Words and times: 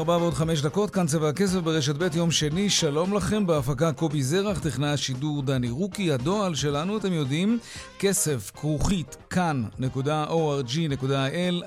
קצת 0.00 0.06
אחרי 0.08 0.14
ארבע 0.14 0.24
ועוד 0.24 0.34
חמש 0.34 0.62
דקות, 0.62 0.90
כאן 0.90 1.06
צבע 1.06 1.28
הכסף 1.28 1.58
ברשת 1.58 1.94
ב' 1.94 2.16
יום 2.16 2.30
שני, 2.30 2.70
שלום 2.70 3.14
לכם, 3.14 3.46
בהפקה 3.46 3.92
קובי 3.92 4.22
זרח, 4.22 4.58
טכנאי 4.58 4.88
השידור 4.88 5.42
דני 5.42 5.70
רוקי, 5.70 6.12
הדועל 6.12 6.54
שלנו, 6.54 6.96
אתם 6.96 7.12
יודעים, 7.12 7.58
כסף, 7.98 8.50
כרוכית, 8.54 9.16
כאן.org.il, 9.30 10.34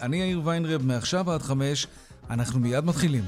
אני 0.01 0.17
יאיר 0.17 0.41
ויינרב, 0.43 0.85
מעכשיו 0.85 1.31
עד 1.31 1.41
חמש, 1.41 1.87
אנחנו 2.29 2.59
מיד 2.59 2.85
מתחילים. 2.85 3.23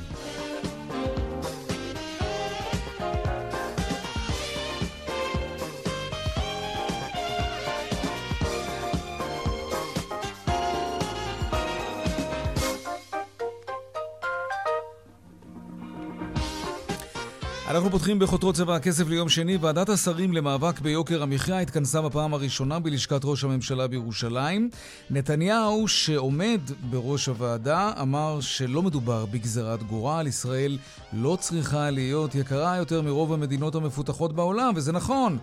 פותחים 17.95 18.19
בחותרות 18.19 18.55
צבע 18.55 18.75
הכסף 18.75 19.07
ליום 19.07 19.29
שני. 19.29 19.57
ועדת 19.57 19.89
השרים 19.89 20.33
למאבק 20.33 20.79
ביוקר 20.79 21.23
המחיה 21.23 21.59
התכנסה 21.59 22.01
בפעם 22.01 22.33
הראשונה 22.33 22.79
בלשכת 22.79 23.21
ראש 23.23 23.43
הממשלה 23.43 23.87
בירושלים. 23.87 24.69
נתניהו, 25.09 25.87
שעומד 25.87 26.59
בראש 26.89 27.25
הוועדה, 27.25 27.91
אמר 28.01 28.41
שלא 28.41 28.81
מדובר 28.81 29.25
בגזרת 29.25 29.83
גורל. 29.83 30.27
ישראל 30.27 30.77
לא 31.13 31.37
צריכה 31.41 31.89
להיות 31.89 32.35
יקרה 32.35 32.77
יותר 32.77 33.01
מרוב 33.01 33.33
המדינות 33.33 33.75
המפותחות 33.75 34.33
בעולם, 34.33 34.73
וזה 34.75 34.91
נכון. 34.91 35.37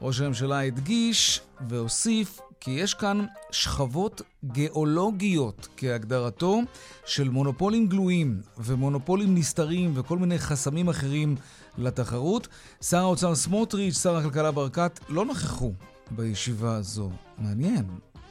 ראש 0.00 0.20
הממשלה 0.20 0.60
הדגיש 0.60 1.40
והוסיף 1.68 2.40
כי 2.60 2.70
יש 2.70 2.94
כאן 2.94 3.24
שכבות 3.50 4.22
גיאולוגיות, 4.44 5.68
כהגדרתו, 5.76 6.60
של 7.06 7.28
מונופולים 7.28 7.86
גלויים 7.86 8.40
ומונופולים 8.58 9.34
נסתרים 9.34 9.92
וכל 9.94 10.18
מיני 10.18 10.38
חסמים 10.38 10.88
אחרים 10.88 11.36
לתחרות. 11.78 12.48
שר 12.82 12.98
האוצר 12.98 13.34
סמוטריץ', 13.34 14.02
שר 14.02 14.16
הכלכלה 14.16 14.50
ברקת, 14.50 15.00
לא 15.08 15.24
נכחו 15.24 15.72
בישיבה 16.10 16.74
הזו. 16.74 17.10
מעניין 17.38 17.84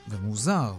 ומוזר. 0.09 0.73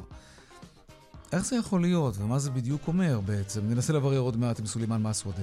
איך 1.33 1.45
זה 1.45 1.57
יכול 1.57 1.83
להיות 1.83 2.15
ומה 2.19 2.39
זה 2.39 2.51
בדיוק 2.51 2.89
אומר 2.89 3.21
בעצם? 3.21 3.61
ננסה 3.65 3.93
לברר 3.93 4.19
עוד 4.19 4.37
מעט 4.37 4.61
עם 4.61 4.67
סולימאן 4.67 5.03
מסוודה. 5.03 5.43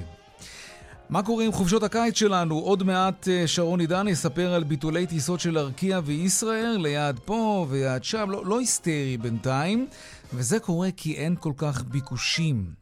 מה 1.09 1.23
קורה 1.23 1.45
עם 1.45 1.52
חופשות 1.52 1.84
הקיץ 1.84 2.17
שלנו? 2.17 2.56
עוד 2.59 2.84
מעט 2.84 3.28
אה, 3.28 3.48
שרון 3.48 3.80
עידן 3.80 4.08
יספר 4.08 4.54
על 4.54 4.64
ביטולי 4.64 5.08
טיסות 5.08 5.39
של 5.39 5.58
ארקיע 5.58 6.00
וישראייר 6.06 6.78
ליעד 6.78 7.20
פה 7.26 7.66
ויעד 7.70 8.04
שם, 8.04 8.30
לא, 8.30 8.45
לא 8.45 8.59
היסטרי 8.59 9.17
בינתיים, 9.22 9.88
וזה 10.33 10.59
קורה 10.59 10.89
כי 10.98 11.16
אין 11.16 11.36
כל 11.39 11.54
כך 11.58 11.83
ביקושים. 11.83 12.79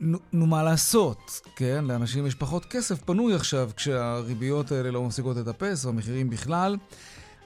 נו, 0.00 0.46
מה 0.46 0.62
לעשות, 0.62 1.40
כן? 1.56 1.84
לאנשים 1.84 2.26
יש 2.26 2.34
פחות 2.34 2.64
כסף 2.64 3.02
פנוי 3.02 3.34
עכשיו 3.34 3.70
כשהריביות 3.76 4.72
האלה 4.72 4.90
לא 4.90 5.02
מפסיקות 5.02 5.36
לטפס, 5.36 5.84
והמחירים 5.84 6.30
בכלל. 6.30 6.76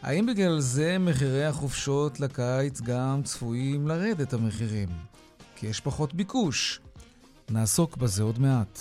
האם 0.02 0.26
בגלל 0.26 0.60
זה 0.60 0.98
מחירי 0.98 1.44
החופשות 1.44 2.20
לקיץ 2.20 2.80
גם 2.80 3.20
צפויים 3.24 3.88
לרדת 3.88 4.32
המחירים? 4.32 4.88
כי 5.56 5.66
יש 5.66 5.80
פחות 5.80 6.14
ביקוש. 6.14 6.80
נעסוק 7.50 7.96
בזה 7.96 8.22
עוד 8.22 8.38
מעט. 8.38 8.78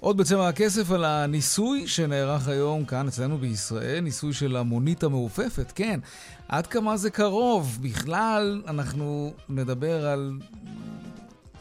עוד 0.00 0.16
בצבע 0.16 0.48
הכסף 0.48 0.90
על 0.90 1.04
הניסוי 1.04 1.86
שנערך 1.86 2.48
היום 2.48 2.84
כאן 2.84 3.08
אצלנו 3.08 3.38
בישראל, 3.38 4.00
ניסוי 4.00 4.32
של 4.32 4.56
המונית 4.56 5.02
המעופפת, 5.02 5.72
כן. 5.74 6.00
עד 6.48 6.66
כמה 6.66 6.96
זה 6.96 7.10
קרוב? 7.10 7.78
בכלל, 7.82 8.62
אנחנו 8.66 9.32
נדבר 9.48 10.06
על, 10.06 10.38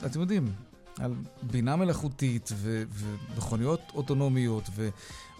אתם 0.05 0.21
יודעים, 0.21 0.53
על 0.99 1.13
בינה 1.41 1.75
מלאכותית 1.75 2.49
ומכוניות 2.55 3.81
אוטונומיות 3.93 4.69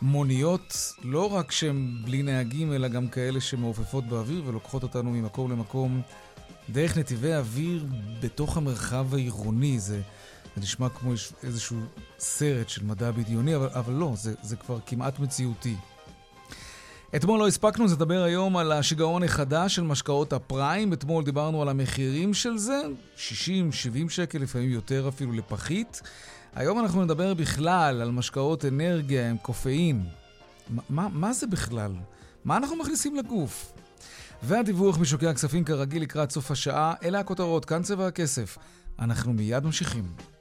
ומוניות, 0.02 0.94
לא 1.04 1.34
רק 1.34 1.52
שהן 1.52 1.98
בלי 2.06 2.24
נהגים, 2.24 2.74
אלא 2.74 2.88
גם 2.88 3.08
כאלה 3.08 3.42
שמעופפות 3.42 4.06
באוויר 4.06 4.44
ולוקחות 4.46 4.84
אותנו 4.84 5.12
ממקום 5.12 5.52
למקום 5.52 6.02
דרך 6.70 6.98
נתיבי 6.98 7.36
אוויר 7.36 7.86
בתוך 8.22 8.58
המרחב 8.58 9.14
העירוני. 9.14 9.80
זה... 9.80 10.02
זה 10.56 10.62
נשמע 10.62 10.90
כמו 10.90 11.12
איזשהו 11.44 11.80
סרט 12.20 12.70
של 12.70 12.86
מדע 12.86 13.12
בדיוני, 13.12 13.56
אבל, 13.56 13.70
אבל 13.74 13.94
לא, 13.94 14.12
זה, 14.16 14.34
זה 14.42 14.56
כבר 14.56 14.80
כמעט 14.86 15.20
מציאותי. 15.20 15.76
אתמול 17.16 17.40
לא 17.40 17.48
הספקנו 17.48 17.86
לדבר 17.86 18.24
היום 18.24 18.58
על 18.58 18.72
השיגעון 18.72 19.24
החדש 19.24 19.76
של 19.76 19.84
משקאות 19.84 20.34
הפריים. 20.34 20.94
אתמול 20.94 21.24
דיברנו 21.24 21.62
על 21.62 21.70
המחירים 21.70 22.34
של 22.34 22.58
זה, 22.58 22.82
60, 23.16 23.72
70 23.72 24.10
שקל, 24.10 24.40
לפעמים 24.40 24.70
יותר 24.70 25.08
אפילו 25.08 25.32
לפחית. 25.32 26.02
היום 26.56 26.80
אנחנו 26.80 27.04
נדבר 27.04 27.34
בכלל 27.34 28.02
על 28.02 28.12
משקאות 28.12 28.66
אנרגיה 28.66 29.30
עם 29.30 29.38
קופאין. 29.38 30.04
מה, 30.90 31.08
מה 31.14 31.34
זה 31.34 31.48
בכלל? 31.48 31.92
מה 32.46 32.58
אנחנו 32.58 32.76
מכניסים 32.76 33.16
לגוף? 33.16 33.74
והדיווח 34.44 34.98
משוקי 34.98 35.28
הכספים 35.28 35.64
כרגיל 35.64 36.02
לקראת 36.02 36.32
סוף 36.32 36.52
השעה, 36.52 36.94
אלה 37.04 37.20
הכותרות, 37.20 37.66
כאן 37.66 37.84
צבע 37.84 38.08
הכסף. 38.08 38.58
אנחנו 39.00 39.34
מיד 39.34 39.66
ממשיכים. 39.66 40.33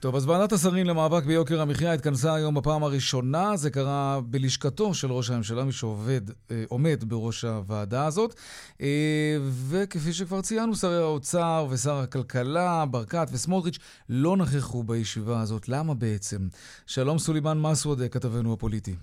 טוב, 0.00 0.16
אז 0.16 0.26
ועדת 0.26 0.52
השרים 0.52 0.86
למאבק 0.86 1.24
ביוקר 1.24 1.60
המחיה 1.60 1.92
התכנסה 1.92 2.34
היום 2.34 2.54
בפעם 2.54 2.82
הראשונה. 2.82 3.56
זה 3.56 3.70
קרה 3.70 4.20
בלשכתו 4.24 4.94
של 4.94 5.12
ראש 5.12 5.30
הממשלה, 5.30 5.64
מי 5.64 5.72
שעובד, 5.72 6.20
אה, 6.50 6.64
עומד 6.68 7.04
בראש 7.06 7.44
הוועדה 7.44 8.06
הזאת. 8.06 8.34
אה, 8.80 9.36
וכפי 9.68 10.12
שכבר 10.12 10.40
ציינו, 10.40 10.76
שרי 10.76 10.96
האוצר 10.96 11.66
ושר 11.70 11.96
הכלכלה, 11.96 12.86
ברקת 12.86 13.28
וסמוטריץ', 13.32 13.78
לא 14.08 14.36
נכחו 14.36 14.82
בישיבה 14.82 15.40
הזאת. 15.40 15.68
למה 15.68 15.94
בעצם? 15.94 16.48
שלום 16.86 17.18
סולימאן 17.18 17.60
מסוודה, 17.60 18.08
כתבנו 18.08 18.52
הפוליטי. 18.52 18.94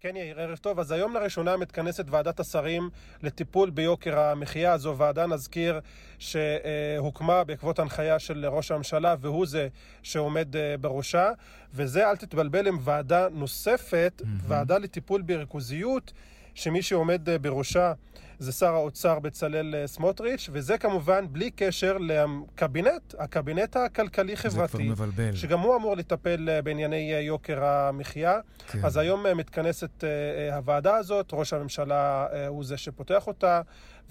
כן, 0.00 0.16
יאיר, 0.16 0.40
ערב 0.40 0.56
טוב. 0.56 0.80
אז 0.80 0.92
היום 0.92 1.14
לראשונה 1.14 1.56
מתכנסת 1.56 2.04
ועדת 2.10 2.40
השרים 2.40 2.90
לטיפול 3.22 3.70
ביוקר 3.70 4.18
המחיה. 4.18 4.78
זו 4.78 4.94
ועדה, 4.98 5.26
נזכיר, 5.26 5.80
שהוקמה 6.18 7.44
בעקבות 7.44 7.78
הנחיה 7.78 8.18
של 8.18 8.46
ראש 8.46 8.70
הממשלה, 8.70 9.14
והוא 9.20 9.46
זה 9.46 9.68
שעומד 10.02 10.56
אה, 10.56 10.76
בראשה. 10.80 11.30
וזה, 11.74 12.10
אל 12.10 12.16
תתבלבל, 12.16 12.66
עם 12.66 12.78
ועדה 12.80 13.28
נוספת, 13.28 14.22
mm-hmm. 14.22 14.26
ועדה 14.48 14.78
לטיפול 14.78 15.22
בריכוזיות, 15.22 16.12
שמי 16.58 16.82
שעומד 16.82 17.28
אה, 17.28 17.38
בראשה 17.38 17.92
זה 18.38 18.52
שר 18.52 18.74
האוצר 18.74 19.18
בצלאל 19.18 19.74
אה, 19.74 19.86
סמוטריץ', 19.86 20.48
וזה 20.52 20.78
כמובן 20.78 21.24
בלי 21.30 21.50
קשר 21.50 21.96
לקבינט, 21.98 23.14
הקבינט 23.18 23.76
הכלכלי-חברתי. 23.76 24.90
שגם 25.34 25.60
הוא 25.60 25.76
אמור 25.76 25.96
לטפל 25.96 26.48
אה, 26.48 26.62
בענייני 26.62 27.12
יוקר 27.22 27.64
המחיה. 27.64 28.40
כן. 28.68 28.78
אז 28.84 28.96
היום 28.96 29.26
מתכנסת 29.36 30.04
הוועדה 30.52 30.96
הזאת, 30.96 31.30
ראש 31.32 31.52
הממשלה 31.52 32.26
הוא 32.48 32.64
זה 32.64 32.76
שפותח 32.76 33.26
אותה. 33.26 33.60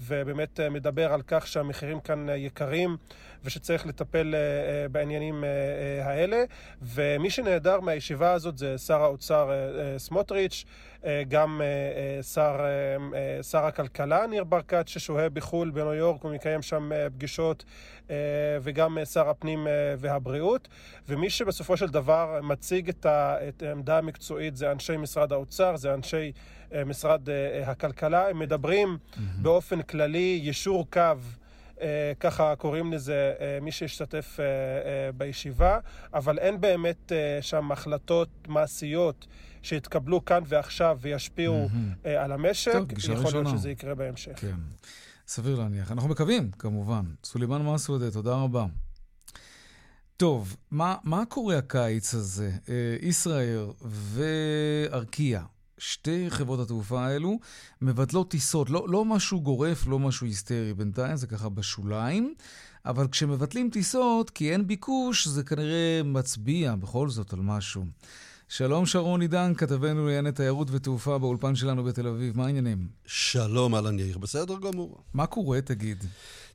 ובאמת 0.00 0.60
מדבר 0.60 1.12
על 1.12 1.22
כך 1.26 1.46
שהמחירים 1.46 2.00
כאן 2.00 2.26
יקרים 2.36 2.96
ושצריך 3.44 3.86
לטפל 3.86 4.34
בעניינים 4.92 5.44
האלה. 6.02 6.44
ומי 6.82 7.30
שנעדר 7.30 7.80
מהישיבה 7.80 8.32
הזאת 8.32 8.58
זה 8.58 8.78
שר 8.78 9.02
האוצר 9.02 9.50
סמוטריץ', 9.98 10.64
גם 11.28 11.60
שר, 12.22 12.60
שר 13.42 13.66
הכלכלה. 13.66 14.26
ניר 14.26 14.44
ברקת 14.44 14.88
ששוהה 14.88 15.28
בחו"ל 15.28 15.70
בניו 15.70 15.94
יורק 15.94 16.24
ומקיים 16.24 16.62
שם 16.62 16.92
אה, 16.92 17.10
פגישות 17.10 17.64
אה, 18.10 18.16
וגם 18.62 18.98
אה, 18.98 19.04
שר 19.04 19.28
הפנים 19.28 19.66
והבריאות 19.98 20.68
ומי 21.08 21.30
שבסופו 21.30 21.76
של 21.76 21.88
דבר 21.88 22.40
מציג 22.42 22.88
את 22.88 23.62
העמדה 23.62 23.98
המקצועית 23.98 24.56
זה 24.56 24.72
אנשי 24.72 24.96
משרד 24.96 25.32
האוצר, 25.32 25.76
זה 25.76 25.94
אנשי 25.94 26.32
משרד 26.86 27.28
הכלכלה, 27.66 28.28
הם 28.28 28.38
מדברים 28.38 28.96
mm-hmm. 28.96 29.20
באופן 29.42 29.82
כללי 29.82 30.40
יישור 30.42 30.86
קו 30.90 31.02
ככה 32.20 32.56
קוראים 32.56 32.92
לזה 32.92 33.32
מי 33.62 33.72
שהשתתף 33.72 34.38
בישיבה, 35.14 35.78
אבל 36.14 36.38
אין 36.38 36.60
באמת 36.60 37.12
שם 37.40 37.72
החלטות 37.72 38.28
מעשיות. 38.48 39.26
שיתקבלו 39.62 40.24
כאן 40.24 40.42
ועכשיו 40.46 40.98
וישפיעו 41.00 41.68
mm-hmm. 41.68 42.08
על 42.08 42.32
המשק, 42.32 42.72
טוב, 42.72 42.86
יכול. 42.98 43.32
להיות 43.32 43.58
שזה 43.58 43.70
יקרה 43.70 43.94
בהמשך. 43.94 44.32
כן, 44.36 44.56
סביר 45.28 45.58
להניח. 45.58 45.92
אנחנו 45.92 46.08
מקווים, 46.08 46.50
כמובן. 46.50 47.04
סולימאן 47.24 47.62
מסעודה, 47.62 48.10
תודה 48.10 48.34
רבה. 48.34 48.66
טוב, 50.16 50.56
מה, 50.70 50.96
מה 51.04 51.24
קורה 51.28 51.58
הקיץ 51.58 52.14
הזה? 52.14 52.52
ישראייר 53.02 53.72
וארקיע, 53.82 55.42
שתי 55.78 56.26
חברות 56.28 56.60
התעופה 56.60 57.06
האלו, 57.06 57.38
מבטלות 57.82 58.30
טיסות. 58.30 58.70
לא, 58.70 58.86
לא 58.88 59.04
משהו 59.04 59.40
גורף, 59.40 59.86
לא 59.86 59.98
משהו 59.98 60.26
היסטרי 60.26 60.74
בינתיים, 60.74 61.16
זה 61.16 61.26
ככה 61.26 61.48
בשוליים. 61.48 62.34
אבל 62.84 63.08
כשמבטלים 63.08 63.70
טיסות, 63.70 64.30
כי 64.30 64.52
אין 64.52 64.66
ביקוש, 64.66 65.28
זה 65.28 65.42
כנראה 65.42 66.00
מצביע 66.04 66.74
בכל 66.74 67.08
זאת 67.08 67.32
על 67.32 67.40
משהו. 67.40 67.84
שלום 68.50 68.86
שרון 68.86 69.20
עידן, 69.20 69.52
כתבנו 69.56 70.06
לענייני 70.06 70.32
תיירות 70.32 70.68
ותעופה 70.70 71.18
באולפן 71.18 71.54
שלנו 71.54 71.84
בתל 71.84 72.06
אביב, 72.06 72.36
מה 72.36 72.46
העניינים? 72.46 72.88
שלום, 73.06 73.74
אהלן 73.74 73.98
יאיר, 73.98 74.18
בסדר 74.18 74.54
גמור. 74.62 75.02
מה 75.14 75.26
קורה, 75.26 75.60
תגיד? 75.60 76.04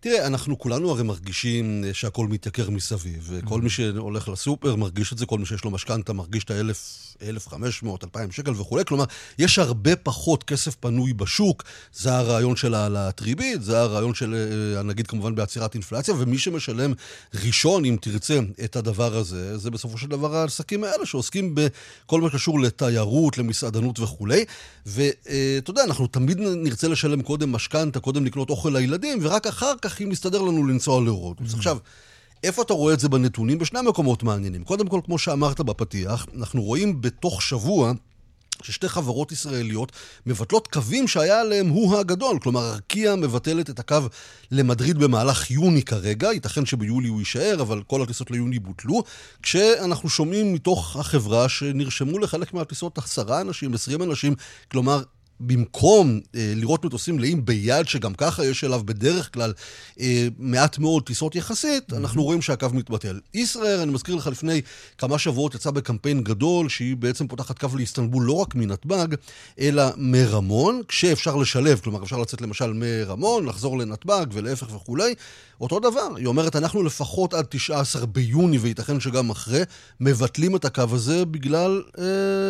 תראה, 0.03 0.27
אנחנו 0.27 0.59
כולנו 0.59 0.91
הרי 0.91 1.03
מרגישים 1.03 1.83
אה, 1.87 1.93
שהכל 1.93 2.27
מתייקר 2.27 2.69
מסביב. 2.69 3.31
כל 3.45 3.61
מי 3.61 3.69
שהולך 3.69 4.29
לסופר 4.29 4.75
מרגיש 4.75 5.13
את 5.13 5.17
זה, 5.17 5.25
כל 5.25 5.39
מי 5.39 5.45
שיש 5.45 5.63
לו 5.63 5.71
משכנתה 5.71 6.13
מרגיש 6.13 6.43
את 6.43 6.51
ה-1,500, 6.51 7.87
2,000 8.03 8.31
שקל 8.31 8.51
וכולי. 8.51 8.85
כלומר, 8.85 9.05
יש 9.39 9.59
הרבה 9.59 9.95
פחות 9.95 10.43
כסף 10.43 10.75
פנוי 10.75 11.13
בשוק. 11.13 11.63
זה 11.93 12.17
הרעיון 12.17 12.55
של 12.55 12.73
העלאת 12.73 13.21
ריבית, 13.21 13.63
זה 13.63 13.79
הרעיון 13.79 14.13
של, 14.13 14.35
אה, 14.77 14.83
נגיד 14.83 15.07
כמובן 15.07 15.35
בעצירת 15.35 15.73
אינפלציה, 15.73 16.13
ומי 16.17 16.37
שמשלם 16.37 16.93
ראשון, 17.45 17.85
אם 17.85 17.97
תרצה, 18.01 18.39
את 18.63 18.75
הדבר 18.75 19.15
הזה, 19.15 19.57
זה 19.57 19.71
בסופו 19.71 19.97
של 19.97 20.07
דבר 20.07 20.35
העסקים 20.35 20.83
האלה 20.83 21.05
שעוסקים 21.05 21.55
בכל 21.55 22.21
מה 22.21 22.29
שקשור 22.29 22.59
לתיירות, 22.59 23.37
למסעדנות 23.37 23.99
וכולי. 23.99 24.45
ואתה 24.85 25.71
יודע, 25.71 25.83
אנחנו 25.83 26.07
תמיד 26.07 26.37
נרצה 26.39 26.87
לשלם 26.87 27.21
קודם 27.21 27.51
משכנתה, 27.51 27.99
קודם 27.99 28.25
לקנות 28.25 28.49
אוכל 28.49 28.69
לילדים, 28.69 29.19
ורק 29.21 29.47
אחר 29.47 29.73
כך, 29.81 29.92
אם 30.01 30.09
מסתדר 30.09 30.41
לנו 30.41 30.67
לנסוע 30.67 31.01
לרודוס. 31.01 31.53
Mm-hmm. 31.53 31.57
עכשיו, 31.57 31.77
איפה 32.43 32.61
אתה 32.61 32.73
רואה 32.73 32.93
את 32.93 32.99
זה 32.99 33.09
בנתונים? 33.09 33.57
בשני 33.57 33.79
מקומות 33.81 34.23
מעניינים. 34.23 34.63
קודם 34.63 34.87
כל, 34.87 34.99
כמו 35.05 35.17
שאמרת 35.17 35.61
בפתיח, 35.61 36.25
אנחנו 36.37 36.63
רואים 36.63 37.01
בתוך 37.01 37.41
שבוע 37.41 37.93
ששתי 38.61 38.89
חברות 38.89 39.31
ישראליות 39.31 39.91
מבטלות 40.25 40.67
קווים 40.67 41.07
שהיה 41.07 41.41
עליהם 41.41 41.67
הוא 41.67 41.97
הגדול. 41.97 42.39
כלומר, 42.39 42.69
ארקיע 42.71 43.15
מבטלת 43.15 43.69
את 43.69 43.79
הקו 43.79 43.97
למדריד 44.51 44.97
במהלך 44.97 45.51
יוני 45.51 45.83
כרגע, 45.83 46.33
ייתכן 46.33 46.65
שביולי 46.65 47.07
הוא 47.07 47.19
יישאר, 47.19 47.61
אבל 47.61 47.83
כל 47.87 48.01
הטיסות 48.01 48.31
ליוני 48.31 48.59
בוטלו. 48.59 49.03
כשאנחנו 49.41 50.09
שומעים 50.09 50.53
מתוך 50.53 50.95
החברה 50.95 51.49
שנרשמו 51.49 52.19
לחלק 52.19 52.53
מהטיסות 52.53 52.97
עשרה 52.97 53.41
אנשים, 53.41 53.73
עשרים 53.73 54.03
אנשים, 54.03 54.35
כלומר, 54.71 55.03
במקום 55.47 56.19
אה, 56.35 56.53
לראות 56.55 56.85
מטוסים 56.85 57.15
מלאים 57.15 57.45
ביעד 57.45 57.87
שגם 57.87 58.13
ככה 58.13 58.45
יש 58.45 58.63
אליו 58.63 58.81
בדרך 58.85 59.33
כלל 59.33 59.53
אה, 59.99 60.27
מעט 60.37 60.77
מאוד 60.77 61.03
טיסות 61.03 61.35
יחסית, 61.35 61.91
mm-hmm. 61.91 61.97
אנחנו 61.97 62.23
רואים 62.23 62.41
שהקו 62.41 62.67
מתבטל. 62.73 63.19
ישראייר, 63.33 63.83
אני 63.83 63.91
מזכיר 63.91 64.15
לך, 64.15 64.27
לפני 64.27 64.61
כמה 64.97 65.19
שבועות 65.19 65.55
יצא 65.55 65.71
בקמפיין 65.71 66.23
גדול, 66.23 66.69
שהיא 66.69 66.95
בעצם 66.95 67.27
פותחת 67.27 67.59
קו 67.59 67.67
לאיסטנבול 67.75 68.23
לא 68.23 68.33
רק 68.33 68.55
מנתב"ג, 68.55 69.07
אלא 69.59 69.83
מרמון, 69.97 70.81
כשאפשר 70.87 71.35
לשלב, 71.35 71.79
כלומר 71.83 72.03
אפשר 72.03 72.17
לצאת 72.17 72.41
למשל 72.41 72.73
מרמון, 72.73 73.45
לחזור 73.45 73.77
לנתב"ג 73.77 74.25
ולהפך 74.33 74.75
וכולי. 74.75 75.13
אותו 75.61 75.79
דבר, 75.79 76.15
היא 76.15 76.27
אומרת, 76.27 76.55
אנחנו 76.55 76.83
לפחות 76.83 77.33
עד 77.33 77.45
19 77.49 78.05
ביוני, 78.05 78.57
וייתכן 78.57 78.99
שגם 78.99 79.29
אחרי, 79.29 79.61
מבטלים 79.99 80.55
את 80.55 80.65
הקו 80.65 80.83
הזה 80.91 81.25
בגלל 81.25 81.83
אה, 81.97 82.03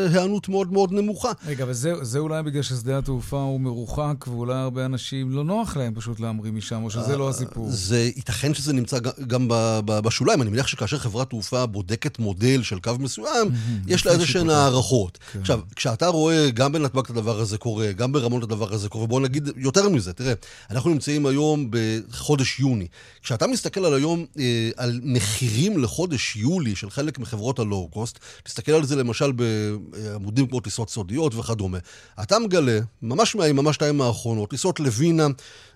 היענות 0.09 0.49
מאוד 0.49 0.73
מאוד 0.73 0.91
נמוכה. 0.91 1.31
רגע, 1.45 1.65
וזה 1.67 2.19
אולי 2.19 2.43
בגלל 2.43 2.61
ששדה 2.83 2.97
התעופה 2.97 3.41
הוא 3.41 3.61
מרוחק, 3.61 4.27
ואולי 4.27 4.53
הרבה 4.53 4.85
אנשים 4.85 5.31
לא 5.31 5.43
נוח 5.43 5.77
להם 5.77 5.93
פשוט 5.95 6.19
להמריא 6.19 6.51
משם, 6.51 6.83
או 6.83 6.89
שזה 6.89 7.17
לא 7.17 7.29
הסיפור. 7.29 7.67
זה 7.69 7.99
ייתכן 8.15 8.53
שזה 8.53 8.73
נמצא 8.73 8.97
גם 9.27 9.47
בשוליים. 9.87 10.41
אני 10.41 10.49
מניח 10.49 10.67
שכאשר 10.67 10.97
חברת 10.97 11.29
תעופה 11.29 11.65
בודקת 11.65 12.19
מודל 12.19 12.63
של 12.63 12.79
קו 12.79 12.91
מסוים, 12.99 13.47
יש 13.87 14.05
לה 14.05 14.11
איזה 14.11 14.25
שהן 14.25 14.49
הערכות. 14.49 15.19
כן. 15.33 15.39
עכשיו, 15.39 15.59
כשאתה 15.75 16.07
רואה 16.07 16.49
גם 16.49 16.71
בנתב"ג 16.71 17.03
את 17.05 17.09
הדבר 17.09 17.39
הזה 17.39 17.57
קורה, 17.57 17.91
גם 17.91 18.11
ברמון 18.11 18.39
את 18.39 18.43
הדבר 18.43 18.73
הזה 18.73 18.89
קורה, 18.89 19.07
בוא 19.07 19.21
נגיד 19.21 19.49
יותר 19.55 19.89
מזה, 19.89 20.13
תראה, 20.13 20.33
אנחנו 20.71 20.89
נמצאים 20.89 21.25
היום 21.25 21.69
בחודש 21.69 22.59
יוני. 22.59 22.87
כשאתה 23.23 23.47
מסתכל 23.47 23.85
על 23.85 23.93
היום, 23.93 24.25
אה, 24.39 24.69
על 24.77 24.99
מחירים 25.03 25.83
לחודש 25.83 26.35
יולי 26.35 26.75
של 26.75 26.89
חלק 26.89 27.19
מחברות 27.19 27.59
הלואו-קוסט, 27.59 28.19
תסתכל 28.43 28.71
על 28.71 28.85
זה 28.85 28.95
למשל 28.95 29.31
בעמודים 29.31 30.47
כמו 30.47 30.59
טיסות 30.59 30.89
סודיות 30.89 31.35
וכדומה, 31.35 31.77
אתה 32.23 32.39
מגלה, 32.39 32.72
ממש 33.01 33.35
מהיממה 33.35 33.73
שתיים 33.73 34.01
האחרונות, 34.01 34.49
טיסות 34.49 34.79
לווינה 34.79 35.27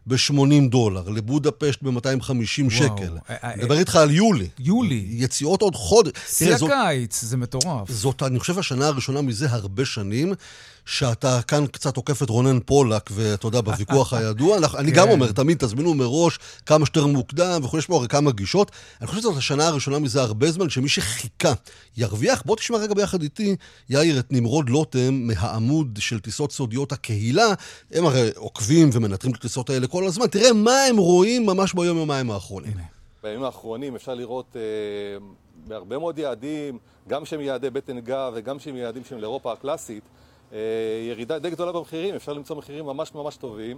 ב-80 0.07 0.69
דולר, 0.69 1.09
לבודפשט 1.09 1.83
ב-250 1.83 2.69
שקל. 2.69 3.17
אה, 3.29 3.35
אה, 3.43 3.55
מדבר 3.57 3.79
איתך 3.79 3.95
על 3.95 4.11
יולי. 4.11 4.47
יולי. 4.59 5.05
יציאות 5.09 5.61
עוד 5.61 5.75
חודש. 5.75 6.11
שיא 6.29 6.55
הקיץ, 6.55 7.21
זה 7.21 7.37
מטורף. 7.37 7.91
זאת, 7.91 8.23
אני 8.23 8.39
חושב, 8.39 8.59
השנה 8.59 8.87
הראשונה 8.87 9.21
מזה 9.21 9.47
הרבה 9.51 9.85
שנים. 9.85 10.33
שאתה 10.87 11.41
כאן 11.41 11.67
קצת 11.67 11.97
עוקף 11.97 12.23
את 12.23 12.29
רונן 12.29 12.59
פולק, 12.65 13.09
ואתה 13.13 13.47
יודע, 13.47 13.61
בוויכוח 13.61 14.13
הידוע. 14.13 14.57
אני 14.77 14.91
גם 14.91 15.05
כן. 15.05 15.11
אומר, 15.11 15.31
תמיד 15.31 15.57
תזמינו 15.57 15.93
מראש 15.93 16.39
כמה 16.65 16.85
שיותר 16.85 17.05
מוקדם 17.05 17.61
וכו', 17.63 17.77
יש 17.77 17.85
פה 17.85 17.95
הרי 17.95 18.07
כמה 18.07 18.31
גישות. 18.31 18.71
אני 19.01 19.07
חושב 19.07 19.19
שזאת 19.19 19.37
השנה 19.37 19.67
הראשונה 19.67 19.99
מזה 19.99 20.21
הרבה 20.21 20.51
זמן, 20.51 20.69
שמי 20.69 20.89
שחיכה 20.89 21.53
ירוויח. 21.97 22.43
בוא 22.45 22.55
תשמע 22.55 22.77
רגע 22.77 22.93
ביחד 22.93 23.21
איתי, 23.21 23.55
יאיר, 23.89 24.19
את 24.19 24.31
נמרוד 24.31 24.69
לוטם 24.69 25.13
מהעמוד 25.13 25.99
של 26.01 26.19
טיסות 26.19 26.51
סודיות 26.51 26.91
הקהילה. 26.91 27.47
הם 27.91 28.05
הרי 28.05 28.29
עוקבים 28.35 28.89
ומנטרים 28.93 29.33
את 29.33 29.37
הטיסות 29.37 29.69
האלה 29.69 29.87
כל 29.87 29.96
הזמן. 30.05 30.27
תראה 30.27 30.53
מה 30.53 30.83
הם 30.89 30.97
רואים 30.97 31.45
ממש 31.45 31.73
ביום-יומיים 31.73 32.31
האחרונים. 32.31 32.73
בימים 33.23 33.43
האחרונים 33.43 33.95
אפשר 33.95 34.13
לראות 34.13 34.55
אה, 34.55 34.61
בהרבה 35.67 35.97
מאוד 35.97 36.19
יעדים, 36.19 36.77
גם 37.07 37.25
שהם 37.25 37.41
יעדי 37.41 37.69
בטן 37.69 37.99
גב 37.99 38.31
וגם 38.35 38.59
שהם 38.59 38.75
יעדים 38.75 39.03
שהם 39.03 39.19
לאירופה 39.19 39.53
הקלאסית, 39.53 40.03
אה, 40.53 40.59
ירידה 41.09 41.39
די 41.39 41.49
גדולה 41.49 41.71
במחירים, 41.71 42.15
אפשר 42.15 42.33
למצוא 42.33 42.55
מחירים 42.55 42.85
ממש 42.85 43.15
ממש 43.15 43.37
טובים. 43.37 43.77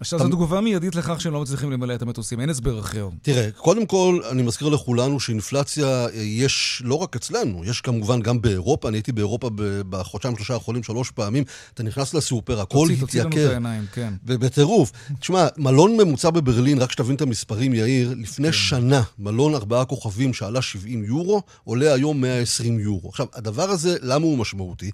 עכשיו, 0.00 0.18
זו 0.18 0.28
תגובה 0.28 0.60
מיידית 0.60 0.94
לכך 0.94 1.20
שהם 1.20 1.32
לא 1.32 1.40
מצליחים 1.40 1.70
למלא 1.70 1.94
את 1.94 2.02
המטוסים, 2.02 2.40
אין 2.40 2.50
הסבר 2.50 2.80
אחר. 2.80 3.08
תראה, 3.22 3.50
קודם 3.56 3.86
כל, 3.86 4.20
אני 4.30 4.42
מזכיר 4.42 4.68
לכולנו 4.68 5.20
שאינפלציה 5.20 5.86
אה, 5.86 6.10
יש 6.14 6.82
לא 6.84 6.94
רק 6.94 7.16
אצלנו, 7.16 7.64
יש 7.64 7.80
כמובן 7.80 8.20
גם 8.20 8.40
באירופה, 8.40 8.88
אני 8.88 8.96
הייתי 8.96 9.12
באירופה 9.12 9.50
בחודשיים, 9.90 10.36
שלושה 10.36 10.54
האחרונים 10.54 10.82
שלוש 10.82 11.10
פעמים, 11.10 11.44
אתה 11.74 11.82
נכנס 11.82 12.14
לסופר, 12.14 12.60
הכל 12.60 12.84
התייקר. 12.84 13.00
תוציא 13.00 13.22
לנו 13.22 13.30
את 13.32 13.50
העיניים, 13.50 13.86
כן. 13.92 14.14
בטירוף. 14.24 14.92
תשמע, 15.20 15.46
מלון 15.56 15.96
ממוצע 15.96 16.30
בברלין, 16.30 16.78
רק 16.78 16.92
שתבין 16.92 17.14
את 17.16 17.20
המספרים, 17.20 17.74
יאיר, 17.74 18.14
לפני 18.16 18.48
כן. 18.48 18.52
שנה, 18.52 19.02
מלון 19.18 19.54
ארבעה 19.54 19.84
כוכבים 19.84 20.34
שעלה 20.34 20.62
70 20.62 21.04
יורו, 21.04 21.42
עולה 21.64 21.94
היום 21.94 22.20
120 22.20 22.78
יורו. 22.78 23.08
עכשיו, 23.08 23.26
הדבר 23.34 23.70
הזה, 23.70 23.96
למה 24.02 24.24
הוא 24.24 24.38
משמעותי? 24.38 24.90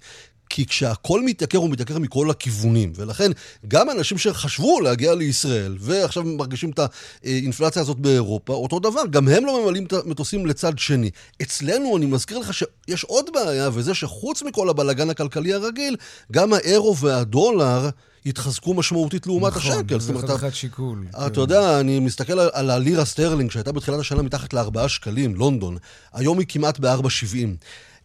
כי 0.49 0.67
כשהכול 0.67 1.23
מתייקר, 1.25 1.59
הוא 1.59 1.71
מתייקר 1.71 1.99
מכל 1.99 2.31
הכיוונים. 2.31 2.93
ולכן, 2.97 3.31
גם 3.69 3.91
אנשים 3.91 4.19
שחשבו 4.19 4.81
להגיע 4.81 5.15
לישראל, 5.15 5.77
ועכשיו 5.81 6.25
מרגישים 6.25 6.71
את 6.71 6.81
האינפלציה 7.25 7.83
הזאת 7.83 7.97
באירופה, 7.97 8.53
אותו 8.53 8.79
דבר, 8.79 9.03
גם 9.11 9.29
הם 9.29 9.47
לא 9.47 9.65
ממלאים 9.65 9.85
את 9.85 9.93
המטוסים 9.93 10.47
לצד 10.47 10.79
שני. 10.79 11.11
אצלנו, 11.43 11.97
אני 11.97 12.07
מזכיר 12.07 12.39
לך 12.39 12.55
שיש 12.55 13.05
עוד 13.05 13.27
בעיה, 13.35 13.71
וזה 13.73 13.95
שחוץ 13.95 14.43
מכל 14.43 14.69
הבלגן 14.69 15.11
הכלכלי 15.11 15.53
הרגיל, 15.53 15.97
גם 16.33 16.53
האירו 16.53 16.97
והדולר... 16.97 17.89
התחזקו 18.27 18.75
משמעותית 18.75 19.27
לעומת 19.27 19.57
נכון, 19.57 19.73
השקל. 19.73 19.97
נכון, 19.97 20.27
זה 20.27 20.29
חתיכת 20.29 20.55
שיקול. 20.55 21.05
אתה 21.11 21.31
כן. 21.35 21.41
יודע, 21.41 21.81
אני 21.81 22.01
מסתכל 22.01 22.39
על, 22.39 22.49
על 22.53 22.71
הלירה 22.71 23.05
סטרלינג, 23.05 23.51
שהייתה 23.51 23.73
בתחילת 23.73 24.01
השנה 24.01 24.23
מתחת 24.23 24.55
ל-4 24.55 24.89
שקלים, 24.89 25.35
לונדון. 25.35 25.77
היום 26.13 26.39
היא 26.39 26.47
כמעט 26.49 26.79
ב-4.70. 26.79 27.37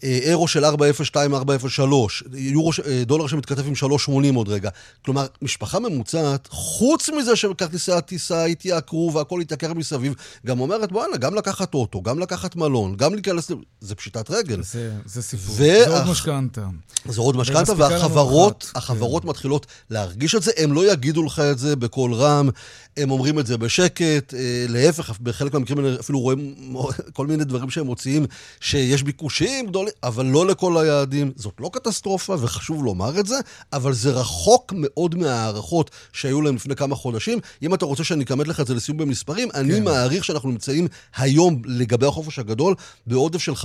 אירו 0.03 0.47
של 0.47 0.65
402, 0.65 1.33
403, 1.33 2.23
יורו, 2.33 2.71
אה, 2.85 3.03
דולר 3.05 3.27
שמתכתב 3.27 3.67
עם 3.67 3.75
380 3.75 4.35
עוד 4.35 4.49
רגע. 4.49 4.69
כלומר, 5.05 5.25
משפחה 5.41 5.79
ממוצעת, 5.79 6.47
חוץ 6.51 7.09
מזה 7.09 7.35
שכרטיסי 7.35 7.91
הטיסה 7.91 8.45
התייקרו 8.45 9.11
והכל 9.13 9.41
התייקר 9.41 9.73
מסביב, 9.73 10.13
גם 10.45 10.59
אומרת, 10.59 10.91
בואנה, 10.91 11.17
גם 11.17 11.35
לקחת 11.35 11.73
אוטו, 11.73 12.01
גם 12.01 12.19
לקחת 12.19 12.55
מלון, 12.55 12.95
גם 12.95 13.13
להיכנס... 13.13 13.51
זה 13.81 13.95
פשיטת 13.95 14.31
רגל. 14.31 14.63
זה, 14.63 14.91
זה 15.05 15.21
סיפור. 15.21 15.55
זה 15.55 15.87
עוד 15.87 16.07
משכנתה. 16.11 16.65
זה 17.05 17.21
עוד 17.21 17.37
משכנתה, 17.37 17.73
והחברות 17.77 18.71
החברות 18.75 19.23
כן. 19.23 19.29
מתחילות 19.29 19.65
להרגיש 19.89 20.35
את 20.35 20.43
זה. 20.43 20.51
הם 20.57 20.73
לא 20.73 20.91
יגידו 20.91 21.23
לך 21.23 21.39
את 21.39 21.59
זה 21.59 21.75
בקול 21.75 22.13
רם, 22.13 22.49
הם 22.97 23.11
אומרים 23.11 23.39
את 23.39 23.47
זה 23.47 23.57
בשקט. 23.57 24.33
אה, 24.33 24.65
להפך, 24.69 25.19
בחלק 25.19 25.53
מהמקרים 25.53 25.85
אפילו 25.99 26.19
רואים 26.19 26.55
כל 27.13 27.27
מיני 27.27 27.43
דברים 27.43 27.69
שהם 27.69 27.85
מוציאים, 27.85 28.25
שיש 28.59 29.03
ביקושים 29.03 29.67
גדולים. 29.67 29.90
אבל 30.03 30.25
לא 30.25 30.47
לכל 30.47 30.77
היעדים. 30.77 31.31
זאת 31.35 31.53
לא 31.59 31.69
קטסטרופה, 31.73 32.35
וחשוב 32.39 32.83
לומר 32.83 33.19
את 33.19 33.25
זה, 33.25 33.35
אבל 33.73 33.93
זה 33.93 34.11
רחוק 34.11 34.73
מאוד 34.75 35.15
מההערכות 35.15 35.91
שהיו 36.13 36.41
להם 36.41 36.55
לפני 36.55 36.75
כמה 36.75 36.95
חודשים. 36.95 37.39
אם 37.61 37.73
אתה 37.73 37.85
רוצה 37.85 38.03
שאני 38.03 38.23
אכמת 38.23 38.47
לך 38.47 38.59
את 38.59 38.67
זה 38.67 38.73
לסיום 38.73 38.97
במספרים, 38.97 39.49
כן. 39.49 39.59
אני 39.59 39.79
מעריך 39.79 40.23
שאנחנו 40.23 40.51
נמצאים 40.51 40.87
היום, 41.15 41.61
לגבי 41.65 42.05
החופש 42.05 42.39
הגדול, 42.39 42.75
בעודף 43.07 43.39
של 43.39 43.51
50-60 43.51 43.55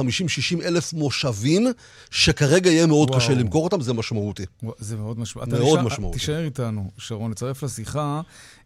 אלף 0.65 0.93
מושבים, 0.93 1.67
שכרגע 2.11 2.71
יהיה 2.71 2.87
מאוד 2.87 3.11
וואו. 3.11 3.21
קשה 3.21 3.35
למכור 3.35 3.65
אותם, 3.65 3.81
זה 3.81 3.93
משמעותי. 3.93 4.45
זה 4.79 4.97
מאוד 4.97 5.19
משמעותי. 5.19 5.51
מאוד 5.51 5.83
משמעותי. 5.83 6.19
תישאר 6.19 6.45
איתנו, 6.45 6.91
שרון, 6.99 7.31
נצרף 7.31 7.63
לשיחה 7.63 8.21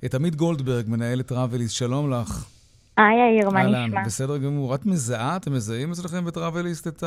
את 0.05 0.14
עמית 0.14 0.37
גולדברג, 0.37 0.85
מנהלת 0.88 1.26
טראבליסט, 1.26 1.75
שלום 1.75 2.11
לך. 2.12 2.45
היי 2.97 3.18
יאיר, 3.18 3.50
מה 3.50 3.62
נשמע? 3.62 4.02
בסדר 4.04 4.38
גמור. 4.38 4.75
את 4.75 4.87
מזהה, 4.87 5.37
אתם 5.37 5.52
מזהים 5.52 5.90
אצלכם 5.90 6.25
בטראבליסט 6.25 6.87
את 6.87 7.02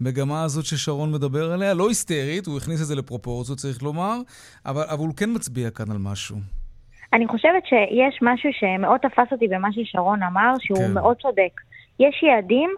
המגמה 0.00 0.42
הזאת 0.42 0.64
ששרון 0.64 1.12
מדבר 1.12 1.52
עליה? 1.52 1.74
לא 1.74 1.88
היסטרית, 1.88 2.46
הוא 2.46 2.56
הכניס 2.56 2.82
את 2.82 2.86
זה 2.86 2.94
לפרופורציות, 2.94 3.58
צריך 3.58 3.82
לומר, 3.82 4.16
אבל, 4.66 4.82
אבל 4.82 5.06
הוא 5.06 5.16
כן 5.16 5.30
מצביע 5.34 5.70
כאן 5.70 5.90
על 5.90 5.98
משהו. 5.98 6.36
אני 7.12 7.26
חושבת 7.28 7.66
שיש 7.66 8.18
משהו 8.22 8.50
שמאוד 8.52 9.00
תפס 9.00 9.32
אותי 9.32 9.48
במה 9.48 9.68
ששרון 9.72 10.22
אמר, 10.22 10.52
שהוא 10.60 10.78
כן. 10.78 10.94
מאוד 10.94 11.16
צודק. 11.16 11.60
יש 12.00 12.22
יעדים 12.22 12.70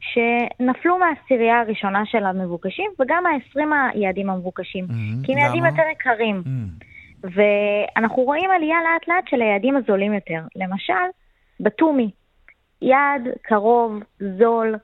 שנפלו 0.00 0.98
מהעשירייה 0.98 1.60
הראשונה 1.60 2.02
של 2.06 2.24
המבוקשים, 2.24 2.90
וגם 3.00 3.22
מה-20 3.22 3.60
היעדים 3.94 4.30
המבוקשים. 4.30 4.84
Mm-hmm. 4.84 5.26
כי 5.26 5.32
הם 5.32 5.38
יעדים 5.38 5.64
יותר 5.64 5.82
יקרים. 5.92 6.42
Mm-hmm. 6.44 7.28
ואנחנו 7.34 8.22
רואים 8.22 8.50
עלייה 8.50 8.76
לאט 8.82 9.08
לאט 9.08 9.24
של 9.30 9.42
היעדים 9.42 9.76
הזולים 9.76 10.12
יותר. 10.12 10.40
למשל, 10.56 11.08
בתומי, 11.60 12.10
יעד 12.82 13.22
קרוב, 13.42 13.92
זול, 14.38 14.74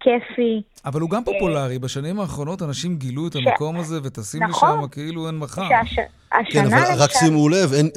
כיפי. 0.00 0.62
אבל 0.84 1.00
הוא 1.00 1.10
גם 1.10 1.22
אה, 1.28 1.32
פופולרי. 1.32 1.78
בשנים 1.78 2.20
האחרונות 2.20 2.62
אנשים 2.62 2.96
גילו 2.96 3.26
את. 3.26 3.36
המקום 3.36 3.76
הזה 3.76 4.00
וטסים 4.02 4.42
נכון, 4.42 4.78
לשם 4.78 4.88
כאילו 4.88 5.26
אין 5.26 5.38
מחר. 5.38 5.68
שהש... 5.68 5.98
כן, 6.50 6.66
אבל 6.66 6.76
למשל... 6.76 7.02
רק 7.02 7.10
שימו 7.12 7.48
לב, 7.48 7.72
אין, 7.72 7.90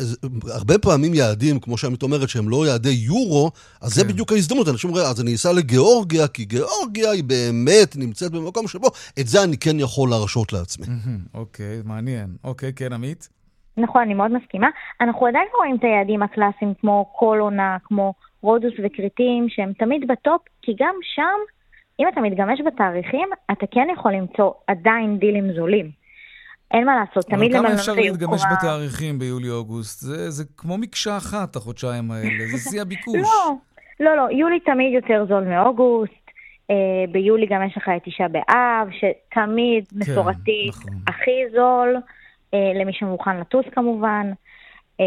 הרבה 0.51 0.77
פעמים 0.77 1.13
יעדים, 1.13 1.59
כמו 1.59 1.77
שעמית 1.77 2.03
אומרת, 2.03 2.29
שהם 2.29 2.49
לא 2.49 2.67
יעדי 2.67 2.89
יורו, 2.89 3.51
אז 3.81 3.93
כן. 3.93 3.95
זה 3.95 4.03
בדיוק 4.03 4.31
ההזדמנות. 4.31 4.67
אנשים 4.67 4.89
אומרים, 4.89 5.05
אז 5.05 5.21
אני 5.21 5.35
אסע 5.35 5.53
לגיאורגיה, 5.53 6.27
כי 6.27 6.45
גיאורגיה 6.45 7.11
היא 7.11 7.23
באמת 7.23 7.95
נמצאת 7.95 8.31
במקום 8.31 8.67
שבו, 8.67 8.87
את 9.19 9.27
זה 9.27 9.43
אני 9.43 9.57
כן 9.57 9.79
יכול 9.79 10.09
להרשות 10.09 10.53
לעצמי. 10.53 10.85
אוקיי, 11.33 11.81
מעניין. 11.85 12.35
אוקיי, 12.43 12.73
כן, 12.73 12.93
עמית? 12.93 13.29
נכון, 13.77 14.01
אני 14.01 14.13
מאוד 14.13 14.31
מסכימה. 14.31 14.69
אנחנו 15.01 15.27
עדיין 15.27 15.45
רואים 15.57 15.75
את 15.75 15.83
היעדים 15.83 16.23
הקלאסיים 16.23 16.73
כמו 16.81 17.13
כל 17.15 17.37
עונה, 17.41 17.77
כמו 17.83 18.13
רודוס 18.41 18.73
וכריתים, 18.83 19.45
שהם 19.49 19.73
תמיד 19.73 20.07
בטופ, 20.07 20.41
כי 20.61 20.75
גם 20.79 20.95
שם, 21.15 21.37
אם 21.99 22.07
אתה 22.07 22.21
מתגמש 22.21 22.59
בתאריכים, 22.65 23.29
אתה 23.51 23.65
כן 23.71 23.87
יכול 23.93 24.13
למצוא 24.13 24.51
עדיין 24.67 25.17
דילים 25.17 25.53
זולים. 25.53 25.91
אין 26.71 26.85
מה 26.85 26.95
לעשות, 26.95 27.25
תמיד 27.25 27.51
למלונות 27.51 27.65
אבל 27.65 27.67
כמה 27.67 27.79
אפשר 27.79 27.93
להתגמש 27.93 28.41
בתאריכים 28.51 29.19
ביולי-אוגוסט? 29.19 29.99
זה, 30.01 30.29
זה 30.29 30.43
כמו 30.57 30.77
מקשה 30.77 31.17
אחת, 31.17 31.55
החודשיים 31.55 32.11
האלה, 32.11 32.47
זה 32.51 32.69
שיא 32.69 32.81
הביקוש. 32.81 33.15
לא, 33.15 33.55
לא, 33.99 34.17
לא, 34.17 34.27
יולי 34.31 34.59
תמיד 34.59 34.93
יותר 34.93 35.25
זול 35.27 35.43
מאוגוסט. 35.43 36.27
אה, 36.69 37.11
ביולי 37.11 37.45
גם 37.45 37.63
יש 37.67 37.77
לך 37.77 37.89
את 37.97 38.01
תשעה 38.03 38.27
באב, 38.27 38.87
שתמיד 38.91 39.87
כן, 39.87 39.99
מסורתי 39.99 40.65
נכון. 40.69 40.93
הכי 41.07 41.49
זול. 41.55 41.95
אה, 42.53 42.71
למי 42.75 42.93
שמוכן 42.93 43.39
לטוס 43.39 43.65
כמובן. 43.71 44.31
אה, 44.99 45.05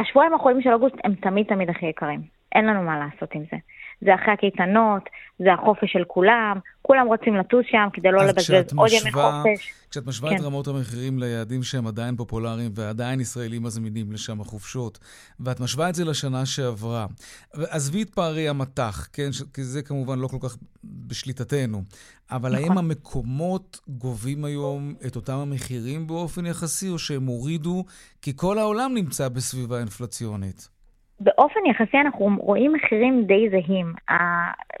השבועיים 0.00 0.32
האחרונים 0.32 0.62
של 0.62 0.72
אוגוסט 0.72 0.94
הם 1.04 1.14
תמיד 1.14 1.46
תמיד 1.46 1.70
הכי 1.70 1.86
יקרים. 1.86 2.20
אין 2.54 2.66
לנו 2.66 2.82
מה 2.82 2.98
לעשות 2.98 3.34
עם 3.34 3.42
זה. 3.50 3.56
זה 4.00 4.14
אחרי 4.14 4.32
הקייטנות, 4.32 5.02
זה 5.38 5.52
החופש 5.52 5.92
של 5.92 6.04
כולם, 6.06 6.58
כולם 6.82 7.06
רוצים 7.06 7.36
לטוס 7.36 7.64
שם 7.70 7.88
כדי 7.92 8.08
לא 8.12 8.26
לבזבז 8.26 8.74
עוד 8.76 8.90
ימי 8.90 9.12
חופש. 9.12 9.72
כשאת 9.90 10.06
משווה 10.06 10.30
כן. 10.30 10.36
את 10.36 10.40
רמות 10.40 10.68
המחירים 10.68 11.18
ליעדים 11.18 11.62
שהם 11.62 11.86
עדיין 11.86 12.16
פופולריים 12.16 12.70
ועדיין 12.74 13.20
ישראלים 13.20 13.62
מזמינים 13.62 14.12
לשם 14.12 14.40
החופשות, 14.40 14.98
ואת 15.40 15.60
משווה 15.60 15.88
את 15.88 15.94
זה 15.94 16.04
לשנה 16.04 16.46
שעברה, 16.46 17.06
עזבי 17.52 18.02
את 18.02 18.10
פערי 18.10 18.48
המטח, 18.48 19.08
כן, 19.12 19.28
כי 19.54 19.64
זה 19.64 19.82
כמובן 19.82 20.18
לא 20.18 20.28
כל 20.28 20.48
כך 20.48 20.56
בשליטתנו, 20.84 21.82
אבל 22.30 22.52
נכון. 22.52 22.64
האם 22.64 22.78
המקומות 22.78 23.80
גובים 23.88 24.44
היום 24.44 24.94
את 25.06 25.16
אותם 25.16 25.36
המחירים 25.36 26.06
באופן 26.06 26.46
יחסי, 26.46 26.88
או 26.88 26.98
שהם 26.98 27.26
הורידו, 27.26 27.84
כי 28.22 28.32
כל 28.36 28.58
העולם 28.58 28.94
נמצא 28.94 29.28
בסביבה 29.28 29.78
אינפלציונית? 29.78 30.75
באופן 31.20 31.60
יחסי 31.70 31.96
אנחנו 32.00 32.30
רואים 32.38 32.72
מחירים 32.72 33.24
די 33.24 33.48
זהים. 33.50 33.92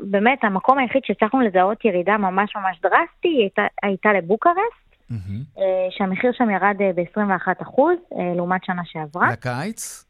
באמת, 0.00 0.44
המקום 0.44 0.78
היחיד 0.78 1.02
שהצלחנו 1.04 1.40
לזהות 1.40 1.84
ירידה 1.84 2.16
ממש 2.16 2.56
ממש 2.56 2.80
דרסטי 2.82 3.28
הייתה, 3.28 3.62
הייתה 3.82 4.12
לבוקרסט, 4.12 5.10
mm-hmm. 5.10 5.60
שהמחיר 5.90 6.32
שם 6.32 6.50
ירד 6.50 6.76
אה, 6.80 6.90
ב-21% 6.94 7.80
אה, 7.80 8.34
לעומת 8.36 8.64
שנה 8.64 8.82
שעברה. 8.84 9.32
לקיץ? 9.32 10.05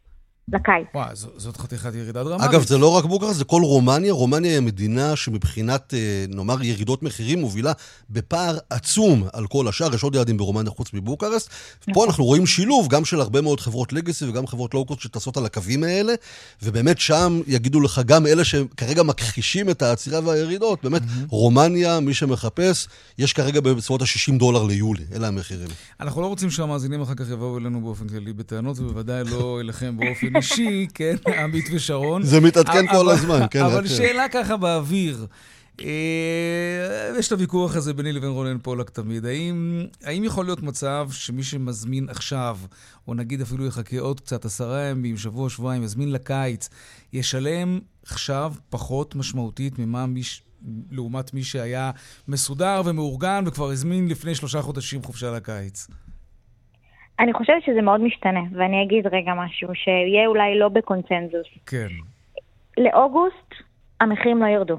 לקיץ. 0.52 0.86
וואי, 0.94 1.10
זאת 1.36 1.56
חתיכת 1.56 1.94
ירידה 1.94 2.24
דרמטית. 2.24 2.50
אגב, 2.50 2.62
זה 2.62 2.78
לא 2.78 2.96
רק 2.96 3.04
בוקרסט, 3.04 3.38
זה 3.38 3.44
כל 3.44 3.62
רומניה. 3.62 4.12
רומניה 4.12 4.50
היא 4.50 4.58
המדינה 4.58 5.16
שמבחינת, 5.16 5.94
נאמר, 6.28 6.62
ירידות 6.62 7.02
מחירים 7.02 7.40
מובילה 7.40 7.72
בפער 8.10 8.58
עצום 8.70 9.24
על 9.32 9.46
כל 9.46 9.68
השאר. 9.68 9.94
יש 9.94 10.02
עוד 10.02 10.14
יעדים 10.14 10.36
ברומניה 10.36 10.70
חוץ 10.70 10.92
מבוקרסט. 10.92 11.50
נכון. 11.82 11.94
פה 11.94 12.04
אנחנו 12.04 12.24
רואים 12.24 12.46
שילוב 12.46 12.88
גם 12.88 13.04
של 13.04 13.20
הרבה 13.20 13.40
מאוד 13.40 13.60
חברות 13.60 13.92
legacy 13.92 14.28
וגם 14.28 14.46
חברות 14.46 14.74
לואו-קוסט 14.74 15.00
שטסות 15.00 15.36
על 15.36 15.46
הקווים 15.46 15.84
האלה, 15.84 16.14
ובאמת 16.62 16.98
שם 16.98 17.40
יגידו 17.46 17.80
לך 17.80 18.00
גם 18.06 18.26
אלה 18.26 18.44
שכרגע 18.44 19.02
מכחישים 19.02 19.70
את 19.70 19.82
העצירה 19.82 20.20
והירידות, 20.24 20.82
באמת, 20.82 21.02
mm-hmm. 21.02 21.28
רומניה, 21.28 22.00
מי 22.00 22.14
שמחפש, 22.14 22.88
יש 23.18 23.32
כרגע 23.32 23.60
בסביבות 23.60 24.02
ה-60 24.02 24.38
דולר 24.38 24.62
ליולי. 24.62 25.04
אלה 25.14 25.28
המחירים. 25.28 25.68
אנחנו 26.00 26.20
לא 26.20 26.26
רוצים 26.26 26.50
שהמאזינים 26.50 27.02
אחר 27.02 27.14
כך 27.14 27.30
יבואו 27.30 27.58
אלינו 27.58 27.80
באופן 27.80 28.08
כללי 28.08 28.32
בטענות, 28.32 28.78
ובוודאי 28.78 29.24
לא 29.24 29.60
אליכם 29.60 29.96
באופן 29.96 30.35
אישי, 30.36 30.86
כן, 30.94 31.14
עמית 31.38 31.68
ושרון. 31.72 32.22
זה 32.22 32.40
מתעדכן 32.40 32.86
כל 32.86 33.10
הזמן, 33.10 33.40
כן. 33.50 33.62
אבל 33.62 33.86
שאלה 33.86 34.28
ככה 34.28 34.56
באוויר. 34.56 35.26
אה, 35.80 37.18
יש 37.18 37.26
את 37.26 37.32
הוויכוח 37.32 37.76
הזה 37.76 37.94
ביני 37.94 38.12
לבין 38.12 38.30
רונן 38.30 38.58
פולק 38.58 38.90
תמיד. 38.90 39.24
האם, 39.24 39.86
האם 40.02 40.24
יכול 40.24 40.44
להיות 40.44 40.62
מצב 40.62 41.08
שמי 41.10 41.42
שמזמין 41.42 42.08
עכשיו, 42.08 42.58
או 43.08 43.14
נגיד 43.14 43.40
אפילו 43.40 43.66
יחכה 43.66 43.98
עוד 43.98 44.20
קצת, 44.20 44.44
עשרה 44.44 44.82
ימים, 44.82 45.16
שבוע, 45.16 45.50
שבועיים, 45.50 45.82
יזמין 45.82 46.12
לקיץ, 46.12 46.68
ישלם 47.12 47.80
עכשיו 48.02 48.54
פחות 48.70 49.14
משמעותית 49.14 49.78
ממה 49.78 50.06
מי, 50.06 50.22
לעומת 50.90 51.34
מי 51.34 51.44
שהיה 51.44 51.90
מסודר 52.28 52.82
ומאורגן 52.84 53.44
וכבר 53.46 53.70
הזמין 53.70 54.08
לפני 54.08 54.34
שלושה 54.34 54.62
חודשים 54.62 55.02
חופשה 55.02 55.30
לקיץ? 55.30 55.86
אני 57.20 57.32
חושבת 57.32 57.62
שזה 57.66 57.82
מאוד 57.82 58.00
משתנה, 58.00 58.40
ואני 58.52 58.82
אגיד 58.82 59.06
רגע 59.06 59.32
משהו 59.34 59.68
שיהיה 59.74 60.26
אולי 60.26 60.58
לא 60.58 60.68
בקונצנזוס. 60.68 61.46
כן. 61.66 61.88
לאוגוסט 62.78 63.54
המחירים 64.00 64.42
לא 64.42 64.46
ירדו. 64.46 64.78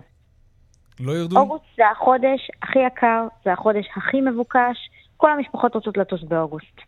לא 0.99 1.11
ירדו? 1.11 1.39
אוגוסט 1.39 1.65
זה 1.77 1.83
החודש 1.91 2.51
הכי 2.61 2.79
יקר, 2.79 3.27
זה 3.45 3.53
החודש 3.53 3.85
הכי 3.95 4.21
מבוקש, 4.21 4.89
כל 5.17 5.31
המשפחות 5.31 5.75
רוצות 5.75 5.97
לטוס 5.97 6.23
באוגוסט. 6.23 6.81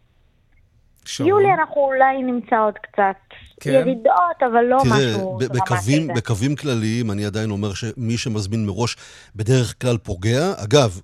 שרון. 1.05 1.29
יולי 1.29 1.53
אנחנו 1.59 1.81
אולי 1.81 2.23
נמצא 2.23 2.55
עוד 2.55 2.73
קצת 2.73 3.37
כן. 3.59 3.71
ירידות, 3.71 4.43
אבל 4.51 4.63
לא 4.63 4.77
תראה, 4.83 4.97
משהו 4.97 5.39
דרמטי. 5.39 6.13
בקווים 6.13 6.55
כלליים, 6.55 7.11
אני 7.11 7.25
עדיין 7.25 7.51
אומר 7.51 7.73
שמי 7.73 8.17
שמזמין 8.17 8.65
מראש 8.65 8.95
בדרך 9.35 9.75
כלל 9.81 9.97
פוגע. 9.97 10.53
אגב, 10.57 10.99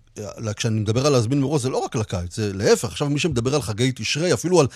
כשאני 0.56 0.80
מדבר 0.80 1.06
על 1.06 1.12
להזמין 1.12 1.42
מראש, 1.42 1.62
זה 1.62 1.70
לא 1.70 1.78
רק 1.78 1.96
לקיץ, 1.96 2.36
זה 2.36 2.52
להפך. 2.54 2.86
עכשיו 2.88 3.10
מי 3.10 3.20
שמדבר 3.20 3.56
על 3.56 3.62
חגי 3.62 3.92
תשרי, 3.92 4.34
אפילו 4.34 4.60
על 4.60 4.68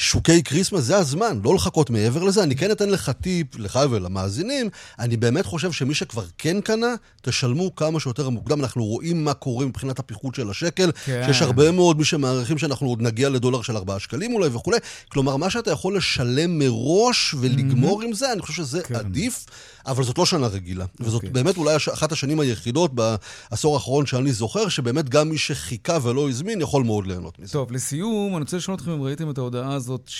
שוקי 0.00 0.42
כריסמס 0.42 0.80
זה 0.80 0.96
הזמן, 0.96 1.40
לא 1.44 1.54
לחכות 1.54 1.90
מעבר 1.90 2.22
לזה. 2.22 2.42
אני 2.42 2.56
כן 2.56 2.70
אתן 2.70 2.88
לך 2.90 3.10
טיפ, 3.20 3.46
לך 3.58 3.78
ולמאזינים, 3.90 4.68
אני 4.98 5.16
באמת 5.16 5.46
חושב 5.46 5.72
שמי 5.72 5.94
שכבר 5.94 6.24
כן 6.38 6.60
קנה, 6.60 6.94
תשלמו 7.22 7.74
כמה 7.76 8.00
שיותר 8.00 8.28
מוקדם. 8.28 8.60
אנחנו 8.60 8.84
רואים 8.84 9.24
מה 9.24 9.34
קורה 9.34 9.66
מבחינת 9.66 9.98
הפיחות 9.98 10.34
של 10.34 10.50
השקל, 10.50 10.90
כן. 11.04 11.22
שיש 11.26 11.42
הרבה 11.42 11.70
מאוד 11.70 11.98
מי 11.98 12.04
שמעריכים 12.04 12.58
שאנחנו 12.58 12.86
עוד 12.88 13.02
נגיע 13.02 13.28
לדולר 13.28 13.62
של 13.62 13.76
4 13.76 13.98
שקלים 13.98 14.34
אולי 14.34 14.48
וכולי. 14.52 14.78
כלומר, 15.08 15.36
מה 15.36 15.50
שאתה 15.50 15.70
יכול 15.70 15.96
לשלם 15.96 16.58
מראש 16.58 17.34
ולגמור 17.40 18.02
mm-hmm. 18.02 18.04
עם 18.04 18.12
זה, 18.12 18.32
אני 18.32 18.42
חושב 18.42 18.54
שזה 18.54 18.82
כן. 18.82 18.94
עדיף. 18.94 19.46
אבל 19.86 20.04
זאת 20.04 20.18
לא 20.18 20.26
שנה 20.26 20.46
רגילה. 20.46 20.84
Okay. 20.84 20.88
וזאת 21.00 21.14
אוקיי. 21.14 21.30
באמת 21.30 21.56
אולי 21.56 21.76
אחת 21.92 22.12
השנים 22.12 22.40
היחידות 22.40 22.92
בעשור 22.94 23.74
האחרון 23.74 24.06
שאני 24.06 24.32
זוכר, 24.32 24.68
שבאמת 24.68 25.08
גם 25.08 25.28
מי 25.28 25.38
שחיכה 25.38 25.98
ולא 26.02 26.28
הזמין 26.28 26.60
יכול 26.60 26.84
מאוד 26.84 27.06
ליהנות 27.06 27.38
מזה. 27.38 27.52
טוב, 27.52 27.72
לסיום, 27.72 28.32
אני 28.32 28.40
רוצה 28.40 28.56
לשאול 28.56 28.76
אתכם 28.76 28.90
אם 28.90 29.02
ראיתם 29.02 29.30
את 29.30 29.38
ההודעה 29.38 29.74
הזאת 29.74 30.10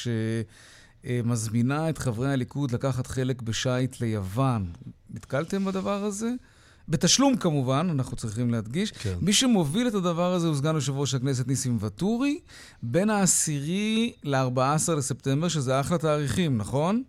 שמזמינה 1.04 1.88
את 1.88 1.98
חברי 1.98 2.32
הליכוד 2.32 2.70
לקחת 2.70 3.06
חלק 3.06 3.42
בשייט 3.42 4.00
ליוון. 4.00 4.66
נתקלתם 5.14 5.64
בדבר 5.64 6.04
הזה? 6.04 6.30
בתשלום 6.88 7.36
כמובן, 7.36 7.88
אנחנו 7.90 8.16
צריכים 8.16 8.50
להדגיש. 8.50 8.90
כן. 8.90 9.14
מי 9.20 9.32
שמוביל 9.32 9.88
את 9.88 9.94
הדבר 9.94 10.32
הזה 10.32 10.46
הוא 10.46 10.56
סגן 10.56 10.74
יושב 10.74 10.92
ראש 10.96 11.14
הכנסת 11.14 11.48
ניסים 11.48 11.76
ואטורי, 11.80 12.38
בין 12.82 13.10
העשירי 13.10 14.12
ל-14 14.24 14.92
לספטמבר, 14.96 15.48
שזה 15.48 15.80
אחלה 15.80 15.98
תאריכים, 15.98 16.58
נכון? 16.58 17.02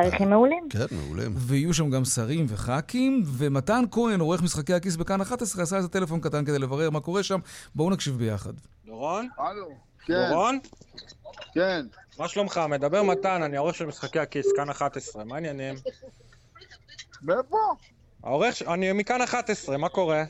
תאריכים 0.00 0.30
מעולים. 0.30 0.68
כן, 0.70 0.86
מעולים. 0.90 1.34
ויהיו 1.36 1.74
שם 1.74 1.90
גם 1.90 2.04
שרים 2.04 2.46
וח"כים, 2.48 3.22
ומתן 3.26 3.84
כהן, 3.90 4.20
עורך 4.20 4.42
משחקי 4.42 4.74
הכיס 4.74 4.96
בכאן 4.96 5.20
11, 5.20 5.62
עשה 5.62 5.76
איזה 5.76 5.88
טלפון 5.88 6.20
קטן 6.20 6.44
כדי 6.44 6.58
לברר 6.58 6.90
מה 6.90 7.00
קורה 7.00 7.22
שם. 7.22 7.38
בואו 7.74 7.90
נקשיב 7.90 8.18
ביחד. 8.18 8.52
דורון? 8.86 9.28
הלו. 9.38 9.68
כן. 10.06 10.28
דורון? 10.30 10.58
כן. 11.52 11.86
מה 12.18 12.28
שלומך? 12.28 12.60
מדבר 12.68 13.02
מתן, 13.02 13.42
אני 13.42 13.56
העורך 13.56 13.74
של 13.74 13.86
משחקי 13.86 14.18
הכיס, 14.20 14.46
כאן 14.56 14.70
11, 14.70 15.24
מה 15.24 15.34
העניינים? 15.34 15.74
מאיפה? 17.22 17.56
העורך, 18.24 18.62
אני 18.62 18.92
מכאן 18.92 19.22
11, 19.22 19.76
מה 19.76 19.88
קורה? 19.88 20.24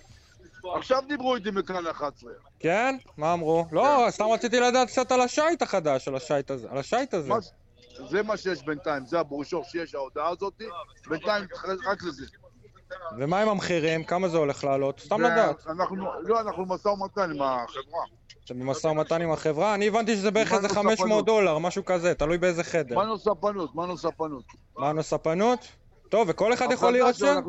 עכשיו 0.77 1.03
דיברו 1.09 1.37
איתי 1.37 1.51
מכאן 1.51 1.87
11. 1.87 2.31
כן? 2.61 2.97
מה 3.17 3.33
אמרו? 3.33 3.67
לא, 3.73 4.07
סתם 4.11 4.25
רציתי 4.25 4.61
לדעת 4.61 4.89
קצת 4.89 5.13
על 5.13 5.21
השייט 5.21 5.63
החדש, 5.63 6.09
על 6.09 6.17
השייט 6.17 6.51
הזה. 6.51 6.67
על 6.71 6.79
השייט 6.79 7.15
הזה. 7.15 7.33
זה 8.11 8.23
מה 8.23 8.37
שיש 8.37 8.63
בינתיים, 8.63 9.07
זה 9.07 9.21
הברושור 9.21 9.65
שיש, 9.65 9.95
ההודעה 9.95 10.29
הזאת, 10.29 10.63
בינתיים 11.09 11.45
רק 11.87 12.03
לזה. 12.03 12.27
ומה 13.19 13.43
עם 13.43 13.49
המחירים? 13.49 14.05
כמה 14.05 14.29
זה 14.29 14.37
הולך 14.37 14.65
לעלות? 14.65 15.01
סתם 15.01 15.21
לדעת. 15.21 15.67
אנחנו, 15.67 16.07
לא, 16.23 16.41
אנחנו 16.41 16.67
במשא 16.67 16.89
ומתן 16.89 17.31
עם 17.31 17.43
החברה. 17.43 18.05
אתם 18.45 18.59
במשא 18.61 18.87
ומתן 18.87 19.23
עם 19.23 19.33
החברה? 19.33 19.75
אני 19.75 19.89
הבנתי 19.89 20.17
שזה 20.17 20.31
בערך 20.31 20.53
איזה 20.53 20.69
500 20.69 21.27
דולר, 21.27 21.59
משהו 21.59 21.85
כזה, 21.85 22.15
תלוי 22.15 22.39
באיזה 22.39 22.65
חדר. 22.65 22.95
מה 22.95 23.05
נוספנות? 23.05 23.75
מה 23.75 23.87
נוספנות? 23.87 24.45
מה 24.79 24.93
נוספנות? 24.93 25.69
טוב, 26.09 26.29
וכל 26.31 26.53
אחד 26.53 26.67
יכול 26.73 26.93
להירשם? 26.93 27.41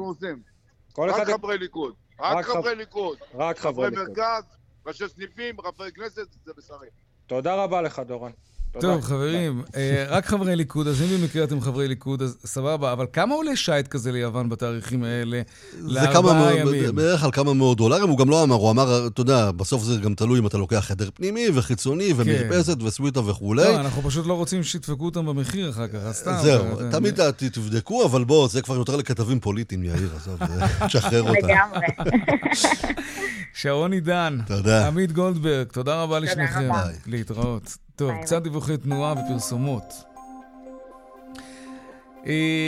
רק 0.97 1.25
חברי 1.25 1.57
ליכוד. 1.57 1.93
רק 2.19 2.45
חברי 2.45 2.75
ליכוד. 2.75 3.17
רק 3.35 3.57
חברי 3.59 3.89
ליכוד. 3.89 3.95
חברי 3.95 4.05
מרכז, 4.05 4.43
ראשי 4.85 5.07
סניפים, 5.07 5.61
חברי 5.61 5.91
כנסת, 5.91 6.27
זה 6.45 6.51
בשרים. 6.57 6.89
תודה 7.27 7.63
רבה 7.63 7.81
לך, 7.81 7.99
דורון. 7.99 8.31
טוב, 8.79 9.01
חברים, 9.01 9.63
אה, 9.75 10.05
רק 10.09 10.25
חברי 10.25 10.55
ליכוד, 10.55 10.87
אז 10.87 11.01
אם 11.01 11.07
במקרה 11.17 11.43
אתם 11.43 11.61
חברי 11.61 11.87
ליכוד, 11.87 12.21
אז 12.21 12.37
סבבה, 12.45 12.93
אבל 12.93 13.05
כמה 13.13 13.35
עולה 13.35 13.55
שייט 13.55 13.87
כזה 13.87 14.11
ליוון 14.11 14.49
בתאריכים 14.49 15.03
האלה 15.03 15.41
לארבעה 15.81 16.55
ימים? 16.55 16.95
בערך 16.95 17.23
על 17.23 17.31
כמה 17.31 17.53
מאות 17.53 17.77
דולרים, 17.77 18.09
הוא 18.09 18.17
גם 18.17 18.29
לא 18.29 18.43
אמר, 18.43 18.55
הוא 18.55 18.71
אמר, 18.71 19.07
אתה 19.07 19.21
יודע, 19.21 19.51
בסוף 19.51 19.83
זה 19.83 19.95
גם 19.95 20.13
תלוי 20.13 20.39
אם 20.39 20.47
אתה 20.47 20.57
לוקח 20.57 20.79
חדר 20.79 21.09
פנימי 21.13 21.47
וחיצוני 21.53 22.13
ומרפסת 22.15 22.81
וסוויטה 22.81 23.19
וכולי. 23.19 23.63
לא, 23.63 23.79
אנחנו 23.79 24.01
פשוט 24.01 24.27
לא 24.27 24.33
רוצים 24.33 24.63
שידפקו 24.63 25.05
אותם 25.05 25.25
במחיר 25.25 25.69
אחר 25.69 25.87
כך, 25.87 25.95
אז 25.95 26.15
סתם. 26.15 26.35
זהו, 26.41 26.65
תמיד 26.91 27.19
תבדקו, 27.53 28.05
אבל 28.05 28.23
בואו, 28.23 28.47
זה 28.47 28.61
כבר 28.61 28.75
יותר 28.75 28.95
לכתבים 28.95 29.39
פוליטיים, 29.39 29.83
יאיר, 29.83 30.09
עזוב, 30.15 30.39
תשחרר 30.87 31.21
אותה. 31.21 31.47
לגמרי. 31.47 31.87
שרון 33.61 33.93
עידן. 33.93 34.37
תודה. 34.47 34.87
עמית 34.87 35.11
גולדברג, 35.11 35.67
תודה 35.67 36.03
רבה 36.03 36.19
לשניכם. 36.19 36.69
להתראות. 37.05 37.86
טוב, 37.97 38.11
ביי 38.11 38.21
קצת 38.21 38.43
דיווחי 38.43 38.77
תנועה 38.77 39.13
ופרסומות. 39.13 40.03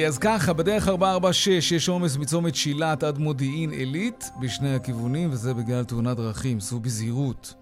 אז 0.07 0.17
ככה, 0.21 0.53
בדרך 0.53 0.87
446 0.87 1.71
יש 1.71 1.89
עומס 1.89 2.17
מצומת 2.17 2.55
שילת 2.55 3.03
עד 3.03 3.17
מודיעין 3.17 3.71
עילית 3.71 4.29
בשני 4.41 4.75
הכיוונים, 4.75 5.31
וזה 5.31 5.53
בגלל 5.53 5.83
תאונת 5.83 6.17
דרכים, 6.17 6.59
סעו 6.59 6.79
בזהירות. 6.79 7.53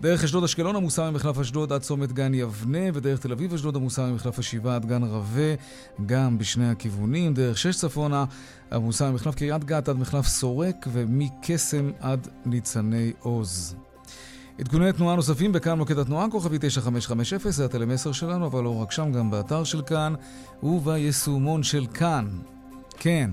דרך 0.00 0.24
אשדוד 0.24 0.44
אשקלון 0.44 0.76
עמוסה 0.76 1.10
ממחלף 1.10 1.38
אשדוד 1.38 1.72
עד 1.72 1.80
צומת 1.80 2.12
גן 2.12 2.34
יבנה, 2.34 2.88
ודרך 2.94 3.20
תל 3.20 3.32
אביב 3.32 3.54
אשדוד 3.54 3.76
עמוסה 3.76 4.06
ממחלף 4.06 4.38
השבעה 4.38 4.76
עד 4.76 4.86
גן 4.86 5.02
רבה, 5.02 5.54
גם 6.06 6.38
בשני 6.38 6.70
הכיוונים. 6.70 7.34
דרך 7.34 7.58
שש 7.58 7.76
צפונה 7.76 8.24
עמוסה 8.72 9.10
ממחלף 9.10 9.34
קריית 9.34 9.64
גת 9.64 9.88
עד 9.88 9.96
מחלף 9.96 10.26
סורק, 10.26 10.86
ומקסם 10.92 11.90
עד 12.00 12.28
ניצני 12.46 13.12
עוז. 13.20 13.76
עדכוני 14.58 14.92
תנועה 14.92 15.16
נוספים 15.16 15.52
בכאן 15.52 15.78
מוקד 15.78 15.98
התנועה, 15.98 16.30
כוכבי 16.30 16.56
9550, 16.60 17.50
זה 17.50 17.64
הטלמסר 17.64 18.12
שלנו, 18.12 18.46
אבל 18.46 18.62
לא 18.62 18.76
רק 18.76 18.92
שם, 18.92 19.12
גם 19.12 19.30
באתר 19.30 19.64
של 19.64 19.82
כאן 19.82 20.14
וביישומון 20.62 21.62
של 21.62 21.86
כאן. 21.94 22.28
כן. 22.98 23.30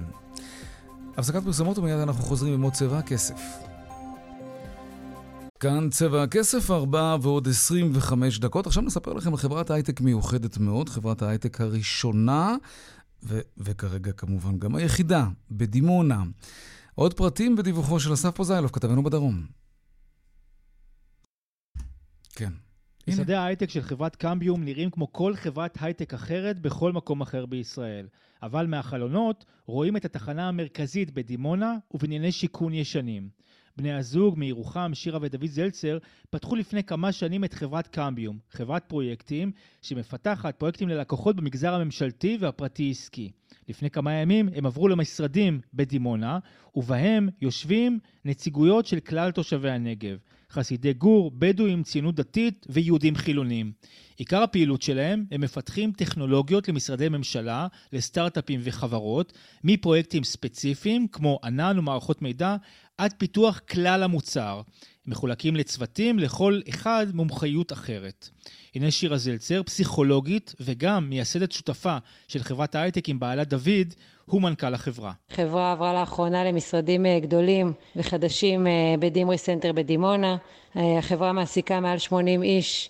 הפסקת 1.17 1.43
פרסומות 1.43 1.77
ומיד 1.77 1.99
אנחנו 1.99 2.23
חוזרים 2.23 2.53
עם 2.53 2.61
עוד 2.61 2.73
צבע 2.73 2.97
הכסף. 2.97 3.41
כאן 5.59 5.89
צבע 5.89 6.23
הכסף, 6.23 6.71
4 6.71 7.17
ועוד 7.21 7.47
25 7.47 8.39
דקות. 8.39 8.67
עכשיו 8.67 8.83
נספר 8.83 9.13
לכם 9.13 9.31
על 9.31 9.38
חברת 9.38 9.71
הייטק 9.71 10.01
מיוחדת 10.01 10.57
מאוד, 10.57 10.89
חברת 10.89 11.21
ההייטק 11.21 11.61
הראשונה, 11.61 12.55
ו- 13.23 13.39
וכרגע 13.57 14.11
כמובן 14.11 14.59
גם 14.59 14.75
היחידה, 14.75 15.27
בדימונה. 15.51 16.23
עוד 16.95 17.13
פרטים 17.13 17.55
בדיווחו 17.55 17.99
של 17.99 18.13
אסף 18.13 18.35
פוזיילוב, 18.35 18.72
כתבנו 18.72 19.03
בדרום. 19.03 19.58
כן. 22.39 22.53
משרדי 23.07 23.35
ההייטק 23.35 23.69
של 23.69 23.81
חברת 23.81 24.15
קמביום 24.15 24.63
נראים 24.63 24.89
כמו 24.89 25.13
כל 25.13 25.35
חברת 25.35 25.77
הייטק 25.81 26.13
אחרת 26.13 26.59
בכל 26.59 26.91
מקום 26.91 27.21
אחר 27.21 27.45
בישראל. 27.45 28.07
אבל 28.43 28.67
מהחלונות 28.67 29.45
רואים 29.65 29.97
את 29.97 30.05
התחנה 30.05 30.47
המרכזית 30.47 31.11
בדימונה 31.11 31.77
ובנייני 31.93 32.31
שיכון 32.31 32.73
ישנים. 32.73 33.29
בני 33.77 33.93
הזוג 33.93 34.39
מירוחם, 34.39 34.91
שירה 34.93 35.19
ודוד 35.21 35.45
זלצר, 35.45 35.97
פתחו 36.29 36.55
לפני 36.55 36.83
כמה 36.83 37.11
שנים 37.11 37.43
את 37.43 37.53
חברת 37.53 37.87
קמביום, 37.87 38.39
חברת 38.51 38.83
פרויקטים 38.87 39.51
שמפתחת 39.81 40.55
פרויקטים 40.55 40.89
ללקוחות 40.89 41.35
במגזר 41.35 41.73
הממשלתי 41.73 42.37
והפרטי-עסקי. 42.39 43.31
לפני 43.67 43.89
כמה 43.89 44.13
ימים 44.13 44.49
הם 44.55 44.65
עברו 44.65 44.87
למשרדים 44.87 45.61
בדימונה, 45.73 46.39
ובהם 46.75 47.29
יושבים 47.41 47.99
נציגויות 48.25 48.85
של 48.85 48.99
כלל 48.99 49.31
תושבי 49.31 49.69
הנגב. 49.69 50.17
חסידי 50.51 50.94
גור, 50.94 51.31
בדואים, 51.31 51.83
ציונות 51.83 52.16
דתית 52.16 52.66
ויהודים 52.70 53.16
חילונים. 53.16 53.72
עיקר 54.18 54.44
הפעילות 54.44 54.81
שלהם 54.81 55.25
הם 55.31 55.42
מפתחים 55.42 55.92
טכנולוגיות 55.92 56.68
למשרדי 56.68 57.09
ממשלה, 57.09 57.68
לסטארט-אפים 57.94 58.59
וחברות, 58.64 59.33
מפרויקטים 59.64 60.24
ספציפיים 60.24 61.07
כמו 61.07 61.40
ענן 61.44 61.79
ומערכות 61.79 62.22
מידע, 62.22 62.55
עד 62.98 63.14
פיתוח 63.18 63.59
כלל 63.59 64.03
המוצר. 64.03 64.62
מחולקים 65.09 65.55
לצוותים, 65.55 66.19
לכל 66.19 66.59
אחד 66.69 67.07
מומחיות 67.13 67.72
אחרת. 67.72 68.29
הנה 68.75 68.91
שירה 68.91 69.17
זלצר, 69.17 69.63
פסיכולוגית 69.63 70.55
וגם 70.59 71.09
מייסדת 71.09 71.51
שותפה 71.51 71.98
של 72.27 72.43
חברת 72.43 72.75
ההייטק 72.75 73.09
עם 73.09 73.19
בעלה 73.19 73.43
דוד, 73.43 73.93
הוא 74.25 74.41
מנכ"ל 74.41 74.74
החברה. 74.74 75.11
החברה 75.31 75.72
עברה 75.72 75.93
לאחרונה 75.93 76.43
למשרדים 76.43 77.05
אה, 77.05 77.19
גדולים 77.19 77.74
וחדשים 77.95 78.67
אה, 78.67 78.72
בדימרי 79.00 79.37
סנטר 79.37 79.72
בדימונה. 79.72 80.37
אה, 80.77 80.98
החברה 80.98 81.31
מעסיקה 81.33 81.79
מעל 81.79 81.98
80 81.98 82.43
איש. 82.43 82.89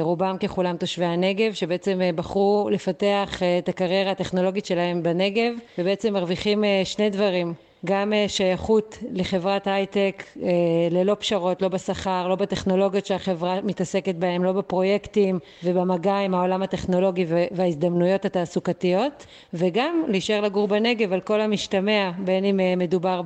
רובם 0.00 0.36
ככולם 0.40 0.76
תושבי 0.76 1.04
הנגב, 1.04 1.52
שבעצם 1.52 2.00
בחרו 2.14 2.68
לפתח 2.72 3.42
את 3.58 3.68
הקריירה 3.68 4.10
הטכנולוגית 4.10 4.66
שלהם 4.66 5.02
בנגב, 5.02 5.52
ובעצם 5.78 6.12
מרוויחים 6.12 6.64
שני 6.84 7.10
דברים. 7.10 7.54
גם 7.86 8.12
אה, 8.12 8.24
שייכות 8.28 8.98
לחברת 9.12 9.66
הייטק 9.66 10.24
אה, 10.42 10.48
ללא 10.90 11.16
פשרות, 11.18 11.62
לא 11.62 11.68
בשכר, 11.68 12.28
לא 12.28 12.34
בטכנולוגיות 12.34 13.06
שהחברה 13.06 13.60
מתעסקת 13.64 14.14
בהן, 14.14 14.42
לא 14.42 14.52
בפרויקטים 14.52 15.38
ובמגע 15.64 16.14
עם 16.16 16.34
העולם 16.34 16.62
הטכנולוגי 16.62 17.26
וההזדמנויות 17.50 18.24
התעסוקתיות, 18.24 19.26
וגם 19.54 20.04
להישאר 20.08 20.40
לגור 20.40 20.68
בנגב 20.68 21.12
על 21.12 21.20
כל 21.20 21.40
המשתמע, 21.40 22.10
בין 22.18 22.44
אם 22.44 22.60
אה, 22.60 22.76
מדובר 22.76 23.20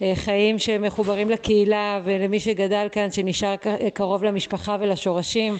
בחיים 0.00 0.58
שמחוברים 0.58 1.30
לקהילה 1.30 2.00
ולמי 2.04 2.40
שגדל 2.40 2.86
כאן, 2.92 3.10
שנשאר 3.10 3.54
קרוב 3.94 4.24
למשפחה 4.24 4.76
ולשורשים, 4.80 5.56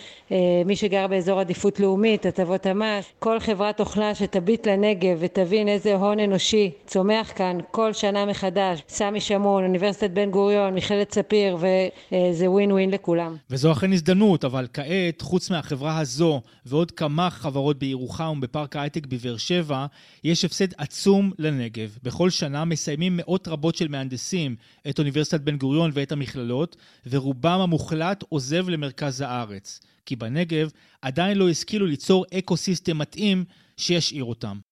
מי 0.67 0.77
שגר 0.77 1.07
באזור 1.07 1.41
עדיפות 1.41 1.81
לאומית, 1.81 2.27
הטבות 2.27 2.67
המס, 2.67 3.13
כל 3.19 3.41
חברת 3.41 3.77
תוכנה 3.77 4.15
שתביט 4.15 4.67
לנגב 4.67 5.17
ותבין 5.21 5.69
איזה 5.69 5.95
הון 5.95 6.21
אנושי 6.21 6.71
צומח 6.87 7.33
כאן 7.37 7.59
כל 7.71 7.93
שנה 7.93 8.25
מחדש, 8.31 8.81
סמי 8.89 9.21
שמון, 9.21 9.65
אוניברסיטת 9.65 10.11
בן 10.11 10.31
גוריון, 10.31 10.75
מכללת 10.75 11.15
ספיר, 11.15 11.57
וזה 11.57 12.51
ווין 12.51 12.73
ווין 12.73 12.91
לכולם. 12.91 13.37
וזו 13.51 13.73
אכן 13.73 13.93
הזדמנות, 13.93 14.45
אבל 14.45 14.67
כעת, 14.73 15.21
חוץ 15.21 15.51
מהחברה 15.51 15.99
הזו 15.99 16.43
ועוד 16.67 16.91
כמה 16.91 17.31
חברות 17.31 17.79
בירוחם 17.79 18.35
ובפארק 18.37 18.77
ההייטק 18.77 19.07
בבאר 19.07 19.37
שבע, 19.37 19.87
יש 20.25 20.45
הפסד 20.45 20.75
עצום 20.79 21.31
לנגב. 21.39 21.99
בכל 22.03 22.31
שנה 22.31 22.65
מסיימים 22.65 23.17
מאות 23.17 23.49
רבות 23.49 23.75
של 23.75 23.89
מהנדסים 23.89 24.57
את 24.89 24.99
אוניברסיטת 24.99 25.41
בן 25.41 25.57
גוריון 25.57 25.91
ואת 25.95 26.13
המכללות, 26.13 26.77
ורובם 27.11 27.61
המוחלט 27.61 28.25
עוזב 28.29 28.69
למרכז 28.69 29.21
הארץ. 29.21 29.81
כי 30.07 30.17
בנגב 30.17 30.71
עדיין 31.03 31.39
לא 31.39 31.49
השכילו 31.49 31.87
ליצור 31.87 32.25
ecosystem 32.39 32.99
מתאים 32.99 33.45
שישאיר 33.77 34.25
אותם. 34.25 34.70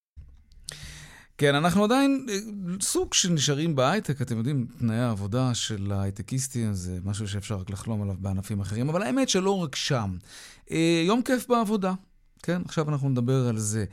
כן, 1.38 1.54
אנחנו 1.54 1.84
עדיין 1.84 2.26
אה, 2.28 2.36
סוג 2.80 3.14
שנשארים 3.14 3.76
בהייטק, 3.76 4.22
אתם 4.22 4.38
יודעים, 4.38 4.66
תנאי 4.78 4.96
העבודה 4.96 5.54
של 5.54 5.92
ההייטקיסטים 5.92 6.74
זה 6.74 6.98
משהו 7.04 7.28
שאפשר 7.28 7.56
רק 7.56 7.70
לחלום 7.70 8.02
עליו 8.02 8.14
בענפים 8.18 8.60
אחרים, 8.60 8.88
אבל 8.88 9.02
האמת 9.02 9.28
שלא 9.28 9.58
רק 9.58 9.76
שם. 9.76 10.16
אה, 10.70 11.02
יום 11.06 11.22
כיף 11.22 11.48
בעבודה, 11.48 11.92
כן, 12.42 12.62
עכשיו 12.64 12.88
אנחנו 12.88 13.08
נדבר 13.08 13.48
על 13.48 13.58
זה. 13.58 13.84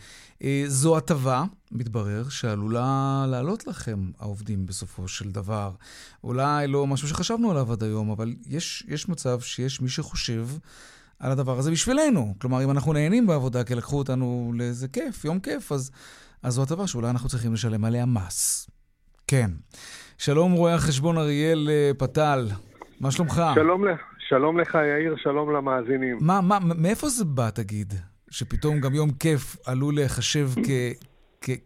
אה, 0.43 0.63
זו 0.67 0.97
הטבה, 0.97 1.43
מתברר, 1.71 2.29
שעלולה 2.29 3.25
לעלות 3.29 3.67
לכם, 3.67 4.11
העובדים, 4.19 4.65
בסופו 4.65 5.07
של 5.07 5.31
דבר. 5.31 5.71
אולי 6.23 6.67
לא 6.67 6.87
משהו 6.87 7.07
שחשבנו 7.07 7.51
עליו 7.51 7.71
עד 7.71 7.83
היום, 7.83 8.09
אבל 8.09 8.35
יש, 8.47 8.83
יש 8.87 9.09
מצב 9.09 9.41
שיש 9.41 9.81
מי 9.81 9.89
שחושב 9.89 10.47
על 11.19 11.31
הדבר 11.31 11.59
הזה 11.59 11.71
בשבילנו. 11.71 12.35
כלומר, 12.37 12.63
אם 12.63 12.71
אנחנו 12.71 12.93
נהנים 12.93 13.27
בעבודה 13.27 13.63
כי 13.63 13.75
לקחו 13.75 13.97
אותנו 13.97 14.51
לאיזה 14.55 14.87
כיף, 14.87 15.25
יום 15.25 15.39
כיף, 15.39 15.71
אז... 15.71 15.91
אז 16.45 16.53
זו 16.53 16.63
הטבה 16.63 16.87
שאולי 16.87 17.09
אנחנו 17.09 17.29
צריכים 17.29 17.53
לשלם 17.53 17.85
עליה 17.85 18.05
מס. 18.05 18.69
כן. 19.27 19.49
שלום 20.17 20.51
רואה 20.51 20.73
החשבון 20.75 21.17
אריאל 21.17 21.67
אה, 21.69 21.91
פתל, 21.97 22.47
מה 23.01 23.11
שלומך? 23.11 23.41
שלום, 23.55 23.83
שלום 24.19 24.59
לך 24.59 24.75
יאיר, 24.75 25.15
שלום 25.17 25.55
למאזינים. 25.55 26.17
מה, 26.21 26.41
מה, 26.41 26.57
מאיפה 26.77 27.07
זה 27.09 27.25
בא, 27.25 27.49
תגיד? 27.49 27.93
שפתאום 28.29 28.79
גם 28.79 28.93
יום 28.93 29.09
כיף 29.19 29.55
עלול 29.67 29.95
להיחשב 29.95 30.47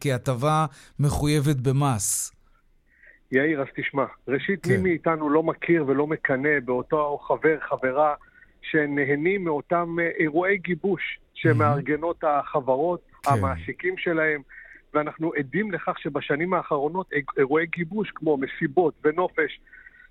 כהטבה 0.02 0.65
מחויבת 1.00 1.56
במס. 1.56 2.32
יאיר, 3.32 3.62
אז 3.62 3.68
תשמע, 3.76 4.06
ראשית, 4.28 4.63
כן. 4.63 4.72
מי 4.72 4.78
מאיתנו 4.78 5.30
לא 5.30 5.44
מכיר 5.44 5.86
ולא 5.88 6.08
מקנא 6.08 6.60
באותו 6.65 7.20
חבר, 7.28 7.58
חברה, 7.70 8.13
שנהנים 8.62 9.44
מאותם 9.44 9.96
אה, 10.00 10.10
אירועי 10.20 10.58
גיבוש 10.58 11.20
שמארגנות 11.34 12.24
החברות, 12.24 13.02
כן. 13.24 13.32
המעסיקים 13.32 13.98
שלהם, 13.98 14.42
ואנחנו 14.93 15.32
עדים 15.38 15.71
לכך 15.71 15.99
שבשנים 15.99 16.54
האחרונות 16.54 17.10
אירועי 17.38 17.65
גיבוש 17.65 18.12
כמו 18.15 18.38
מסיבות 18.38 18.93
ונופש, 19.04 19.60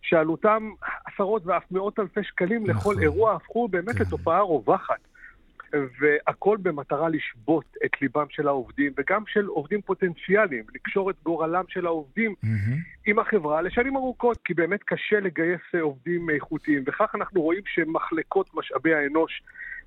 שעלותם 0.03 0.71
עשרות 1.05 1.43
ואף 1.47 1.65
מאות 1.71 1.99
אלפי 1.99 2.25
שקלים 2.25 2.65
נכון. 2.67 2.95
לכל 2.95 3.03
אירוע, 3.03 3.35
הפכו 3.35 3.69
באמת 3.69 3.95
כן. 3.97 4.03
לתופעה 4.03 4.41
רווחת. 4.41 5.09
והכל 5.73 6.57
במטרה 6.63 7.09
לשבות 7.09 7.77
את 7.85 8.03
ליבם 8.03 8.27
של 8.31 8.49
העובדים, 8.49 8.93
וגם 8.99 9.23
של 9.27 9.47
עובדים 9.47 9.81
פוטנציאליים, 9.83 10.65
לקשור 10.75 11.11
את 11.11 11.17
גורלם 11.23 11.65
של 11.69 11.87
העובדים 11.87 12.35
mm-hmm. 12.45 13.07
עם 13.07 13.19
החברה 13.19 13.63
לשנים 13.63 13.97
ארוכות, 13.97 14.39
כי 14.45 14.55
באמת 14.55 14.83
קשה 14.83 15.21
לגייס 15.21 15.61
עובדים 15.81 16.31
איכותיים, 16.31 16.83
וכך 16.87 17.15
אנחנו 17.15 17.41
רואים 17.41 17.63
שמחלקות 17.67 18.51
משאבי 18.55 18.95
האנוש 18.95 19.43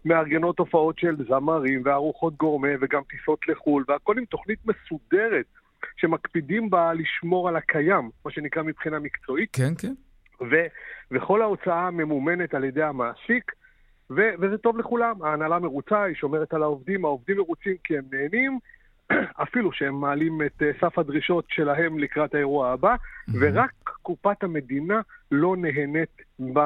מארגנות 0.06 0.60
הופעות 0.60 1.00
של 1.00 1.16
זמרים 1.28 1.82
וארוחות 1.86 2.38
גורמה 2.38 2.68
וגם 2.82 3.02
טיסות 3.10 3.48
לחו"ל, 3.48 3.84
והכל 3.88 4.18
עם 4.18 4.26
תוכנית 4.26 4.60
מסודרת, 4.66 5.46
שמקפידים 5.98 6.70
בה 6.70 6.94
לשמור 6.94 7.50
על 7.50 7.56
הקיים, 7.56 8.10
מה 8.26 8.32
שנקרא 8.32 8.64
מבחינה 8.64 9.00
מקצועית. 9.00 9.50
כן, 9.54 9.74
כן. 9.78 9.94
ו- 10.42 10.68
וכל 11.12 11.42
ההוצאה 11.42 11.92
ממומנת 11.92 12.54
על 12.54 12.64
ידי 12.64 12.84
המעסיק. 12.84 13.52
ו- 14.10 14.34
וזה 14.40 14.58
טוב 14.58 14.78
לכולם, 14.78 15.24
ההנהלה 15.24 15.60
מרוצה, 15.60 16.04
היא 16.04 16.16
שומרת 16.16 16.54
על 16.54 16.64
העובדים, 16.64 17.06
העובדים 17.06 17.38
מרוצים 17.38 17.76
כי 17.84 17.98
הם 17.98 18.04
נהנים, 18.12 18.60
אפילו 19.44 19.72
שהם 19.74 19.96
מעלים 19.96 20.42
את 20.42 20.62
uh, 20.62 20.82
סף 20.82 21.00
הדרישות 21.00 21.46
שלהם 21.50 22.00
לקראת 22.00 22.34
האירוע 22.36 22.72
הבא, 22.72 22.96
mm-hmm. 22.96 23.34
ורק 23.40 23.72
קופת 24.02 24.44
המדינה 24.44 25.02
לא 25.32 25.56
נהנית 25.58 26.22
ב... 26.54 26.60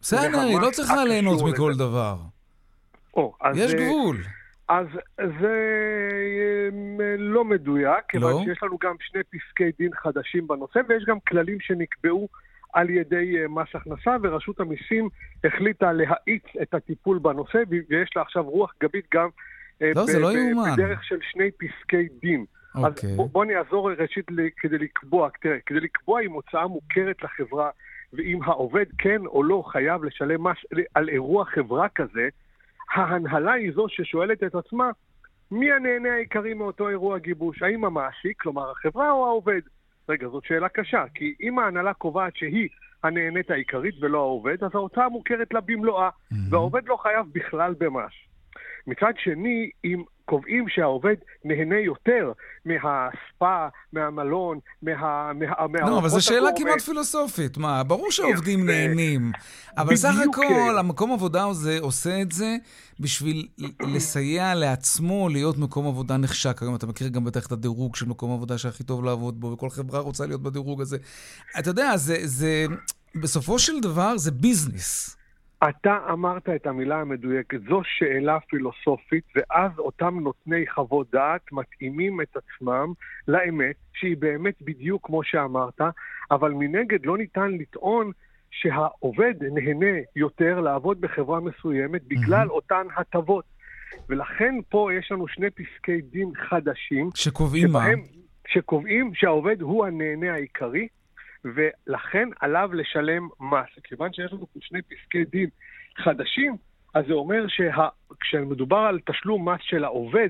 בסדר, 0.00 0.40
היא 0.40 0.60
לא 0.60 0.70
צריכה 0.70 1.04
ליהנות 1.04 1.42
מכל. 1.52 1.72
דבר. 1.74 2.16
או, 3.14 3.34
אז, 3.40 3.56
יש 3.56 3.74
גבול. 3.74 4.16
אז 4.68 4.86
זה 5.16 5.58
אה, 7.00 7.16
לא 7.18 7.44
מדויק, 7.44 8.04
כיוון 8.08 8.32
לא? 8.32 8.42
שיש 8.44 8.62
לנו 8.62 8.78
גם 8.80 8.94
שני 9.00 9.20
פסקי 9.22 9.70
דין 9.78 9.90
חדשים 9.94 10.46
בנושא, 10.46 10.80
ויש 10.88 11.04
גם 11.04 11.20
כללים 11.20 11.60
שנקבעו 11.60 12.28
על 12.72 12.90
ידי 12.90 13.38
אה, 13.38 13.48
מס 13.48 13.68
הכנסה, 13.74 14.16
ורשות 14.22 14.60
המיסים 14.60 15.08
החליטה 15.44 15.92
להאיץ 15.92 16.44
את 16.62 16.74
הטיפול 16.74 17.18
בנושא, 17.18 17.58
ויש 17.68 18.10
לה 18.16 18.22
עכשיו 18.22 18.42
רוח 18.42 18.74
גבית 18.82 19.04
גם 19.14 19.28
אה, 19.82 19.92
לא, 19.96 20.04
זה 20.06 20.18
לא 20.18 20.32
יאומן. 20.32 20.72
בדרך 20.72 21.04
של 21.04 21.18
שני 21.30 21.50
פסקי 21.50 22.08
דין. 22.20 22.44
אוקיי. 22.74 23.10
אז 23.10 23.16
בוא, 23.16 23.28
בוא 23.32 23.44
אני 23.44 23.56
אעזור 23.56 23.90
ראשית 23.92 24.26
כדי 24.56 24.78
לקבוע, 24.78 25.28
תראה, 25.42 25.56
כדי 25.66 25.80
לקבוע 25.80 26.20
אם 26.20 26.32
הוצאה 26.32 26.66
מוכרת 26.66 27.22
לחברה, 27.22 27.70
ואם 28.12 28.42
העובד 28.42 28.84
כן 28.98 29.26
או 29.26 29.42
לא 29.42 29.64
חייב 29.66 30.04
לשלם 30.04 30.46
מס 30.46 30.56
על 30.94 31.08
אירוע 31.08 31.44
חברה 31.44 31.88
כזה, 31.88 32.28
ההנהלה 32.90 33.52
היא 33.52 33.72
זו 33.72 33.86
ששואלת 33.88 34.42
את 34.42 34.54
עצמה, 34.54 34.90
מי 35.50 35.72
הנהנה 35.72 36.12
העיקרי 36.12 36.54
מאותו 36.54 36.88
אירוע 36.88 37.18
גיבוש? 37.18 37.62
האם 37.62 37.84
המעסיק, 37.84 38.42
כלומר 38.42 38.70
החברה 38.70 39.10
או 39.10 39.26
העובד? 39.26 39.60
רגע, 40.08 40.28
זאת 40.28 40.44
שאלה 40.44 40.68
קשה, 40.68 41.04
כי 41.14 41.34
אם 41.42 41.58
ההנהלה 41.58 41.94
קובעת 41.94 42.36
שהיא 42.36 42.68
הנהנית 43.02 43.50
העיקרית 43.50 43.94
ולא 44.00 44.18
העובד, 44.18 44.64
אז 44.64 44.70
ההוצאה 44.74 45.08
מוכרת 45.08 45.54
לה 45.54 45.60
במלואה, 45.60 46.08
mm-hmm. 46.08 46.36
והעובד 46.50 46.88
לא 46.88 46.96
חייב 46.96 47.26
בכלל 47.32 47.74
במס. 47.78 48.12
מצד 48.86 49.12
שני, 49.24 49.70
אם 49.84 50.02
קובעים 50.24 50.64
שהעובד 50.68 51.14
נהנה 51.44 51.78
יותר 51.78 52.32
מהספא, 52.64 53.68
מהמלון, 53.92 54.58
מה... 54.82 55.32
מה 55.32 55.80
לא, 55.80 55.98
אבל 55.98 56.08
זו 56.08 56.24
שאלה 56.24 56.38
הגורמת. 56.38 56.58
כמעט 56.58 56.80
פילוסופית. 56.80 57.58
מה, 57.58 57.82
ברור 57.84 58.10
שהעובדים 58.10 58.66
נהנים, 58.66 59.32
אבל 59.76 59.96
סך 59.96 60.14
הכל 60.30 60.42
כן. 60.48 60.78
המקום 60.78 61.12
עבודה 61.12 61.46
הזה 61.46 61.78
עושה 61.80 62.22
את 62.22 62.32
זה 62.32 62.56
בשביל 63.00 63.48
לסייע 63.80 64.54
לעצמו 64.54 65.28
להיות 65.28 65.58
מקום 65.58 65.86
עבודה 65.86 66.16
נחשק. 66.16 66.62
היום 66.62 66.74
אתה 66.74 66.86
מכיר 66.86 67.08
גם 67.08 67.24
בטח 67.24 67.46
את 67.46 67.52
הדירוג 67.52 67.96
של 67.96 68.06
מקום 68.06 68.32
עבודה 68.32 68.58
שהכי 68.58 68.84
טוב 68.84 69.04
לעבוד 69.04 69.40
בו, 69.40 69.52
וכל 69.52 69.70
חברה 69.70 70.00
רוצה 70.00 70.26
להיות 70.26 70.42
בדירוג 70.42 70.80
הזה. 70.80 70.96
אתה 71.58 71.70
יודע, 71.70 71.96
זה, 71.96 72.16
זה 72.22 72.66
בסופו 73.14 73.58
של 73.58 73.80
דבר 73.80 74.18
זה 74.18 74.30
ביזנס. 74.30 75.21
אתה 75.68 75.98
אמרת 76.12 76.48
את 76.48 76.66
המילה 76.66 77.00
המדויקת, 77.00 77.58
זו 77.68 77.80
שאלה 77.84 78.40
פילוסופית, 78.40 79.24
ואז 79.36 79.78
אותם 79.78 80.20
נותני 80.20 80.66
חוות 80.66 81.10
דעת 81.12 81.52
מתאימים 81.52 82.20
את 82.20 82.36
עצמם 82.36 82.92
לאמת, 83.28 83.76
שהיא 83.94 84.16
באמת 84.16 84.62
בדיוק 84.62 85.06
כמו 85.06 85.24
שאמרת, 85.24 85.80
אבל 86.30 86.50
מנגד 86.50 87.06
לא 87.06 87.18
ניתן 87.18 87.50
לטעון 87.50 88.10
שהעובד 88.50 89.34
נהנה 89.40 89.96
יותר 90.16 90.60
לעבוד 90.60 91.00
בחברה 91.00 91.40
מסוימת 91.40 92.02
בגלל. 92.04 92.48
אותן 92.48 92.86
הטבות. 92.96 93.44
ולכן 94.08 94.54
פה 94.68 94.90
יש 94.98 95.12
לנו 95.12 95.28
שני 95.28 95.50
פסקי 95.50 96.00
דין 96.00 96.30
חדשים. 96.48 97.10
שקובעים 97.14 97.68
שבהם, 97.68 97.98
מה? 97.98 98.04
שקובעים 98.48 99.14
שהעובד 99.14 99.60
הוא 99.60 99.86
הנהנה 99.86 100.34
העיקרי, 100.34 100.88
ולכן 101.44 102.28
עליו 102.40 102.70
לשלם 102.72 103.28
מס. 103.40 103.82
כיוון 103.84 104.12
שיש 104.12 104.32
לנו 104.32 104.46
שני 104.60 104.82
פסקי 104.82 105.24
דין 105.24 105.48
חדשים, 105.96 106.56
אז 106.94 107.04
זה 107.06 107.12
אומר 107.12 107.44
שכשמדובר 107.48 108.76
על 108.76 109.00
תשלום 109.06 109.48
מס 109.48 109.60
של 109.60 109.84
העובד, 109.84 110.28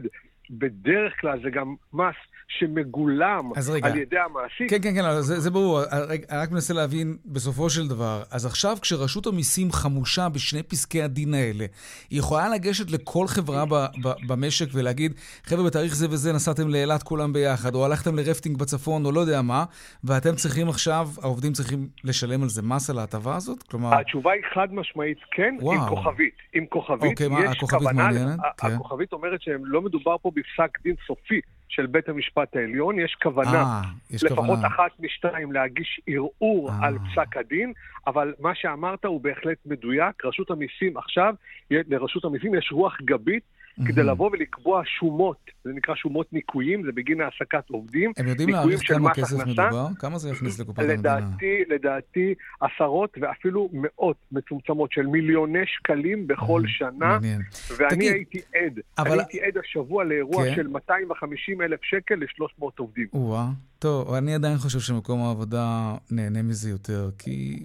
בדרך 0.53 1.13
כלל 1.21 1.43
זה 1.43 1.51
גם 1.51 1.75
מס 1.93 2.15
שמגולם 2.59 3.51
על 3.83 3.97
ידי 3.97 4.19
המעסיק. 4.19 4.71
כן, 4.71 4.83
כן, 4.83 4.95
כן, 4.95 5.21
זה, 5.21 5.41
זה 5.41 5.51
ברור. 5.51 5.81
אני 5.93 6.41
רק 6.41 6.51
מנסה 6.51 6.75
להבין, 6.75 7.17
בסופו 7.27 7.71
של 7.71 7.89
דבר, 7.89 8.23
אז 8.31 8.47
עכשיו 8.47 8.77
כשרשות 8.83 9.27
המיסים 9.27 9.73
חמושה 9.73 10.29
בשני 10.29 10.63
פסקי 10.63 11.03
הדין 11.03 11.35
האלה, 11.35 11.65
היא 12.11 12.19
יכולה 12.19 12.49
לגשת 12.49 12.91
לכל 12.91 13.27
חברה 13.27 13.65
ב, 13.67 13.75
ב, 13.75 14.13
במשק 14.29 14.67
ולהגיד, 14.73 15.13
חבר'ה, 15.45 15.65
בתאריך 15.65 15.95
זה 15.95 16.07
וזה 16.11 16.33
נסעתם 16.33 16.69
לאילת 16.69 17.03
כולם 17.03 17.33
ביחד, 17.33 17.75
או 17.75 17.85
הלכתם 17.85 18.17
לרפטינג 18.17 18.59
בצפון, 18.59 19.07
או 19.07 19.13
לא 19.13 19.21
יודע 19.21 19.43
מה, 19.43 19.65
ואתם 20.05 20.35
צריכים 20.35 20.69
עכשיו, 20.69 21.09
העובדים 21.23 21.53
צריכים 21.53 21.89
לשלם 22.05 22.43
על 22.43 22.49
זה 22.49 22.63
מס 22.63 22.91
על 22.91 22.99
ההטבה 22.99 23.37
הזאת? 23.37 23.63
כלומר... 23.63 24.01
התשובה 24.01 24.33
היא 24.33 24.43
חד 24.55 24.75
משמעית 24.75 25.19
כן, 25.31 25.57
וואו. 25.61 25.83
עם 25.83 25.89
כוכבית. 25.89 26.35
עם 26.53 26.67
כוכבית. 26.67 27.11
אוקיי, 27.11 27.29
מה, 27.29 27.51
הכוכבית 27.51 27.93
מעניינת? 27.93 28.39
כן. 28.57 28.69
הכוכבית 28.69 29.13
אומרת 29.13 29.43
שלא 29.43 29.83
מדובר 29.83 30.17
פה 30.23 30.31
בפסק 30.43 30.79
דין 30.83 30.95
סופי. 31.07 31.41
של 31.73 31.87
בית 31.87 32.09
המשפט 32.09 32.57
העליון, 32.57 32.99
יש 32.99 33.17
כוונה, 33.23 33.63
아, 33.63 33.87
אה, 33.87 33.91
יש 34.11 34.25
לפחות 34.25 34.47
כוונה. 34.47 34.67
אחת 34.67 35.01
משתיים, 35.01 35.53
להגיש 35.53 36.01
ערעור 36.07 36.71
아. 36.71 36.73
אה. 36.73 36.87
על 36.87 36.99
פסק 36.99 37.37
הדין, 37.37 37.73
אבל 38.07 38.35
מה 38.41 38.55
שאמרת 38.55 39.05
הוא 39.05 39.21
בהחלט 39.21 39.59
מדויק. 39.67 40.25
רשות 40.25 40.51
המיסים 40.51 40.97
עכשיו, 40.97 41.35
לרשות 41.71 42.25
המיסים 42.25 42.55
יש 42.55 42.69
רוח 42.73 42.99
גבית 43.03 43.43
mm-hmm. 43.81 43.87
כדי 43.89 44.03
לבוא 44.03 44.31
ולקבוע 44.33 44.83
שומות, 44.85 45.37
זה 45.65 45.71
נקרא 45.73 45.95
שומות 45.95 46.33
ניקויים, 46.33 46.83
זה 46.85 46.93
בגין 46.93 47.21
העסקת 47.21 47.71
עובדים. 47.71 48.13
הם 48.17 48.29
יודעים 48.29 48.49
להעריך 48.49 48.81
כמה 48.89 49.15
כסף 49.15 49.41
הכנסה. 49.41 49.67
מדובר? 49.67 49.87
כמה 49.99 50.19
זה 50.19 50.31
יכניס 50.31 50.61
לקופת 50.61 50.83
לדעתי, 50.83 51.25
המדינה? 51.25 51.75
לדעתי 51.75 52.35
עשרות 52.61 53.19
ואפילו 53.21 53.69
מאות 53.73 54.17
מצומצמות 54.33 54.93
של 54.93 55.07
מיליוני 55.07 55.67
שקלים 55.67 56.27
בכל 56.27 56.63
mm-hmm. 56.65 56.79
שנה. 56.79 56.91
מעניין. 56.99 57.43
ואני 57.77 57.97
תגיד, 57.97 58.13
הייתי 58.13 58.39
עד, 58.55 58.79
אבל... 58.99 59.11
אני 59.11 59.21
הייתי 59.21 59.41
עד 59.41 59.65
השבוע 59.65 60.05
לאירוע 60.05 60.45
כן. 60.45 60.55
של 60.55 60.67
250 60.67 61.63
אלף 61.63 61.81
שקל 61.83 62.15
ל-300 62.15 62.65
עובדים. 62.79 63.07
וואה. 63.13 63.49
טוב, 63.79 64.15
אני 64.15 64.35
עדיין 64.35 64.59
חושב 64.59 64.81
שמקום 64.81 65.21
העבודה 65.23 65.95
נהנה 66.11 66.43
מזה 66.43 66.71
יותר, 66.71 67.11
כי 67.19 67.65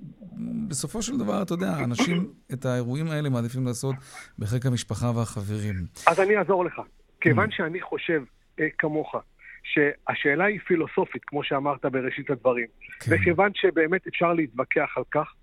בסופו 0.67 1.01
של 1.01 1.17
דבר, 1.17 1.41
אתה 1.41 1.53
יודע, 1.53 1.83
אנשים 1.83 2.27
את 2.53 2.65
האירועים 2.65 3.07
האלה 3.07 3.29
מעדיפים 3.29 3.65
לעשות 3.65 3.95
בחיק 4.39 4.65
המשפחה 4.65 5.11
והחברים. 5.15 5.85
אז 6.07 6.19
אני 6.19 6.37
אעזור 6.37 6.65
לך. 6.65 6.81
כיוון 7.21 7.51
שאני 7.51 7.81
חושב 7.81 8.23
אה, 8.59 8.67
כמוך, 8.77 9.15
שהשאלה 9.63 10.45
היא 10.45 10.59
פילוסופית, 10.59 11.25
כמו 11.25 11.43
שאמרת 11.43 11.85
בראשית 11.85 12.29
הדברים, 12.29 12.67
כן. 12.99 13.11
וכיוון 13.13 13.51
שבאמת 13.55 14.07
אפשר 14.07 14.33
להתווכח 14.33 14.89
על 14.95 15.03
כך, 15.11 15.33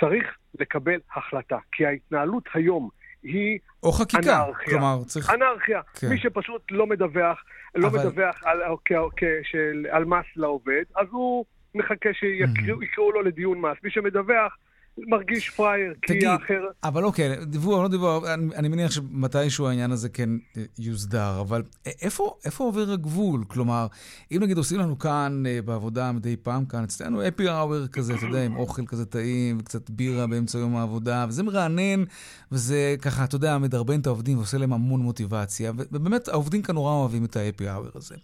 צריך 0.00 0.36
לקבל 0.60 1.00
החלטה. 1.16 1.58
כי 1.72 1.86
ההתנהלות 1.86 2.48
היום 2.54 2.88
היא 3.22 3.58
או 3.82 3.92
חקיקה, 3.92 4.44
אנרכיה. 4.44 4.64
כלומר 4.64 5.04
צריך... 5.06 5.30
אנרכיה. 5.30 5.80
כן. 5.94 6.08
מי 6.08 6.18
שפשוט 6.18 6.62
לא 6.70 6.86
מדווח, 6.86 7.44
לא 7.74 7.86
אבל... 7.86 7.98
מדווח 7.98 8.44
על, 8.44 8.60
כ, 8.84 8.92
כ, 9.16 9.24
של, 9.42 9.86
על 9.90 10.04
מס 10.04 10.26
לעובד, 10.36 10.82
אז 10.96 11.06
הוא 11.10 11.44
מחכה 11.74 12.08
שיקראו 12.12 13.10
mm-hmm. 13.10 13.14
לו 13.14 13.22
לדיון 13.22 13.60
מס. 13.60 13.76
מי 13.84 13.90
שמדווח, 13.90 14.56
מרגיש 14.98 15.50
פראייר, 15.50 15.94
כי 16.02 16.26
האחר... 16.26 16.60
אבל 16.84 17.04
אוקיי, 17.04 17.44
דיווח, 17.44 17.82
לא 17.82 17.88
דיווח, 17.88 18.24
אני, 18.24 18.56
אני 18.56 18.68
מניח 18.68 18.90
שמתישהו 18.90 19.68
העניין 19.68 19.90
הזה 19.90 20.08
כן 20.08 20.30
יוסדר, 20.78 21.40
אבל 21.40 21.62
איפה, 22.02 22.34
איפה 22.44 22.64
עובר 22.64 22.92
הגבול? 22.92 23.44
כלומר, 23.48 23.86
אם 24.32 24.38
נגיד 24.42 24.56
עושים 24.56 24.78
לנו 24.78 24.98
כאן 24.98 25.42
אה, 25.46 25.62
בעבודה 25.62 26.12
מדי 26.12 26.36
פעם, 26.36 26.64
כאן 26.64 26.84
אצלנו 26.84 27.28
אפי 27.28 27.48
האוור 27.48 27.86
כזה, 27.86 28.14
אתה 28.14 28.24
יודע, 28.24 28.44
עם 28.44 28.56
אוכל 28.56 28.86
כזה 28.86 29.06
טעים, 29.06 29.58
וקצת 29.60 29.90
בירה 29.90 30.26
באמצע 30.26 30.58
יום 30.58 30.76
העבודה, 30.76 31.26
וזה 31.28 31.42
מרענן, 31.42 32.04
וזה 32.52 32.96
ככה, 33.02 33.24
אתה 33.24 33.36
יודע, 33.36 33.58
מדרבן 33.58 34.00
את 34.00 34.06
העובדים 34.06 34.38
ועושה 34.38 34.58
להם 34.58 34.72
המון 34.72 35.00
מוטיבציה, 35.00 35.72
ובאמת 35.76 36.28
העובדים 36.28 36.62
כאן 36.62 36.74
נורא 36.74 36.92
אוהבים 36.92 37.24
את 37.24 37.36
האפי 37.36 37.68
האוור 37.68 37.90
הזה. 37.94 38.14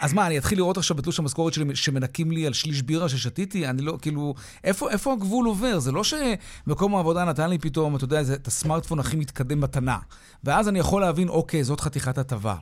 אז 0.00 0.14
מה, 0.14 0.26
אני 0.26 0.38
אתחיל 0.38 0.58
לראות 0.58 0.76
עכשיו 0.76 0.96
בתלוש 0.96 1.18
המשכורת 1.18 1.52
שלי 1.52 1.74
שמנקים 1.74 2.30
לי 2.30 2.46
על 2.46 2.52
שליש 2.52 2.82
בירה 2.82 3.08
ששתיתי? 3.08 3.66
אני 3.66 3.82
לא, 3.82 3.98
כאילו, 4.02 4.34
איפה, 4.64 4.90
איפה 4.90 5.12
הגבול 5.12 5.46
עובר? 5.46 5.78
זה 5.78 5.92
לא 5.92 6.02
שמקום 6.04 6.94
העבודה 6.94 7.24
נתן 7.24 7.50
לי 7.50 7.58
פתאום, 7.58 7.96
אתה 7.96 8.04
יודע, 8.04 8.22
זה, 8.22 8.34
את 8.34 8.46
הסמארטפון 8.46 8.98
הכי 8.98 9.16
מתקדם 9.16 9.60
מתנה. 9.60 9.98
ואז 10.44 10.68
אני 10.68 10.78
יכול 10.78 11.00
להבין, 11.02 11.28
אוקיי, 11.28 11.62
זאת 11.64 11.80
חתיכת 11.80 12.18
הטבה. 12.18 12.54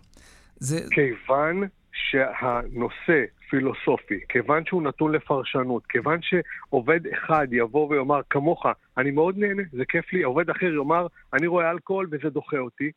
זה... 0.57 0.81
כיוון 0.90 1.68
שהנושא 1.92 3.25
פילוסופי, 3.51 4.20
כיוון 4.29 4.62
שהוא 4.66 4.83
נתון 4.83 5.12
לפרשנות, 5.12 5.87
כיוון 5.87 6.18
שעובד 6.23 7.01
אחד 7.07 7.47
יבוא 7.53 7.88
ויאמר 7.88 8.20
כמוך, 8.31 8.66
אני 8.99 9.11
מאוד 9.11 9.38
נהנה, 9.38 9.62
זה 9.73 9.83
כיף 9.88 10.12
לי, 10.12 10.23
עובד 10.23 10.51
אחר 10.51 10.66
יאמר, 10.66 11.07
אני 11.33 11.47
רואה 11.47 11.70
אלכוהול 11.70 12.09
וזה 12.11 12.31
דוחה 12.31 12.59
אותי, 12.59 12.90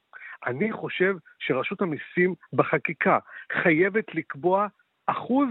אני 0.46 0.72
חושב 0.72 1.14
שרשות 1.40 1.82
המיסים 1.82 2.36
בחקיקה 2.54 3.20
חייבת 3.64 4.16
לקבוע 4.16 4.68
אחוז 5.08 5.50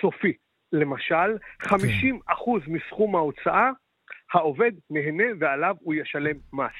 סופי. 0.00 0.32
למשל, 0.72 1.38
50 1.62 2.20
אחוז 2.26 2.62
מסכום 2.66 3.16
ההוצאה, 3.16 3.70
העובד 4.32 4.72
נהנה 4.90 5.24
ועליו 5.40 5.76
הוא 5.80 5.94
ישלם 5.94 6.36
מס. 6.52 6.72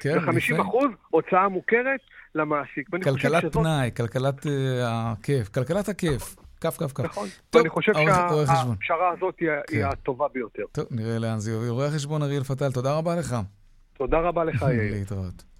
כן, 0.00 0.18
ו-50 0.18 0.62
אחוז 0.62 0.90
הוצאה 1.08 1.48
מוכרת 1.48 2.00
למעסיק. 2.34 2.88
כלכלת 3.04 3.42
שזאת... 3.42 3.52
פנאי, 3.52 3.90
כלכלת 3.96 4.46
uh, 4.46 4.48
הכיף, 4.84 5.48
כלכלת 5.48 5.88
הכיף. 5.88 6.36
כף, 6.60 6.76
כף, 6.76 6.92
כף. 6.92 7.04
נכון. 7.04 7.28
טוב, 7.50 7.60
אני 7.60 7.70
חושב 7.70 7.92
שהפשרה 7.94 9.10
הזאת 9.10 9.34
היא, 9.40 9.48
כן. 9.66 9.76
היא 9.76 9.84
הטובה 9.84 10.26
ביותר. 10.34 10.62
טוב, 10.72 10.84
נראה 10.90 11.18
לאן 11.18 11.38
זה 11.38 11.50
יוביל. 11.52 11.70
רואה 11.70 11.90
חשבון 11.90 12.22
אריאל 12.22 12.44
פטל, 12.44 12.72
תודה 12.72 12.98
רבה 12.98 13.16
לך. 13.16 13.36
תודה 13.92 14.18
רבה 14.18 14.44
לך, 14.44 14.62
יאיר. 14.62 14.92
להתראות. 14.92 15.55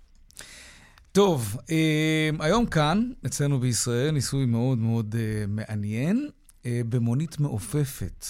טוב, 1.16 1.57
אה, 1.70 2.31
היום 2.40 2.66
כאן, 2.66 3.11
אצלנו 3.26 3.61
בישראל, 3.61 4.11
ניסוי 4.11 4.46
מאוד 4.46 4.79
מאוד 4.79 5.16
אה, 5.18 5.44
מעניין, 5.48 6.31
אה, 6.66 6.81
במונית 6.88 7.40
מעופפת. 7.40 8.26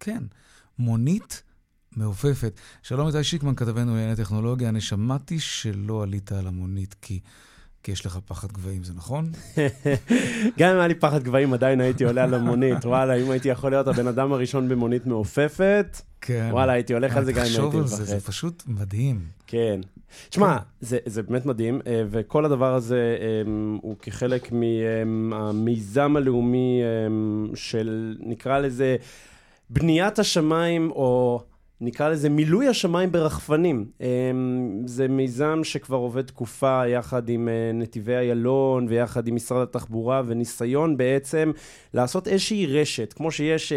כן, 0.00 0.22
מונית 0.78 1.42
מעופפת. 1.96 2.60
שלום 2.82 3.06
איתי 3.06 3.24
שיקמן, 3.24 3.54
כתבנו 3.54 3.94
לענייני 3.94 4.16
טכנולוגיה. 4.16 4.68
אני 4.68 4.80
שמעתי 4.80 5.40
שלא 5.40 6.02
עלית 6.02 6.32
על 6.32 6.46
המונית 6.46 6.94
כי... 7.00 7.20
כי 7.82 7.92
יש 7.92 8.06
לך 8.06 8.18
פחד 8.26 8.52
גבהים, 8.52 8.84
זה 8.84 8.92
נכון? 8.96 9.30
גם 10.58 10.70
אם 10.70 10.76
היה 10.78 10.86
לי 10.86 10.94
פחד 10.94 11.22
גבהים, 11.22 11.52
עדיין 11.52 11.80
הייתי 11.80 12.04
עולה 12.04 12.24
על 12.24 12.34
המונית. 12.34 12.84
וואלה, 12.84 13.14
אם 13.14 13.30
הייתי 13.30 13.48
יכול 13.48 13.70
להיות 13.70 13.88
הבן 13.88 14.06
אדם 14.06 14.32
הראשון 14.32 14.68
במונית 14.68 15.06
מעופפת, 15.06 16.00
כן. 16.20 16.48
וואלה, 16.52 16.72
הייתי 16.72 16.94
הולך 16.94 17.16
על 17.16 17.24
זה 17.24 17.32
גם 17.32 17.38
אם 17.38 17.44
הייתי 17.44 17.58
מפחד. 17.60 17.78
תחשוב 17.78 18.00
על 18.00 18.04
זה, 18.04 18.04
זה 18.04 18.20
פשוט 18.20 18.62
מדהים. 18.66 19.20
כן. 19.46 19.80
תשמע, 20.28 20.58
כן. 20.58 20.64
זה, 20.80 20.98
זה 21.06 21.22
באמת 21.22 21.46
מדהים, 21.46 21.80
אה, 21.86 22.02
וכל 22.10 22.44
הדבר 22.44 22.74
הזה 22.74 23.16
אה, 23.20 23.52
הוא 23.82 23.96
כחלק 24.02 24.52
מהמיזם 25.06 26.16
הלאומי 26.16 26.80
אה, 26.82 27.54
של, 27.54 28.16
נקרא 28.20 28.58
לזה, 28.58 28.96
בניית 29.70 30.18
השמיים, 30.18 30.90
או 30.90 31.42
נקרא 31.84 32.08
לזה 32.08 32.28
מילוי 32.28 32.68
השמיים 32.68 33.12
ברחפנים. 33.12 33.84
זה 34.86 35.08
מיזם 35.08 35.60
שכבר 35.62 35.96
עובד 35.96 36.22
תקופה 36.26 36.86
יחד 36.88 37.28
עם 37.28 37.48
נתיבי 37.74 38.16
איילון 38.16 38.86
ויחד 38.88 39.28
עם 39.28 39.34
משרד 39.34 39.62
התחבורה, 39.62 40.22
וניסיון 40.26 40.96
בעצם 40.96 41.52
לעשות 41.94 42.28
איזושהי 42.28 42.66
רשת, 42.66 43.12
כמו 43.12 43.30
שיש 43.30 43.72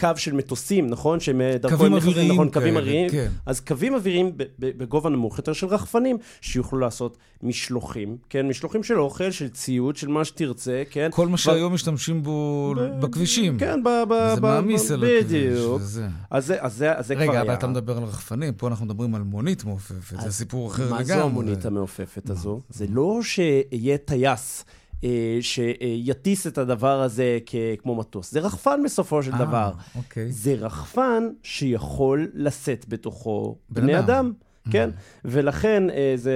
קו 0.00 0.08
של 0.16 0.32
מטוסים, 0.34 0.86
נכון? 0.86 1.20
שהם 1.20 1.40
קווים 1.68 1.94
אוויריים 1.94 2.32
נכון, 2.32 2.50
קווים 2.50 2.76
אוויריים. 2.76 3.10
כן. 3.10 3.28
אז 3.46 3.60
קווים 3.60 3.94
אוויריים 3.94 4.32
בגובה 4.58 5.10
נמוך 5.10 5.38
יותר 5.38 5.52
של 5.52 5.66
רחפנים, 5.66 6.18
שיוכלו 6.40 6.78
לעשות 6.78 7.18
משלוחים, 7.42 8.16
כן? 8.30 8.48
משלוחים 8.48 8.82
של 8.82 9.00
אוכל, 9.00 9.30
של 9.30 9.48
ציוד, 9.48 9.96
של 9.96 10.08
מה 10.08 10.24
שתרצה, 10.24 10.82
כן? 10.90 11.08
כל 11.12 11.28
מה 11.28 11.36
שהיום 11.36 11.74
משתמשים 11.74 12.22
בו 12.22 12.74
בכבישים. 13.00 13.58
כן, 13.58 13.82
ב... 13.84 13.88
וזה 13.88 14.40
מעמיס 14.40 14.90
על 14.90 15.04
הכביש. 15.04 15.24
בדיוק. 15.24 15.82
אז 16.30 16.44
זה 16.46 17.14
כבר 17.14 17.22
היה. 17.22 17.30
רגע, 17.30 17.42
אבל 17.42 17.54
אתה 17.54 17.66
מדבר 17.66 17.96
על 17.96 18.02
רחפנים, 18.04 18.54
פה 18.54 18.68
אנחנו 18.68 18.86
מדברים 18.86 19.14
על 19.14 19.22
מונית 19.22 19.64
מעופפת, 19.64 20.20
זה 20.20 20.32
סיפור 20.32 20.68
אחר 20.68 20.84
לגמרי. 20.84 20.98
מה 20.98 21.04
זו 21.04 21.14
המונית 21.14 21.66
המעופפת 21.66 22.30
הזו? 22.30 22.60
זה 22.70 22.86
לא 22.88 23.20
שיהיה 23.22 23.98
טייס. 23.98 24.64
אה, 25.04 25.38
שיטיס 25.40 26.46
את 26.46 26.58
הדבר 26.58 27.00
הזה 27.00 27.38
כמו 27.78 27.94
מטוס. 27.94 28.32
זה 28.32 28.40
רחפן 28.40 28.80
בסופו 28.84 29.22
של 29.22 29.32
아, 29.32 29.34
אה, 29.34 29.44
דבר. 29.44 29.72
אוקיי. 29.96 30.32
זה 30.32 30.54
רחפן 30.54 31.28
שיכול 31.42 32.30
לשאת 32.34 32.84
בתוכו 32.88 33.56
בני 33.70 33.98
אדם. 33.98 34.04
אדם. 34.04 34.32
כן? 34.70 34.90
Mm-hmm. 34.90 35.20
ולכן 35.24 35.90
אה, 35.90 36.12
זה 36.16 36.32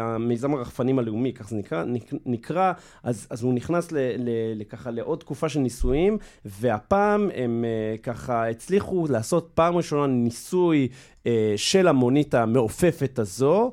המיזם 0.00 0.54
הרחפנים 0.54 0.98
הלאומי, 0.98 1.32
כך 1.32 1.48
זה 1.48 1.56
נקרא, 1.56 1.84
נקרא 2.26 2.72
אז, 3.02 3.26
אז 3.30 3.42
הוא 3.42 3.54
נכנס 3.54 3.92
ל, 3.92 3.96
ל, 3.98 4.30
לככה 4.54 4.90
לעוד 4.90 5.18
תקופה 5.18 5.48
של 5.48 5.60
ניסויים, 5.60 6.18
והפעם 6.44 7.30
הם 7.34 7.64
ככה 8.02 8.48
הצליחו 8.48 9.06
לעשות 9.10 9.50
פעם 9.54 9.76
ראשונה 9.76 10.06
ניסוי 10.06 10.88
של 11.56 11.88
המונית 11.88 12.34
המעופפת 12.34 13.18
הזו. 13.18 13.72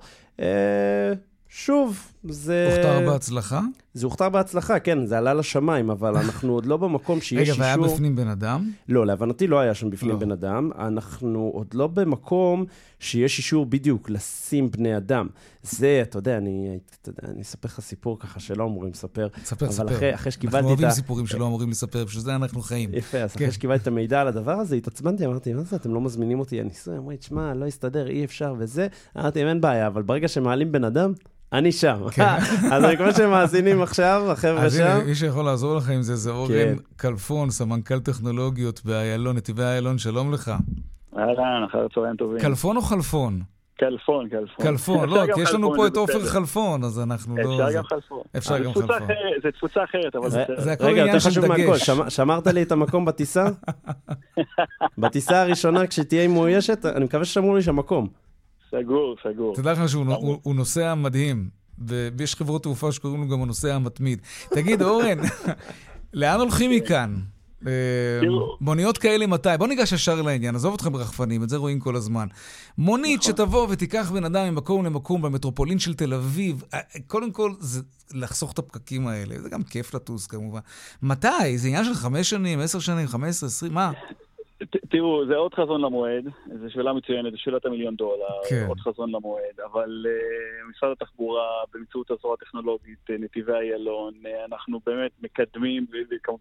שוב, 1.50 2.12
זה... 2.24 2.70
הוכתר 2.72 3.12
בהצלחה? 3.12 3.62
זה 3.96 4.06
הוכתר 4.06 4.30
בהצלחה, 4.30 4.80
כן, 4.80 5.06
זה 5.06 5.18
עלה 5.18 5.34
לשמיים, 5.34 5.90
אבל 5.90 6.18
אנחנו 6.26 6.54
עוד 6.54 6.66
לא 6.66 6.78
במקום 6.78 7.22
שיש 7.22 7.40
אישור... 7.50 7.56
רגע, 7.56 7.64
והיה 7.64 7.78
בפנים 7.78 8.16
בן 8.16 8.28
אדם? 8.28 8.72
לא, 8.90 9.06
להבנתי 9.06 9.48
לא 9.48 9.60
היה 9.60 9.74
שם 9.74 9.90
בפנים 9.90 10.12
לא. 10.12 10.20
בן 10.20 10.32
אדם. 10.32 10.70
אנחנו 10.80 11.52
עוד 11.54 11.74
לא 11.74 11.88
במקום 11.88 12.66
שיש 13.00 13.38
אישור 13.38 13.66
בדיוק 13.66 14.10
לשים 14.10 14.72
בני 14.72 14.98
אדם. 14.98 15.28
זה, 15.64 16.00
אתה 16.02 16.18
יודע, 16.18 16.38
אני, 16.38 16.80
אתה 17.02 17.10
יודע, 17.10 17.34
אני 17.34 17.42
אספר 17.42 17.68
לך 17.68 17.80
סיפור 17.80 18.20
ככה 18.20 18.40
שלא 18.40 18.64
אמורים 18.64 18.92
לספר. 18.92 19.28
ספר, 19.44 19.66
אבל 19.66 19.74
ספר. 19.74 19.84
אבל 19.84 19.96
אחרי, 19.96 20.16
אחרי 20.16 20.32
שקיבלתי 20.32 20.58
את 20.58 20.64
ה... 20.64 20.68
אנחנו 20.68 20.84
אוהבים 20.84 20.96
סיפורים 20.96 21.28
שלא 21.28 21.48
אמורים 21.48 21.70
לספר, 21.70 22.06
בשביל 22.06 22.24
זה 22.24 22.36
אנחנו 22.36 22.62
חיים. 22.62 22.90
יפה, 22.94 23.18
אז 23.18 23.34
כן. 23.34 23.44
אחרי 23.44 23.52
שקיבלתי 23.52 23.82
את 23.82 23.88
המידע 23.88 24.22
על 24.22 24.28
הדבר 24.28 24.60
הזה, 24.60 24.76
התעצבנתי, 24.76 25.26
אמרתי, 25.26 25.54
מה 25.54 25.62
זה, 25.62 25.76
אתם 25.76 25.94
לא 25.94 26.02
מזמינים 26.02 26.40
אותי 26.40 26.60
לניסוי? 26.60 26.98
אמרו 26.98 27.12
לי, 27.12 27.18
תשמע, 27.18 27.54
לא 27.54 27.66
יסתדר, 27.66 28.08
אי 28.08 28.26
אפשר 28.26 28.54
וזה. 28.58 28.88
אמרתי, 29.18 29.46
אין 29.46 29.62
בעיה, 29.62 29.88
אבל 29.88 30.02
ברגע 30.02 30.28
שמעלים 30.28 30.72
בן 30.72 30.84
אדם, 30.84 31.14
אני 31.54 31.72
שם. 31.72 32.10
כן. 32.12 32.24
אז 32.72 32.84
אני 32.84 32.98
כמו 32.98 33.12
שהם 33.12 33.30
מאזינים 33.30 33.82
עכשיו, 33.82 34.32
החבר'ה 34.32 34.70
שם. 34.70 34.84
אז 34.84 35.08
מי 35.08 35.16
שיכול 35.16 35.46
לעזור 35.46 35.78
לך 35.78 35.90
עם 35.90 36.02
זה, 36.02 36.16
זה 36.16 36.32
אורן 36.32 36.52
כן. 36.52 36.76
כלפון, 37.00 37.50
סמנכ"ל 37.50 38.00
טכנולוגיות 38.00 38.86
באיילון, 38.86 39.38
נתיבי 39.38 39.64
איילון, 39.64 39.98
שלום 39.98 40.34
לך. 40.34 40.52
אהלן, 41.18 41.64
אחר 41.70 41.88
צהריים 41.94 42.16
טובים. 42.16 42.40
כלפון 42.40 42.78
או 42.78 42.82
חלפון? 42.82 43.42
כלפון, 43.80 44.30
כלפון. 44.30 44.66
כלפון, 44.66 45.10
לא, 45.10 45.24
כי 45.36 45.42
יש 45.42 45.54
לנו 45.54 45.76
פה 45.76 45.88
את 45.88 45.98
עופר 45.98 46.26
חלפון, 46.26 46.84
אז 46.84 47.00
אנחנו 47.00 47.38
לא... 47.38 47.54
אפשר 47.54 47.78
גם 47.78 47.84
חלפון. 47.84 48.22
אפשר 48.38 48.64
גם 48.64 48.74
חלפון. 48.74 49.08
זה 49.44 49.52
תפוצה 49.52 49.84
אחרת, 49.84 50.16
אבל 50.16 50.30
זה... 50.30 50.44
זה 50.58 50.72
הכל 50.72 50.86
עניין 50.86 51.20
של 51.20 51.42
דגש. 51.42 51.90
שמרת 52.10 52.48
לי 52.48 52.62
את 52.62 52.72
המקום 52.72 53.06
בטיסה? 53.06 53.46
בטיסה 54.98 55.42
הראשונה, 55.42 55.88
כשתהיה 55.88 56.28
מאוישת, 56.28 56.86
אני 56.86 57.06
מקווה 57.06 57.26
ששמרו 57.26 57.56
לי 57.56 57.62
שם 57.62 57.76
מקום. 57.76 58.08
סגור, 58.80 59.16
סגור. 59.24 59.56
תדע 59.56 59.72
לך 59.72 59.90
שהוא 59.90 60.56
נוסע 60.56 60.96
מדהים, 60.96 61.50
ויש 62.18 62.36
חברות 62.36 62.64
תעופה 62.64 62.92
שקוראים 62.92 63.22
לו 63.22 63.28
גם 63.28 63.42
הנוסע 63.42 63.76
המתמיד. 63.76 64.22
תגיד, 64.50 64.82
אורן, 64.82 65.18
לאן 66.14 66.40
הולכים 66.40 66.72
מכאן? 66.72 67.16
אה, 67.68 67.72
מוניות 68.62 68.98
כאלה 68.98 69.28
מתי? 69.28 69.50
בוא 69.60 69.68
ניגש 69.68 69.92
ישר 69.92 70.22
לעניין, 70.22 70.56
עזוב 70.56 70.74
אתכם 70.74 70.94
ברחפנים, 70.94 71.44
את 71.44 71.50
זה 71.50 71.58
רואים 71.58 71.80
כל 71.80 71.96
הזמן. 71.96 72.28
מונית 72.78 73.20
נכון. 73.20 73.32
שתבוא 73.32 73.68
ותיקח 73.70 74.12
בן 74.12 74.24
אדם 74.26 74.50
ממקום 74.50 74.86
למקום 74.86 75.22
במטרופולין 75.22 75.80
של 75.80 75.94
תל 75.94 76.14
אביב, 76.14 76.64
אה, 76.74 76.80
קודם 77.08 77.32
כל 77.32 77.52
זה 77.60 77.82
לחסוך 78.14 78.52
את 78.52 78.60
הפקקים 78.60 79.08
האלה, 79.08 79.42
זה 79.42 79.50
גם 79.50 79.64
כיף 79.64 79.94
לטוס 79.94 80.28
כמובן. 80.28 80.60
מתי? 81.02 81.58
זה 81.58 81.68
עניין 81.68 81.86
של 81.86 81.94
חמש 81.94 82.30
שנים, 82.30 82.60
עשר 82.60 82.80
שנים, 82.80 83.08
חמש 83.08 83.30
עשרה, 83.30 83.48
עשרים, 83.48 83.74
מה? 83.74 83.92
תראו, 84.90 85.26
זה 85.26 85.36
עוד 85.36 85.54
חזון 85.54 85.82
למועד, 85.82 86.26
זו 86.62 86.70
שאלה 86.70 86.94
מצוינת, 86.94 87.32
זו 87.32 87.38
שאלת 87.40 87.66
המיליון 87.66 87.96
דולר, 87.96 88.44
כן. 88.50 88.66
עוד 88.68 88.80
חזון 88.80 89.12
למועד, 89.12 89.60
אבל 89.66 90.06
uh, 90.06 90.70
משרד 90.70 90.92
התחבורה, 90.92 91.48
באמצעות 91.74 92.12
הזרוע 92.12 92.34
הטכנולוגית, 92.34 93.10
uh, 93.10 93.14
נתיבי 93.20 93.54
איילון, 93.54 94.14
uh, 94.24 94.28
אנחנו 94.46 94.80
באמת 94.86 95.12
מקדמים, 95.22 95.86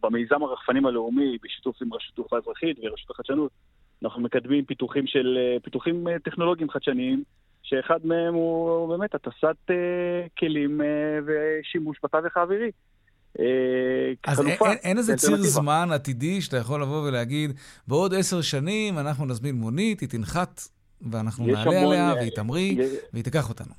במיזם 0.03 0.43
הרחפנים 0.43 0.87
הלאומי, 0.87 1.39
בשיתוף 1.43 1.83
עם 1.83 1.95
רשות 1.95 2.15
תעופה 2.15 2.37
אזרחית 2.37 2.77
ורשות 2.83 3.11
החדשנות, 3.11 3.51
אנחנו 4.05 4.23
מקדמים 4.23 4.65
פיתוחים 4.65 5.07
של, 5.07 5.39
פיתוחים 5.63 6.07
טכנולוגיים 6.25 6.71
חדשניים, 6.71 7.23
שאחד 7.63 8.07
מהם 8.07 8.35
הוא 8.35 8.89
באמת 8.89 9.15
הטסת 9.15 9.57
uh, 9.71 9.73
כלים 10.39 10.81
uh, 10.81 10.85
ושימוש 11.27 11.99
בתווך 12.05 12.37
האווירי. 12.37 12.71
אז 14.27 14.41
אין, 14.41 14.57
אין 14.83 14.99
איזה 14.99 15.17
ציר 15.17 15.37
זמן 15.37 15.89
עתידי 15.93 16.41
שאתה 16.41 16.57
יכול 16.57 16.83
לבוא 16.83 17.09
ולהגיד, 17.09 17.51
בעוד 17.89 18.15
עשר 18.15 18.41
שנים 18.41 18.99
אנחנו 18.99 19.27
נזמין 19.27 19.55
מונית, 19.55 20.01
היא 20.01 20.09
תנחת 20.09 20.61
ואנחנו 21.11 21.47
נעלה 21.47 21.61
המון, 21.61 21.77
עליה 21.77 22.15
והיא 22.15 22.31
תמריא 22.31 22.83
יש... 22.83 22.91
והיא 23.13 23.25
תיקח 23.25 23.49
אותנו. 23.49 23.73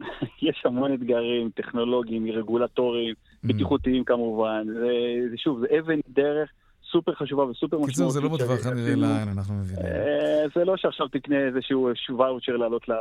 יש 0.48 0.62
המון 0.64 0.94
אתגרים 0.94 1.50
טכנולוגיים, 1.54 2.26
רגולטוריים, 2.30 3.14
mm. 3.14 3.48
בטיחותיים 3.48 4.04
כמובן. 4.04 4.66
זה, 4.66 5.30
זה 5.30 5.36
שוב, 5.36 5.60
זה 5.60 5.66
אבן 5.78 6.00
דרך. 6.08 6.50
סופר 6.92 7.14
חשובה 7.14 7.42
וסופר 7.44 7.76
משמעותית. 7.76 7.94
קיצור, 7.94 8.10
זה 8.10 8.20
לא 8.20 8.28
בטווח 8.28 8.66
הנראה 8.66 8.94
לעין, 8.94 9.28
אנחנו 9.28 9.54
מבינים. 9.54 9.84
אה, 9.84 10.44
זה 10.54 10.64
לא 10.64 10.76
שעכשיו 10.76 11.08
תקנה 11.08 11.36
איזשהו 11.46 11.90
ואוצ'ר 12.18 12.56
לעלות 12.56 12.88
ל... 12.88 12.92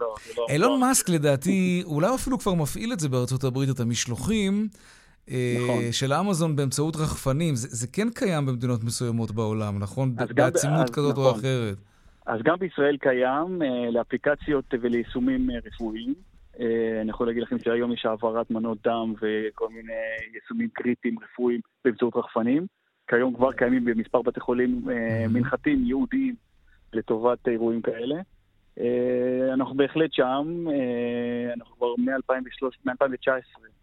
לא, 0.00 0.14
לא. 0.36 0.46
אילון 0.48 0.80
מאסק 0.80 1.08
לדעתי, 1.08 1.82
אולי 1.84 2.14
אפילו 2.14 2.38
כבר 2.38 2.54
מפעיל 2.54 2.92
את 2.92 3.00
זה 3.00 3.08
בארצות 3.08 3.44
הברית, 3.44 3.70
את 3.70 3.80
המשלוחים. 3.80 4.68
אה, 5.30 5.56
נכון. 5.62 5.92
של 5.92 6.12
אמזון 6.12 6.56
באמצעות 6.56 6.96
רחפנים, 6.96 7.54
זה, 7.54 7.68
זה 7.70 7.86
כן 7.92 8.10
קיים 8.14 8.46
במדינות 8.46 8.84
מסוימות 8.84 9.30
בעולם, 9.30 9.78
נכון? 9.78 10.16
בעצימות 10.34 10.90
כזאת 10.90 11.12
נכון. 11.12 11.24
או 11.24 11.30
אחרת. 11.30 11.76
אז 12.26 12.40
גם 12.44 12.56
בישראל 12.58 12.96
קיים 12.96 13.62
uh, 13.62 13.90
לאפליקציות 13.90 14.64
וליישומים 14.80 15.50
uh, 15.50 15.52
רפואיים. 15.66 16.14
אני 17.02 17.10
יכול 17.10 17.26
להגיד 17.26 17.42
לכם 17.42 17.56
שהיום 17.58 17.92
יש 17.92 18.06
העברת 18.06 18.50
מנות 18.50 18.78
דם 18.84 19.14
וכל 19.14 19.68
מיני 19.68 19.92
יישומים 20.34 20.68
קריטיים 20.72 21.16
רפואיים 21.18 21.60
באמצעות 21.84 22.16
רחפנים. 22.16 22.66
כיום 23.08 23.34
כבר 23.34 23.52
קיימים 23.52 23.84
במספר 23.84 24.22
בתי 24.22 24.40
חולים 24.40 24.82
uh, 24.86 24.92
מנחתים 25.28 25.84
ייעודיים 25.84 26.34
לטובת 26.92 27.48
אירועים 27.48 27.82
כאלה. 27.82 28.14
Uh, 28.78 28.82
אנחנו 29.52 29.74
בהחלט 29.74 30.12
שם, 30.12 30.66
uh, 30.66 31.54
אנחנו 31.54 31.76
כבר 31.76 31.94
מ-2019 31.98 32.88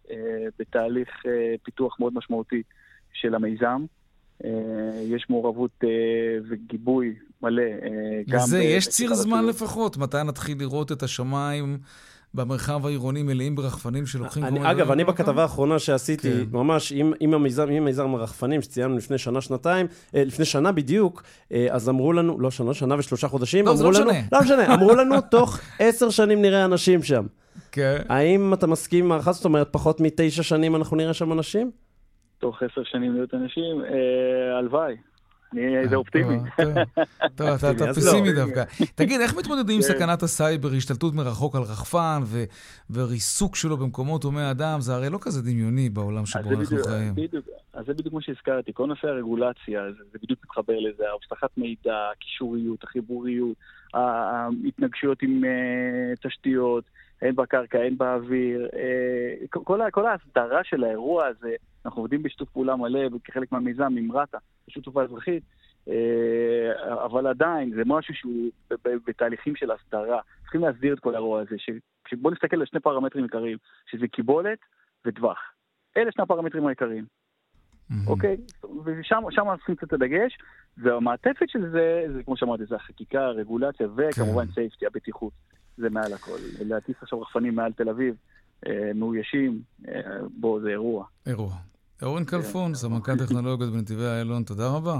uh, 0.07 0.11
בתהליך 0.59 1.09
פיתוח 1.63 1.99
מאוד 1.99 2.13
משמעותי 2.15 2.63
של 3.13 3.35
המיזם. 3.35 3.85
יש 5.03 5.25
מעורבות 5.29 5.83
וגיבוי 6.49 7.15
מלא. 7.41 7.63
לזה 8.27 8.63
יש 8.63 8.87
ציר 8.87 9.13
זמן 9.13 9.45
לפחות? 9.45 9.97
מתי 9.97 10.17
נתחיל 10.25 10.57
לראות 10.59 10.91
את 10.91 11.03
השמיים 11.03 11.77
במרחב 12.33 12.85
העירוני 12.85 13.23
מלאים 13.23 13.55
ברחפנים 13.55 14.05
שלוקחים... 14.05 14.45
אני, 14.45 14.71
אגב, 14.71 14.91
אני 14.91 15.03
בכתבה 15.03 15.41
האחרונה 15.41 15.79
שעשיתי, 15.79 16.31
כן. 16.31 16.57
ממש 16.57 16.91
עם, 16.91 17.13
עם 17.19 17.33
המיזם, 17.33 17.69
עם 17.69 17.85
מיזם 17.85 18.15
הרחפנים 18.15 18.61
שציינו 18.61 18.97
לפני 18.97 19.17
שנה, 19.17 19.41
שנתיים, 19.41 19.87
אה, 20.15 20.23
לפני 20.23 20.45
שנה 20.45 20.71
בדיוק, 20.71 21.23
אה, 21.51 21.67
אז 21.69 21.89
אמרו 21.89 22.13
לנו, 22.13 22.39
לא 22.39 22.51
שנה, 22.51 22.73
שנה 22.73 22.95
ושלושה 22.97 23.27
חודשים, 23.27 23.65
לא, 23.65 23.75
זה 23.75 23.83
לא 23.83 23.89
משנה. 23.89 24.13
לא 24.31 24.41
משנה, 24.41 24.73
אמרו 24.73 24.95
לנו, 24.99 25.15
תוך 25.21 25.59
עשר 25.79 26.09
שנים 26.09 26.41
נראה 26.41 26.65
אנשים 26.65 27.03
שם. 27.03 27.25
כן. 27.71 28.01
האם 28.09 28.53
אתה 28.53 28.67
מסכים 28.67 29.05
עם 29.05 29.11
הערכה? 29.11 29.31
זאת 29.31 29.45
אומרת, 29.45 29.67
פחות 29.71 30.01
מתשע 30.01 30.43
שנים 30.43 30.75
אנחנו 30.75 30.97
נראה 30.97 31.13
שם 31.13 31.31
אנשים? 31.31 31.71
תוך 32.39 32.63
עשר 32.63 32.83
שנים 32.83 33.13
להיות 33.13 33.33
אנשים? 33.33 33.81
אה, 33.81 34.57
הלוואי. 34.57 34.95
אני 35.53 35.77
איזה 35.77 35.95
אופטימי. 35.95 36.37
טוב, 37.35 37.47
אתה 37.47 37.87
פסימי 37.87 38.33
לא. 38.33 38.45
דווקא. 38.45 38.63
תגיד, 38.95 39.21
איך 39.21 39.37
מתמודדים 39.37 39.75
עם 39.75 39.81
כן. 39.81 39.87
סכנת 39.87 40.23
הסייבר, 40.23 40.69
השתלטות 40.77 41.13
מרחוק 41.13 41.55
על 41.55 41.61
רחפן 41.61 42.21
וריסוק 42.91 43.55
שלו 43.55 43.77
במקומות 43.77 44.23
הומי 44.23 44.51
אדם? 44.51 44.81
זה 44.81 44.95
הרי 44.95 45.09
לא 45.09 45.17
כזה 45.21 45.41
דמיוני 45.41 45.89
בעולם 45.89 46.25
שבו 46.25 46.49
אנחנו 46.49 46.77
חיים. 46.83 47.13
אז 47.73 47.85
זה 47.85 47.93
בדיוק 47.93 48.13
מה 48.13 48.21
שהזכרתי. 48.21 48.71
כל 48.73 48.85
נושא 48.85 49.07
הרגולציה, 49.07 49.81
זה 50.11 50.19
בדיוק 50.23 50.39
מתחבר 50.43 50.79
לזה. 50.79 51.03
אבטחת 51.21 51.49
מידע, 51.57 51.95
הקישוריות, 52.11 52.83
החיבוריות, 52.83 53.55
ההתנגשויות 53.93 55.23
עם 55.23 55.45
אה, 55.45 56.29
תשתיות. 56.29 56.83
הן 57.21 57.35
בקרקע, 57.35 57.79
הן 57.79 57.97
באוויר. 57.97 58.69
אה, 58.75 59.61
כל 59.91 60.05
ההסדרה 60.05 60.63
של 60.63 60.83
האירוע 60.83 61.25
הזה, 61.27 61.55
אנחנו 61.85 62.01
עובדים 62.01 62.23
בשיתוף 62.23 62.49
פעולה 62.49 62.75
מלא 62.75 62.99
כחלק 63.23 63.51
מהמיזם 63.51 63.95
עם 63.97 64.11
רת"א, 64.11 64.37
רשות 64.69 64.83
תעופה 64.83 65.03
אזרחית, 65.03 65.43
אה, 65.87 67.03
אבל 67.05 67.27
עדיין 67.27 67.71
זה 67.75 67.81
משהו 67.85 68.13
שהוא 68.13 68.49
בתהליכים 69.07 69.55
של 69.55 69.71
הסדרה. 69.71 70.19
צריכים 70.41 70.61
להסדיר 70.61 70.93
את 70.93 70.99
כל 70.99 71.13
האירוע 71.15 71.41
הזה. 71.41 71.55
בואו 72.21 72.33
נסתכל 72.33 72.59
על 72.59 72.65
שני 72.65 72.79
פרמטרים 72.79 73.23
עיקריים, 73.23 73.57
שזה 73.91 74.07
קיבולת 74.07 74.59
וטווח. 75.05 75.37
אלה 75.97 76.11
שני 76.11 76.23
הפרמטרים 76.23 76.67
העיקריים. 76.67 77.05
אוקיי? 78.07 78.37
ושם 78.85 79.23
נשים 79.53 79.75
קצת 79.75 79.87
את 79.87 79.93
הדגש, 79.93 80.37
והמעטפת 80.77 81.49
של 81.49 81.69
זה, 81.71 82.05
זה 82.13 82.23
כמו 82.23 82.37
שאמרתי, 82.37 82.65
זה 82.65 82.75
החקיקה, 82.75 83.25
הרגולציה, 83.25 83.87
וכמובן 83.95 84.45
סייפטי, 84.53 84.79
כן. 84.79 84.85
הבטיחות. 84.85 85.33
זה 85.77 85.89
מעל 85.89 86.13
הכל. 86.13 86.37
להטיס 86.65 86.95
עכשיו 87.01 87.21
רחפנים 87.21 87.55
מעל 87.55 87.73
תל 87.73 87.89
אביב, 87.89 88.15
אה, 88.67 88.91
מאוישים, 88.95 89.61
אה, 89.87 90.01
בוא, 90.39 90.61
זה 90.61 90.69
אירוע. 90.69 91.05
אירוע. 91.27 91.53
אורן 92.03 92.25
כלפון, 92.25 92.75
סמנכ"ל 92.75 93.17
טכנולוגיות 93.17 93.73
בנתיבי 93.73 94.05
איילון, 94.05 94.43
תודה 94.43 94.67
רבה. 94.67 94.99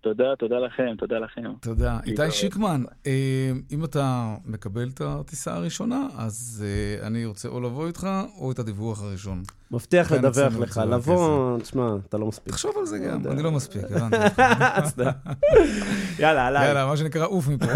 תודה, 0.00 0.36
תודה 0.38 0.58
לכם, 0.58 0.94
תודה 0.98 1.18
לכם. 1.18 1.52
תודה. 1.60 1.98
איתי 2.06 2.30
שיקמן, 2.30 2.82
אה, 3.06 3.50
אם 3.72 3.84
אתה 3.84 4.34
מקבל 4.44 4.88
את 4.94 5.00
הטיסה 5.04 5.54
הראשונה, 5.54 6.06
אז 6.18 6.64
אה, 6.66 7.06
אני 7.06 7.24
רוצה 7.24 7.48
או 7.48 7.60
לבוא 7.60 7.86
איתך, 7.86 8.08
או 8.38 8.52
את 8.52 8.58
הדיווח 8.58 9.02
הראשון. 9.02 9.42
מבטיח 9.70 10.12
לדווח 10.12 10.56
לך, 10.56 10.80
לבוא, 10.90 11.58
תשמע, 11.58 11.88
אתה 12.08 12.18
לא 12.18 12.26
מספיק. 12.26 12.52
תחשוב 12.52 12.72
על 12.78 12.86
זה 12.86 12.98
גם, 12.98 13.26
אני 13.26 13.42
לא 13.42 13.52
מספיק, 13.52 13.82
הבנתי. 13.90 14.16
יאללה, 16.22 16.46
עליי. 16.46 16.68
יאללה, 16.68 16.86
מה 16.86 16.96
שנקרא, 16.96 17.26
עוף 17.26 17.48
מפה. 17.48 17.66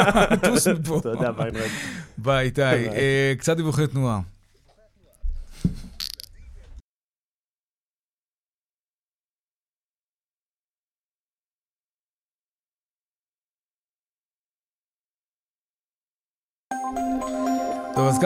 טוס 0.44 0.68
מפה. 0.68 1.00
תודה, 1.02 1.32
ביי, 1.32 1.50
ביי, 2.18 2.46
איתי. 2.46 2.62
אה, 2.62 3.32
קצת 3.38 3.56
דיווחי 3.56 3.86
תנועה. 3.86 4.20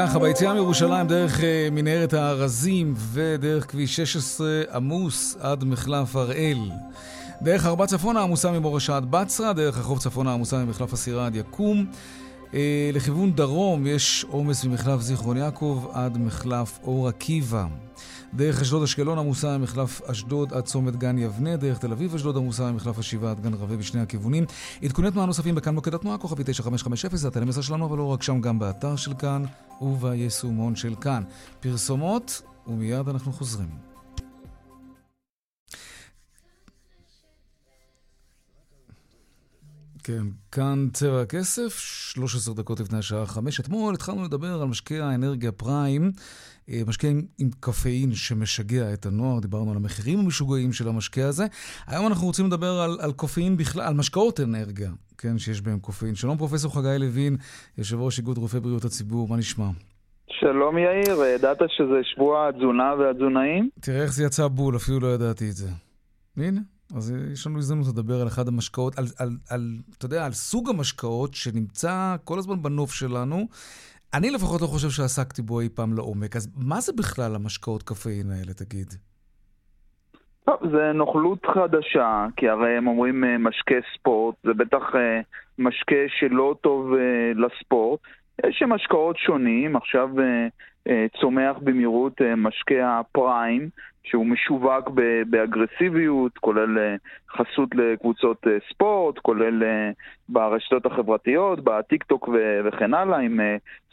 ככה, 0.00 0.18
ביציאה 0.18 0.54
מירושלים 0.54 1.06
דרך 1.06 1.38
uh, 1.38 1.42
מנהרת 1.72 2.12
הארזים 2.12 2.94
ודרך 2.96 3.70
כביש 3.70 3.96
16 3.96 4.62
עמוס 4.74 5.36
עד 5.40 5.64
מחלף 5.64 6.16
הראל. 6.16 6.70
דרך 7.42 7.66
ארבע 7.66 7.86
צפונה 7.86 8.22
עמוסה 8.22 8.50
ממורשה 8.50 8.96
עד 8.96 9.10
בצרה, 9.10 9.52
דרך 9.52 9.78
החוף 9.78 9.98
צפונה 9.98 10.32
עמוסה 10.32 10.64
ממחלף 10.64 10.92
הסירה 10.92 11.26
עד 11.26 11.36
יקום. 11.36 11.86
Uh, 12.50 12.54
לכיוון 12.92 13.32
דרום 13.32 13.86
יש 13.86 14.26
עומס 14.28 14.64
ממחלף 14.64 15.00
זיכרון 15.00 15.36
יעקב 15.36 15.86
עד 15.92 16.18
מחלף 16.18 16.78
אור 16.82 17.08
עקיבא. 17.08 17.66
דרך 18.34 18.60
אשדוד 18.60 18.82
אשקלון 18.82 19.18
עמוסה 19.18 19.58
ממחלף 19.58 20.02
אשדוד 20.02 20.52
עד 20.52 20.64
צומת 20.64 20.96
גן 20.96 21.18
יבנה, 21.18 21.56
דרך 21.56 21.78
תל 21.78 21.92
אביב 21.92 22.14
אשדוד 22.14 22.36
עמוסה 22.36 22.72
ממחלף 22.72 22.98
השבעה 22.98 23.30
עד 23.30 23.40
גן 23.40 23.54
רבי 23.54 23.76
בשני 23.76 24.00
הכיוונים. 24.00 24.44
עדכוני 24.82 25.10
תנועה 25.10 25.26
נוספים 25.26 25.54
בכאן 25.54 25.74
מוקד 25.74 25.94
התנועה, 25.94 26.18
כוכבי 26.18 26.42
9550, 26.46 27.16
זה 27.16 27.28
הטלמסר 27.28 27.60
שלנו, 27.60 27.86
אבל 27.86 27.98
לא 27.98 28.06
רק 28.06 28.22
שם, 28.22 28.40
גם 28.40 28.58
באתר 28.58 28.96
של 28.96 29.14
כאן 29.14 29.44
וביישומון 29.80 30.76
של 30.76 30.94
כאן. 31.00 31.22
פרסומות, 31.60 32.42
ומיד 32.66 33.08
אנחנו 33.08 33.32
חוזרים. 33.32 33.68
כן, 40.08 40.26
כאן 40.52 40.88
צבע 40.92 41.20
הכסף, 41.20 41.78
13 42.14 42.54
דקות 42.54 42.80
לפני 42.80 42.98
השעה 42.98 43.26
5. 43.26 43.60
אתמול 43.60 43.94
התחלנו 43.94 44.24
לדבר 44.24 44.62
על 44.62 44.68
משקיע 44.68 45.04
האנרגיה 45.04 45.52
פריים, 45.52 46.10
אה, 46.68 46.80
משקה 46.86 47.08
עם, 47.08 47.22
עם 47.38 47.48
קפאין 47.60 48.12
שמשגע 48.14 48.92
את 48.94 49.06
הנוער, 49.06 49.40
דיברנו 49.40 49.70
על 49.70 49.76
המחירים 49.76 50.18
המשוגעים 50.18 50.72
של 50.72 50.88
המשקה 50.88 51.24
הזה. 51.24 51.46
היום 51.86 52.06
אנחנו 52.06 52.26
רוצים 52.26 52.46
לדבר 52.46 52.80
על, 52.80 52.98
על 53.00 53.12
קופאין 53.12 53.56
בכלל, 53.56 53.82
על 53.82 53.94
משקאות 53.94 54.40
אנרגיה, 54.40 54.90
כן, 55.18 55.38
שיש 55.38 55.60
בהם 55.60 55.78
קופאין. 55.78 56.14
שלום 56.14 56.38
פרופסור 56.38 56.74
חגי 56.74 56.96
לוין, 56.98 57.36
יושב 57.78 58.00
ראש 58.00 58.18
איגוד 58.18 58.38
רופאי 58.38 58.60
בריאות 58.60 58.84
הציבור, 58.84 59.28
מה 59.28 59.36
נשמע? 59.36 59.68
שלום 60.30 60.78
יאיר, 60.78 61.24
ידעת 61.34 61.58
שזה 61.68 62.00
שבוע 62.02 62.48
התזונה 62.48 62.94
והתזונאים? 62.98 63.68
תראה 63.80 64.02
איך 64.02 64.12
זה 64.12 64.24
יצא 64.24 64.48
בול, 64.48 64.76
אפילו 64.76 65.00
לא 65.00 65.14
ידעתי 65.14 65.48
את 65.50 65.54
זה. 65.54 65.68
הנה, 66.36 66.60
אז 66.96 67.14
יש 67.32 67.46
לנו 67.46 67.58
הזדמנות 67.58 67.86
לדבר 67.88 68.20
על 68.20 68.26
אחד 68.26 68.48
המשקאות, 68.48 68.98
על, 68.98 69.04
על, 69.18 69.28
על, 69.50 69.60
אתה 69.98 70.06
יודע, 70.06 70.24
על 70.26 70.32
סוג 70.32 70.68
המשקאות 70.68 71.34
שנמצא 71.34 72.16
כל 72.24 72.38
הזמן 72.38 72.62
בנוף 72.62 72.92
שלנו, 72.92 73.46
אני 74.14 74.30
לפחות 74.30 74.60
לא 74.60 74.66
חושב 74.66 74.88
שעסקתי 74.90 75.42
בו 75.42 75.60
אי 75.60 75.68
פעם 75.68 75.94
לעומק, 75.94 76.36
אז 76.36 76.48
מה 76.56 76.80
זה 76.80 76.92
בכלל 76.92 77.34
המשקאות 77.34 77.82
קפאין 77.82 78.30
האלה, 78.30 78.54
תגיד? 78.54 78.94
טוב, 80.44 80.70
זה 80.70 80.92
נוכלות 80.92 81.46
חדשה, 81.46 82.26
כי 82.36 82.48
הרי 82.48 82.76
הם 82.76 82.86
אומרים 82.86 83.24
אה, 83.24 83.38
משקה 83.38 83.74
ספורט, 83.94 84.34
זה 84.44 84.54
בטח 84.54 84.82
אה, 84.94 85.20
משקה 85.58 86.08
שלא 86.18 86.54
טוב 86.60 86.94
אה, 86.94 87.32
לספורט. 87.36 88.00
יש 88.46 88.62
משקאות 88.68 89.16
שונים, 89.16 89.76
עכשיו 89.76 90.08
צומח 91.20 91.56
במהירות 91.60 92.20
משקה 92.36 92.98
הפריים, 92.98 93.68
שהוא 94.08 94.26
משווק 94.26 94.90
באגרסיביות, 95.26 96.38
כולל 96.38 96.78
אה, 96.78 96.94
חסות 97.30 97.74
לקבוצות 97.74 98.46
אה, 98.46 98.56
ספורט, 98.70 99.18
כולל 99.18 99.62
אה, 99.64 99.90
ברשתות 100.28 100.86
החברתיות, 100.86 101.64
בטיק 101.64 102.04
טוק 102.04 102.28
וכן 102.64 102.94
הלאה, 102.94 103.18
עם 103.18 103.40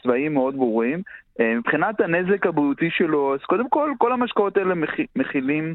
צבעים 0.02 0.34
מאוד 0.34 0.56
ברורים. 0.56 1.02
מבחינת 1.40 2.00
הנזק 2.00 2.46
הבריאותי 2.46 2.90
שלו, 2.90 3.34
אז 3.34 3.40
קודם 3.40 3.68
כל, 3.68 3.92
כל 3.98 4.12
המשקאות 4.12 4.56
האלה 4.56 4.74
מכילים 5.16 5.74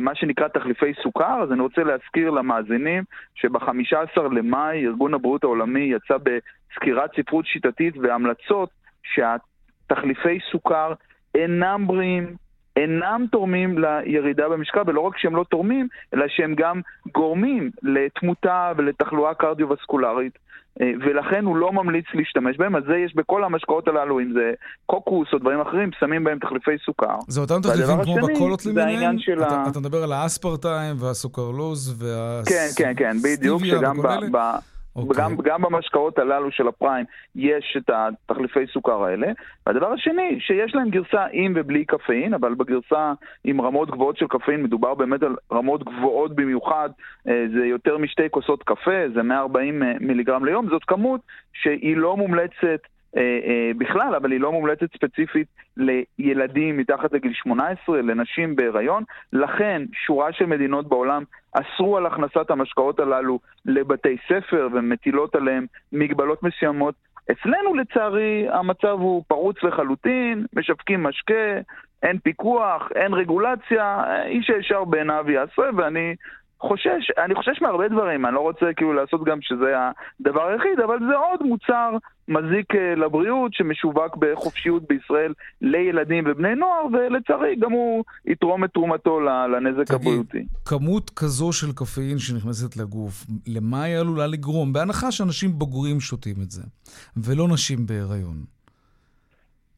מה 0.00 0.14
שנקרא 0.14 0.48
תחליפי 0.48 0.92
סוכר, 1.02 1.42
אז 1.42 1.52
אני 1.52 1.60
רוצה 1.60 1.82
להזכיר 1.84 2.30
למאזינים 2.30 3.04
שב-15 3.34 4.20
למאי 4.32 4.86
ארגון 4.86 5.14
הבריאות 5.14 5.44
העולמי 5.44 5.80
יצא 5.80 6.16
בסקירת 6.16 7.10
ספרות 7.16 7.46
שיטתית 7.46 7.94
והמלצות 7.96 8.70
שהתחליפי 9.02 10.38
סוכר 10.50 10.92
אינם 11.34 11.86
בריאים, 11.86 12.36
אינם 12.76 13.24
תורמים 13.32 13.78
לירידה 13.78 14.48
במשקל, 14.48 14.80
ולא 14.86 15.00
רק 15.00 15.18
שהם 15.18 15.36
לא 15.36 15.44
תורמים, 15.50 15.88
אלא 16.14 16.24
שהם 16.28 16.54
גם 16.54 16.80
גורמים 17.14 17.70
לתמותה 17.82 18.72
ולתחלואה 18.76 19.34
קרדיו-וסקולרית. 19.34 20.38
אה, 20.80 20.90
ולכן 21.00 21.44
הוא 21.44 21.56
לא 21.56 21.72
ממליץ 21.72 22.04
להשתמש 22.14 22.56
בהם, 22.56 22.76
אז 22.76 22.82
זה 22.86 22.96
יש 22.96 23.14
בכל 23.14 23.44
המשקאות 23.44 23.88
הללו, 23.88 24.20
אם 24.20 24.32
זה 24.32 24.52
קוקוס 24.86 25.28
או 25.32 25.38
דברים 25.38 25.60
אחרים, 25.60 25.90
שמים 26.00 26.24
בהם 26.24 26.38
תחליפי 26.38 26.70
סוכר. 26.84 27.16
זה 27.28 27.40
אותם 27.40 27.60
תחליפים 27.62 28.04
כמו 28.04 28.16
בקולות 28.26 28.66
למיניהם? 28.66 29.18
של 29.18 29.42
אתה, 29.42 29.56
ה... 29.56 29.68
אתה 29.70 29.80
מדבר 29.80 30.02
על 30.02 30.12
האספרטיים 30.12 30.96
והסוכרלוז 30.98 32.02
וה... 32.02 32.42
כן, 32.46 32.66
כן, 32.76 32.92
כן, 32.96 33.16
בדיוק, 33.24 33.64
שגם 33.64 34.02
ב... 34.02 34.36
ב... 34.36 34.38
Okay. 35.00 35.08
אוקיי. 35.08 35.24
גם, 35.24 35.36
גם 35.42 35.62
במשקאות 35.62 36.18
הללו 36.18 36.50
של 36.50 36.68
הפריים 36.68 37.04
יש 37.36 37.76
את 37.76 37.90
התחליפי 37.90 38.66
סוכר 38.66 39.04
האלה. 39.04 39.26
והדבר 39.66 39.92
השני, 39.92 40.40
שיש 40.40 40.74
להם 40.74 40.90
גרסה 40.90 41.26
עם 41.32 41.52
ובלי 41.56 41.84
קפאין, 41.84 42.34
אבל 42.34 42.54
בגרסה 42.54 43.12
עם 43.44 43.60
רמות 43.60 43.90
גבוהות 43.90 44.16
של 44.16 44.26
קפאין 44.26 44.62
מדובר 44.62 44.94
באמת 44.94 45.22
על 45.22 45.36
רמות 45.52 45.84
גבוהות 45.84 46.34
במיוחד, 46.34 46.90
אה, 47.28 47.44
זה 47.54 47.66
יותר 47.66 47.98
משתי 47.98 48.30
כוסות 48.30 48.62
קפה, 48.62 49.08
זה 49.14 49.22
140 49.22 49.82
אה, 49.82 49.92
מיליגרם 50.00 50.44
ליום, 50.44 50.68
זאת 50.68 50.84
כמות 50.84 51.20
שהיא 51.52 51.96
לא 51.96 52.16
מומלצת 52.16 52.80
בכלל, 53.78 54.14
אבל 54.14 54.32
היא 54.32 54.40
לא 54.40 54.52
מומלצת 54.52 54.92
ספציפית 54.94 55.46
לילדים 55.76 56.76
מתחת 56.76 57.12
לגיל 57.12 57.32
18, 57.34 58.02
לנשים 58.02 58.56
בהיריון. 58.56 59.04
לכן, 59.32 59.82
שורה 60.06 60.32
של 60.32 60.46
מדינות 60.46 60.88
בעולם 60.88 61.22
אסרו 61.52 61.96
על 61.96 62.06
הכנסת 62.06 62.50
המשקאות 62.50 63.00
הללו 63.00 63.38
לבתי 63.66 64.16
ספר 64.28 64.68
ומטילות 64.72 65.34
עליהם 65.34 65.66
מגבלות 65.92 66.42
מסוימות. 66.42 66.94
אצלנו 67.30 67.74
לצערי 67.74 68.46
המצב 68.50 68.96
הוא 69.00 69.24
פרוץ 69.28 69.62
לחלוטין, 69.62 70.46
משווקים 70.56 71.02
משקה, 71.02 71.60
אין 72.02 72.18
פיקוח, 72.18 72.88
אין 72.94 73.14
רגולציה, 73.14 74.02
איש 74.24 74.50
הישר 74.50 74.84
בעיניו 74.84 75.24
יעשה, 75.30 75.62
ואני 75.76 76.14
חושש, 76.60 77.10
אני 77.24 77.34
חושש 77.34 77.62
מהרבה 77.62 77.88
דברים, 77.88 78.26
אני 78.26 78.34
לא 78.34 78.40
רוצה 78.40 78.66
כאילו 78.76 78.92
לעשות 78.92 79.24
גם 79.24 79.38
שזה 79.42 79.74
הדבר 80.20 80.46
היחיד, 80.46 80.80
אבל 80.84 80.98
זה 80.98 81.16
עוד 81.16 81.42
מוצר 81.42 81.90
מזיק 82.28 82.74
אה, 82.74 82.94
לבריאות 82.94 83.54
שמשווק 83.54 84.16
בחופשיות 84.18 84.82
בישראל 84.88 85.32
לילדים 85.60 86.24
ובני 86.26 86.54
נוער, 86.54 86.86
ולצערי 86.92 87.56
גם 87.56 87.72
הוא 87.72 88.04
יתרום 88.26 88.64
את 88.64 88.70
תרומתו 88.70 89.20
לנזק 89.20 89.86
תגיד, 89.86 90.00
הבריאותי. 90.00 90.44
כמות 90.64 91.10
כזו 91.10 91.52
של 91.52 91.72
קפאין 91.72 92.18
שנכנסת 92.18 92.76
לגוף, 92.76 93.26
למה 93.46 93.82
היא 93.82 93.96
עלולה 93.96 94.26
לגרום? 94.26 94.72
בהנחה 94.72 95.12
שאנשים 95.12 95.50
בוגרים 95.52 96.00
שותים 96.00 96.36
את 96.42 96.50
זה, 96.50 96.62
ולא 97.16 97.48
נשים 97.48 97.86
בהיריון. 97.86 98.36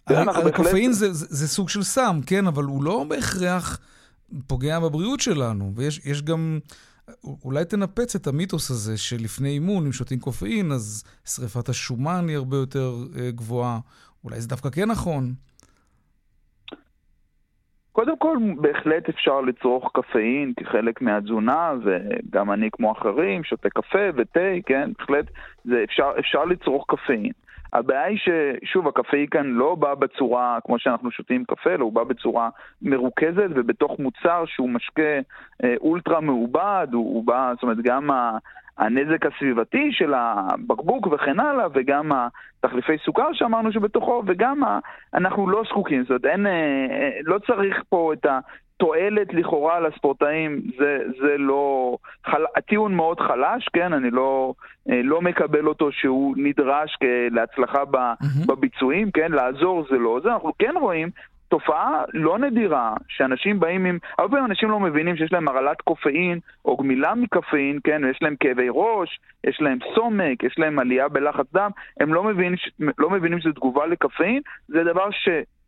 הקפאין 0.06 0.92
זה, 0.92 1.12
זה, 1.12 1.26
זה 1.28 1.48
סוג 1.48 1.68
של 1.68 1.82
סם, 1.82 2.20
כן, 2.26 2.46
אבל 2.46 2.64
הוא 2.64 2.84
לא 2.84 3.04
בהכרח... 3.08 3.80
פוגע 4.46 4.80
בבריאות 4.80 5.20
שלנו, 5.20 5.72
ויש 5.76 6.22
גם... 6.22 6.58
אולי 7.44 7.64
תנפץ 7.64 8.14
את 8.16 8.26
המיתוס 8.26 8.70
הזה 8.70 8.98
שלפני 8.98 9.48
אימון, 9.48 9.86
אם 9.86 9.92
שותים 9.92 10.18
קופאין, 10.18 10.72
אז 10.72 11.04
שריפת 11.24 11.68
השומן 11.68 12.24
היא 12.28 12.36
הרבה 12.36 12.56
יותר 12.56 12.92
אה, 13.18 13.30
גבוהה. 13.30 13.78
אולי 14.24 14.40
זה 14.40 14.48
דווקא 14.48 14.70
כן 14.70 14.90
נכון. 14.90 15.32
קודם 17.92 18.18
כל, 18.18 18.36
בהחלט 18.60 19.08
אפשר 19.08 19.40
לצרוך 19.40 19.90
קפאין 19.94 20.52
כחלק 20.56 21.02
מהתזונה, 21.02 21.72
וגם 21.84 22.52
אני 22.52 22.68
כמו 22.72 22.92
אחרים, 22.92 23.44
שותה 23.44 23.70
קפה 23.70 24.08
ותה, 24.16 24.40
כן, 24.66 24.90
בהחלט 24.98 25.26
זה 25.64 25.84
אפשר, 25.84 26.10
אפשר 26.18 26.44
לצרוך 26.44 26.84
קפאין. 26.88 27.32
הבעיה 27.72 28.04
היא 28.04 28.18
ששוב, 28.18 28.88
הקפאי 28.88 29.26
כאן 29.30 29.46
לא 29.46 29.74
בא 29.74 29.94
בצורה 29.94 30.58
כמו 30.64 30.78
שאנחנו 30.78 31.10
שותים 31.10 31.44
קפה, 31.44 31.70
אלא 31.70 31.84
הוא 31.84 31.92
בא 31.92 32.04
בצורה 32.04 32.48
מרוכזת 32.82 33.48
ובתוך 33.50 33.98
מוצר 33.98 34.44
שהוא 34.46 34.70
משקה 34.70 35.18
אה, 35.64 35.74
אולטרה 35.80 36.20
מעובד, 36.20 36.86
הוא, 36.92 37.14
הוא 37.14 37.24
בא, 37.26 37.52
זאת 37.54 37.62
אומרת, 37.62 37.78
גם 37.82 38.10
ה... 38.10 38.38
הנזק 38.78 39.26
הסביבתי 39.26 39.88
של 39.92 40.14
הבקבוק 40.14 41.06
וכן 41.06 41.40
הלאה, 41.40 41.66
וגם 41.74 42.12
התחליפי 42.58 42.98
סוכר 43.04 43.32
שאמרנו 43.32 43.72
שבתוכו, 43.72 44.22
וגם 44.26 44.64
ה... 44.64 44.78
אנחנו 45.14 45.50
לא 45.50 45.62
זקוקים, 45.68 46.02
זאת 46.02 46.10
אומרת, 46.10 46.24
אין, 46.24 46.46
אה, 46.46 46.52
אה, 46.90 47.10
לא 47.22 47.38
צריך 47.38 47.82
פה 47.88 48.12
את 48.12 48.26
התועלת 48.82 49.34
לכאורה 49.34 49.80
לספורטאים, 49.80 50.60
זה, 50.78 50.98
זה 51.20 51.38
לא... 51.38 51.96
חל... 52.26 52.44
הטיעון 52.56 52.94
מאוד 52.94 53.20
חלש, 53.20 53.68
כן? 53.72 53.92
אני 53.92 54.10
לא, 54.10 54.54
אה, 54.90 55.00
לא 55.04 55.22
מקבל 55.22 55.66
אותו 55.66 55.92
שהוא 55.92 56.34
נדרש 56.36 56.96
להצלחה 57.30 57.82
בביצועים, 58.46 59.10
כן? 59.10 59.32
לעזור 59.32 59.86
זה 59.90 59.98
לא 59.98 60.20
זה. 60.22 60.32
אנחנו 60.32 60.52
כן 60.58 60.74
רואים 60.80 61.10
תופעה 61.48 62.02
לא 62.12 62.38
נדירה, 62.38 62.94
שאנשים 63.08 63.60
באים 63.60 63.84
עם... 63.84 63.98
הרבה 64.18 64.30
פעמים 64.30 64.50
אנשים 64.50 64.70
לא 64.70 64.80
מבינים 64.80 65.16
שיש 65.16 65.32
להם 65.32 65.48
הרעלת 65.48 65.80
קופאין 65.80 66.38
או 66.64 66.76
גמילה 66.76 67.14
מקפאין, 67.14 67.78
כן, 67.84 68.04
ויש 68.04 68.18
להם 68.22 68.36
כאבי 68.40 68.68
ראש, 68.70 69.20
יש 69.46 69.60
להם 69.60 69.78
סומק, 69.94 70.42
יש 70.42 70.58
להם 70.58 70.78
עלייה 70.78 71.08
בלחץ 71.08 71.46
דם, 71.52 71.70
הם 72.00 72.14
לא 72.14 72.24
מבינים, 72.24 72.56
לא 72.98 73.10
מבינים 73.10 73.40
שזה 73.40 73.52
תגובה 73.52 73.86
לקפאין, 73.86 74.40
זה 74.68 74.84
דבר 74.84 75.10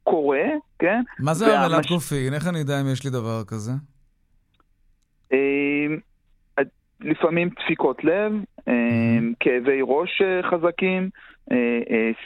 שקורה, 0.04 0.44
כן? 0.78 1.02
מה 1.18 1.34
זה 1.34 1.46
והמש... 1.46 1.86
קופאין? 1.86 2.34
איך 2.34 2.48
אני 2.48 2.58
יודע 2.58 2.80
אם 2.80 2.86
יש 2.92 3.04
לי 3.04 3.10
דבר 3.10 3.44
כזה? 3.46 3.72
אה, 5.32 5.38
לפעמים 7.00 7.48
דפיקות 7.48 8.04
לב, 8.04 8.32
mm-hmm. 8.32 8.72
כאבי 9.40 9.80
ראש 9.82 10.22
אה, 10.22 10.50
חזקים, 10.50 11.10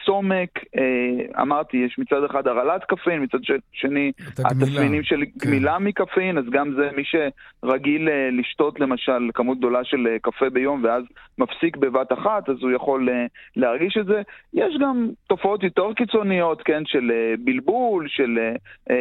סומק, 0.05 0.59
אה, 0.79 1.43
אמרתי, 1.43 1.77
יש 1.77 1.99
מצד 1.99 2.25
אחד 2.25 2.47
הרעלת 2.47 2.85
קפאין, 2.85 3.23
מצד 3.23 3.39
שני 3.73 4.13
התסמינים 4.45 5.03
של 5.03 5.21
כן. 5.21 5.49
גמילה 5.49 5.79
מקפאין, 5.79 6.39
אז 6.39 6.45
גם 6.51 6.73
זה 6.77 6.89
מי 6.97 7.03
שרגיל 7.05 8.09
לשתות 8.33 8.81
למשל 8.81 9.31
כמות 9.35 9.59
גדולה 9.59 9.85
של 9.85 10.17
קפה 10.23 10.51
ביום 10.51 10.85
ואז 10.85 11.03
מפסיק 11.39 11.77
בבת 11.77 12.13
אחת, 12.13 12.49
אז 12.49 12.57
הוא 12.63 12.71
יכול 12.71 13.09
להרגיש 13.57 13.97
את 14.01 14.07
זה. 14.07 14.23
יש 14.55 14.75
גם 14.81 15.09
תופעות 15.27 15.63
יותר 15.63 15.93
קיצוניות, 15.97 16.63
כן, 16.63 16.83
של 16.87 17.11
בלבול, 17.39 18.07
של 18.09 18.39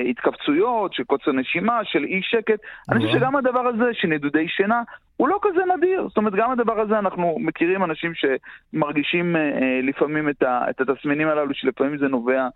התכווצויות, 0.10 0.94
של 0.94 1.04
קוצר 1.04 1.32
נשימה, 1.32 1.80
של 1.84 2.04
אי 2.04 2.22
שקט. 2.24 2.60
אני 2.92 3.00
חושב 3.00 3.20
שגם 3.20 3.36
הדבר 3.36 3.68
הזה, 3.68 3.86
של 3.94 4.08
נדודי 4.08 4.48
שינה, 4.48 4.82
הוא 5.18 5.28
לא 5.28 5.40
כזה 5.42 5.60
נדיר. 5.78 6.08
זאת 6.08 6.18
אומרת, 6.18 6.34
גם 6.36 6.52
הדבר 6.52 6.80
הזה 6.80 7.00
אנחנו 7.00 7.36
מכירים 7.40 7.84
אנשים 7.84 8.12
שמרגישים 8.16 9.36
לפעמים... 9.36 10.08
לפעמים 10.08 10.30
את, 10.30 10.44
ה, 10.44 10.70
את 10.70 10.82
התסמינים 10.82 11.28
הללו, 11.28 11.54
שלפעמים 11.54 11.98
זה 11.98 12.08
נובע 12.08 12.40
אה, 12.42 12.48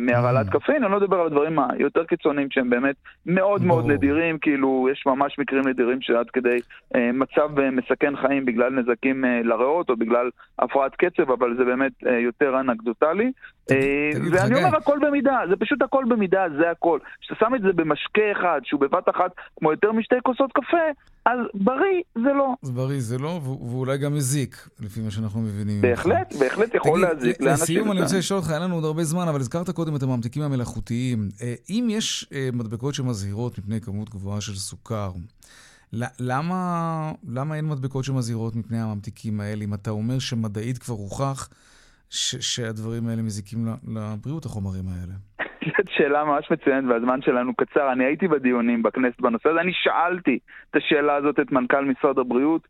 מהרעלת 0.00 0.46
mm. 0.46 0.50
קפאין, 0.50 0.84
אני 0.84 0.92
לא 0.92 0.96
אדבר 0.96 1.20
על 1.20 1.26
הדברים 1.26 1.58
היותר 1.58 2.04
קיצוניים 2.04 2.48
שהם 2.50 2.70
באמת 2.70 2.96
מאוד 3.26 3.62
מאוד 3.62 3.86
נדירים, 3.86 4.38
כאילו 4.38 4.88
יש 4.92 5.02
ממש 5.06 5.38
מקרים 5.38 5.68
נדירים 5.68 5.98
שעד 6.00 6.30
כדי 6.30 6.58
אה, 6.94 7.10
מצב 7.12 7.58
אה, 7.58 7.70
מסכן 7.70 8.16
חיים 8.16 8.44
בגלל 8.44 8.70
נזקים 8.80 9.24
אה, 9.24 9.40
לריאות 9.44 9.90
או 9.90 9.96
בגלל 9.96 10.30
הפרעת 10.58 10.92
קצב, 10.96 11.30
אבל 11.30 11.56
זה 11.58 11.64
באמת 11.64 11.92
אה, 12.06 12.18
יותר 12.18 12.60
אנקדוטלי. 12.60 13.32
אה, 13.70 14.10
ואני 14.32 14.54
אומר 14.54 14.76
הכל 14.76 14.98
במידה, 15.02 15.38
זה 15.50 15.56
פשוט 15.56 15.82
הכל 15.82 16.04
במידה, 16.08 16.44
זה 16.58 16.70
הכל. 16.70 16.98
כשאתה 17.20 17.34
שם 17.40 17.54
את 17.54 17.62
זה 17.62 17.72
במשקה 17.72 18.22
אחד, 18.32 18.60
שהוא 18.64 18.80
בבת 18.80 19.08
אחת 19.08 19.30
כמו 19.58 19.70
יותר 19.70 19.92
משתי 19.92 20.14
כוסות 20.22 20.52
קפה, 20.52 20.86
אז 21.26 21.38
בריא 21.54 22.00
זה 22.14 22.32
לא. 22.38 22.54
אז 22.62 22.70
בריא 22.70 23.00
זה 23.00 23.18
לא, 23.18 23.40
ואולי 23.70 23.98
גם 23.98 24.14
מזיק, 24.14 24.68
לפי 24.80 25.00
מה 25.00 25.10
שאנחנו 25.10 25.40
מבינים. 25.40 25.80
בהחלט, 25.80 26.34
בהחלט 26.40 26.74
יכול 26.74 27.00
להזיק 27.00 27.40
לאנשים. 27.40 27.62
לסיום 27.62 27.92
אני 27.92 28.00
רוצה 28.00 28.18
לשאול 28.18 28.38
אותך, 28.40 28.50
אין 28.50 28.62
לנו 28.62 28.74
עוד 28.74 28.84
הרבה 28.84 29.02
זמן, 29.04 29.28
אבל 29.30 29.40
הזכרת 29.40 29.70
קודם 29.70 29.96
את 29.96 30.02
הממתיקים 30.02 30.42
המלאכותיים. 30.42 31.18
אה, 31.42 31.54
אם 31.70 31.86
יש 31.90 32.26
אה, 32.32 32.48
מדבקות 32.52 32.94
שמזהירות 32.94 33.58
מפני 33.58 33.80
כמות 33.80 34.10
גבוהה 34.10 34.40
של 34.40 34.54
סוכר, 34.54 35.10
למה, 36.20 37.12
למה 37.28 37.56
אין 37.56 37.68
מדבקות 37.68 38.04
שמזהירות 38.04 38.56
מפני 38.56 38.80
הממתיקים 38.80 39.40
האלה, 39.40 39.64
אם 39.64 39.74
אתה 39.74 39.90
אומר 39.90 40.18
שמדעית 40.18 40.78
כבר 40.78 40.94
הוכח 40.94 41.48
שהדברים 42.10 43.08
האלה 43.08 43.22
מזיקים 43.22 43.66
לבריאות, 43.94 44.44
החומרים 44.44 44.84
האלה? 44.88 45.12
זאת 45.78 45.88
שאלה 45.88 46.24
ממש 46.24 46.50
מצוינת 46.50 46.84
והזמן 46.88 47.22
שלנו 47.22 47.54
קצר. 47.54 47.92
אני 47.92 48.04
הייתי 48.04 48.28
בדיונים 48.28 48.82
בכנסת 48.82 49.20
בנושא 49.20 49.48
הזה, 49.48 49.60
אני 49.60 49.72
שאלתי 49.74 50.38
את 50.70 50.76
השאלה 50.76 51.14
הזאת 51.14 51.40
את 51.40 51.52
מנכ"ל 51.52 51.84
משרד 51.84 52.18
הבריאות, 52.18 52.68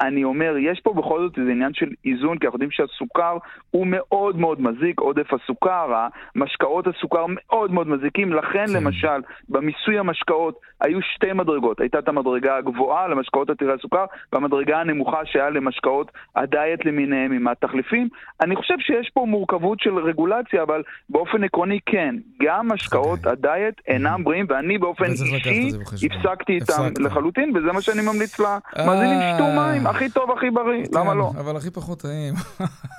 אני 0.00 0.24
אומר, 0.24 0.54
יש 0.58 0.80
פה 0.80 0.94
בכל 0.94 1.20
זאת 1.20 1.38
איזה 1.38 1.50
עניין 1.50 1.74
של 1.74 1.86
איזון, 2.04 2.38
כי 2.38 2.46
אנחנו 2.46 2.56
יודעים 2.56 2.70
שהסוכר 2.70 3.36
הוא 3.70 3.86
מאוד 3.86 4.36
מאוד 4.36 4.60
מזיק, 4.60 5.00
עודף 5.00 5.26
הסוכר, 5.34 6.06
המשקאות 6.34 6.86
הסוכר 6.86 7.26
מאוד 7.28 7.72
מאוד 7.72 7.88
מזיקים, 7.88 8.32
לכן 8.32 8.66
כן. 8.66 8.72
למשל, 8.76 9.20
במיסוי 9.48 9.98
המשקאות 9.98 10.60
היו 10.80 10.98
שתי 11.02 11.32
מדרגות, 11.32 11.80
הייתה 11.80 11.98
את 11.98 12.08
המדרגה 12.08 12.56
הגבוהה 12.56 13.08
למשקאות 13.08 13.50
עתירי 13.50 13.72
הסוכר, 13.72 14.04
והמדרגה 14.32 14.80
הנמוכה 14.80 15.18
שהיה 15.24 15.50
למשקאות 15.50 16.10
הדיאט 16.36 16.84
למיניהם 16.84 17.32
עם 17.32 17.48
התחליפים. 17.48 18.08
אני 18.40 18.56
חושב 18.56 18.74
שיש 18.78 19.10
פה 19.14 19.24
מורכבות 19.28 19.80
של 19.80 19.98
רגולציה, 19.98 20.62
אבל 20.62 20.82
באופן 21.10 21.44
עקרוני 21.44 21.78
כן, 21.86 22.14
גם 22.42 22.68
משקאות 22.68 23.26
הדיאט 23.26 23.74
אינם 23.88 24.24
בריאים, 24.24 24.46
ואני 24.48 24.78
באופן 24.78 25.04
אישי 25.04 25.70
הפסקתי 26.06 26.52
איתם 26.52 27.02
לחלוטין, 27.04 27.52
וזה 27.56 27.72
מה 27.72 27.80
שאני 27.80 28.02
ממליץ 28.02 28.40
למאזינים, 28.40 29.18
שתו 29.34 29.61
מים, 29.70 29.86
הכי 29.86 30.10
טוב, 30.10 30.30
הכי 30.30 30.50
בריא, 30.50 30.84
כן, 30.84 30.98
למה 30.98 31.14
לא? 31.14 31.30
אבל 31.38 31.56
הכי 31.56 31.70
פחות 31.70 32.00
טעים. 32.00 32.34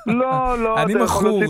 לא, 0.07 0.59
לא, 0.59 0.77
אני 0.83 0.93
מכור, 0.95 1.43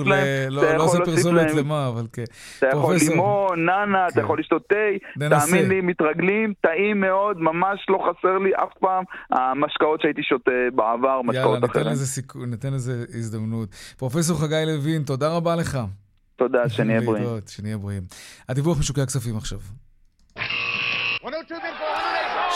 לא, 0.50 0.74
לא 0.78 0.84
עושה 0.84 0.98
פרסומת 1.06 1.54
למה, 1.54 1.88
אבל 1.88 2.08
כן. 2.14 2.24
אתה 2.58 2.68
יכול 2.68 2.96
לימון, 3.10 3.66
נאנה, 3.66 4.08
אתה 4.08 4.16
כן. 4.16 4.22
יכול 4.22 4.40
לשתות 4.40 4.68
תה, 4.70 4.76
תאמין 5.30 5.70
לי, 5.70 5.82
מתרגלים, 5.82 6.54
טעים 6.62 7.02
מאוד, 7.02 7.38
ממש 7.40 7.86
לא 7.90 7.98
חסר 7.98 8.38
לי 8.38 8.52
אף 8.56 8.74
פעם 8.80 9.04
המשקאות 9.32 10.02
שהייתי 10.02 10.24
שותה 10.24 10.52
בעבר, 10.76 11.22
משקאות 11.22 11.66
אחרים. 11.66 11.86
יאללה, 11.86 12.46
ניתן 12.48 12.74
לזה 12.74 13.06
הזדמנות. 13.14 13.70
פרופסור 13.98 14.40
חגי 14.40 14.64
לוין, 14.66 15.04
תודה 15.04 15.36
רבה 15.36 15.56
לך. 15.56 15.80
תודה, 16.36 16.70
שנהיה 16.76 17.02
בריאים. 17.02 17.28
שנהיה 17.48 17.78
בריאים. 17.78 18.04
הדיווח 18.50 18.80
משוקי 18.80 19.02
הכספים 19.02 19.38
עכשיו. 19.38 19.60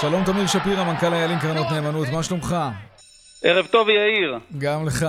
שלום 0.01 0.23
תמיר 0.25 0.47
שפירא, 0.47 0.83
מנכ"ל 0.83 1.13
איילים 1.13 1.37
קרנות 1.39 1.65
נאמנות, 1.71 2.07
מה 2.13 2.23
שלומך? 2.23 2.55
ערב 3.43 3.65
טוב 3.65 3.89
יאיר. 3.89 4.37
גם 4.57 4.85
לך. 4.87 5.05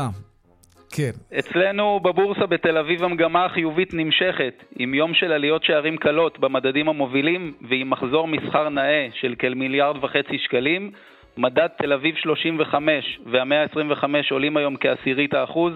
כן. 0.91 1.11
אצלנו 1.39 2.01
בבורסה 2.01 2.47
בתל 2.47 2.78
אביב 2.78 3.05
המגמה 3.05 3.45
החיובית 3.45 3.95
נמשכת, 3.95 4.64
עם 4.78 4.95
יום 4.95 5.14
של 5.14 5.32
עליות 5.32 5.64
שערים 5.64 5.97
קלות 5.97 6.39
במדדים 6.39 6.89
המובילים 6.89 7.55
ועם 7.68 7.91
מחזור 7.91 8.28
מסחר 8.28 8.68
נאה 8.68 9.09
של 9.20 9.34
כמיליארד 9.39 10.05
וחצי 10.05 10.39
שקלים. 10.39 10.91
מדד 11.36 11.68
תל 11.78 11.93
אביב 11.93 12.14
35 12.16 13.20
והמאה 13.26 13.62
ה-25 13.62 14.05
עולים 14.30 14.57
היום 14.57 14.76
כעשירית 14.76 15.34
האחוז, 15.34 15.72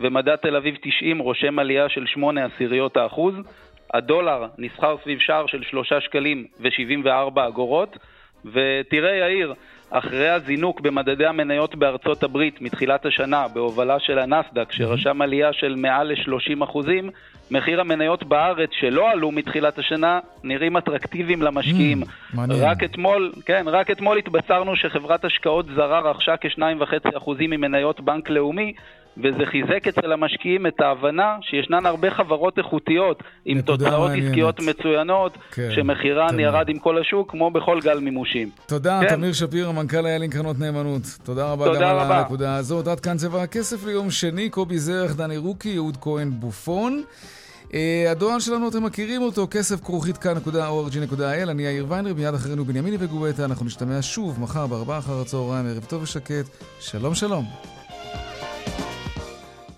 ומדד 0.00 0.36
תל 0.36 0.56
אביב 0.56 0.76
90 0.82 1.18
רושם 1.18 1.58
עלייה 1.58 1.88
של 1.88 2.06
8 2.06 2.44
עשיריות 2.44 2.96
האחוז. 2.96 3.34
הדולר 3.94 4.46
נסחר 4.58 4.96
סביב 5.02 5.18
שער 5.18 5.46
של 5.46 5.62
3 5.62 5.92
שקלים 6.00 6.46
ו-74 6.60 7.40
אגורות, 7.48 7.96
ותראה 8.44 9.16
יאיר, 9.16 9.54
אחרי 9.90 10.28
הזינוק 10.28 10.80
במדדי 10.80 11.26
המניות 11.26 11.74
בארצות 11.74 12.22
הברית 12.22 12.60
מתחילת 12.60 13.06
השנה 13.06 13.48
בהובלה 13.48 13.98
של 13.98 14.18
הנסדק 14.18 14.72
שרשם 14.72 15.22
עלייה 15.22 15.52
של 15.52 15.74
מעל 15.76 16.12
ל-30 16.12 16.64
אחוזים, 16.64 17.10
מחיר 17.52 17.80
המניות 17.80 18.24
בארץ 18.24 18.70
שלא 18.80 19.10
עלו 19.10 19.30
מתחילת 19.30 19.78
השנה 19.78 20.18
נראים 20.44 20.76
אטרקטיביים 20.76 21.42
למשקיעים. 21.42 22.02
Mm, 22.02 22.36
רק 22.50 22.84
אתמול, 22.84 23.32
כן, 23.46 23.64
רק 23.66 23.90
אתמול 23.90 24.18
התבשרנו 24.18 24.76
שחברת 24.76 25.24
השקעות 25.24 25.66
זרה 25.76 26.00
רכשה 26.10 26.36
כ-2.5 26.36 27.16
אחוזים 27.16 27.50
ממניות 27.50 28.00
בנק 28.00 28.30
לאומי 28.30 28.72
וזה 29.16 29.46
חיזק 29.46 29.88
אצל 29.88 30.12
המשקיעים 30.12 30.66
את 30.66 30.80
ההבנה 30.80 31.36
שישנן 31.42 31.86
הרבה 31.86 32.10
חברות 32.10 32.58
איכותיות 32.58 33.22
עם 33.44 33.60
תוצאות 33.60 34.10
עסקיות 34.10 34.60
מצוינות, 34.60 35.38
כן, 35.52 35.68
שמחירן 35.74 36.28
תודה. 36.28 36.42
ירד 36.42 36.68
עם 36.68 36.78
כל 36.78 37.00
השוק, 37.00 37.30
כמו 37.30 37.50
בכל 37.50 37.80
גל 37.80 37.98
מימושים. 37.98 38.50
תודה, 38.66 39.00
כן. 39.02 39.16
תמיר 39.16 39.32
שפירא, 39.32 39.72
מנכ"ל 39.72 40.06
איילים 40.06 40.30
קרנות 40.30 40.58
נאמנות. 40.58 41.02
תודה 41.24 41.52
רבה 41.52 41.64
תודה 41.64 41.80
גם 41.80 41.96
רבה. 41.96 42.04
על 42.04 42.12
הנקודה 42.12 42.56
הזאת. 42.56 42.86
עד 42.86 43.00
כאן 43.00 43.16
צבע 43.16 43.42
הכסף 43.42 43.86
ליום 43.86 44.10
שני, 44.10 44.50
קובי 44.50 44.78
זרח, 44.78 45.12
דני 45.12 45.36
רוקי, 45.36 45.68
יהוד 45.68 45.96
כהן 46.00 46.30
בופון. 46.30 47.02
Uh, 47.72 47.74
הדואל 48.10 48.40
שלנו, 48.40 48.68
אתם 48.68 48.82
מכירים 48.84 49.22
אותו, 49.22 49.46
כסף 49.50 49.80
כרוכית 49.80 50.18
כאן.org.il, 50.18 51.50
אני 51.50 51.62
יאיר 51.62 51.86
ויינר, 51.88 52.14
מיד 52.14 52.34
אחרינו 52.34 52.64
בנימיני 52.64 52.96
וגואטה, 53.00 53.44
אנחנו 53.44 53.66
נשתמע 53.66 53.98
שוב 54.02 54.40
מחר 54.40 54.66
בארבעה 54.66 54.98
אחר 54.98 55.20
הצהריים, 55.20 55.66
ערב 55.66 55.84
טוב 55.84 56.02
ושקט, 56.02 56.46
שלום 56.80 57.14
שלום. 57.14 57.71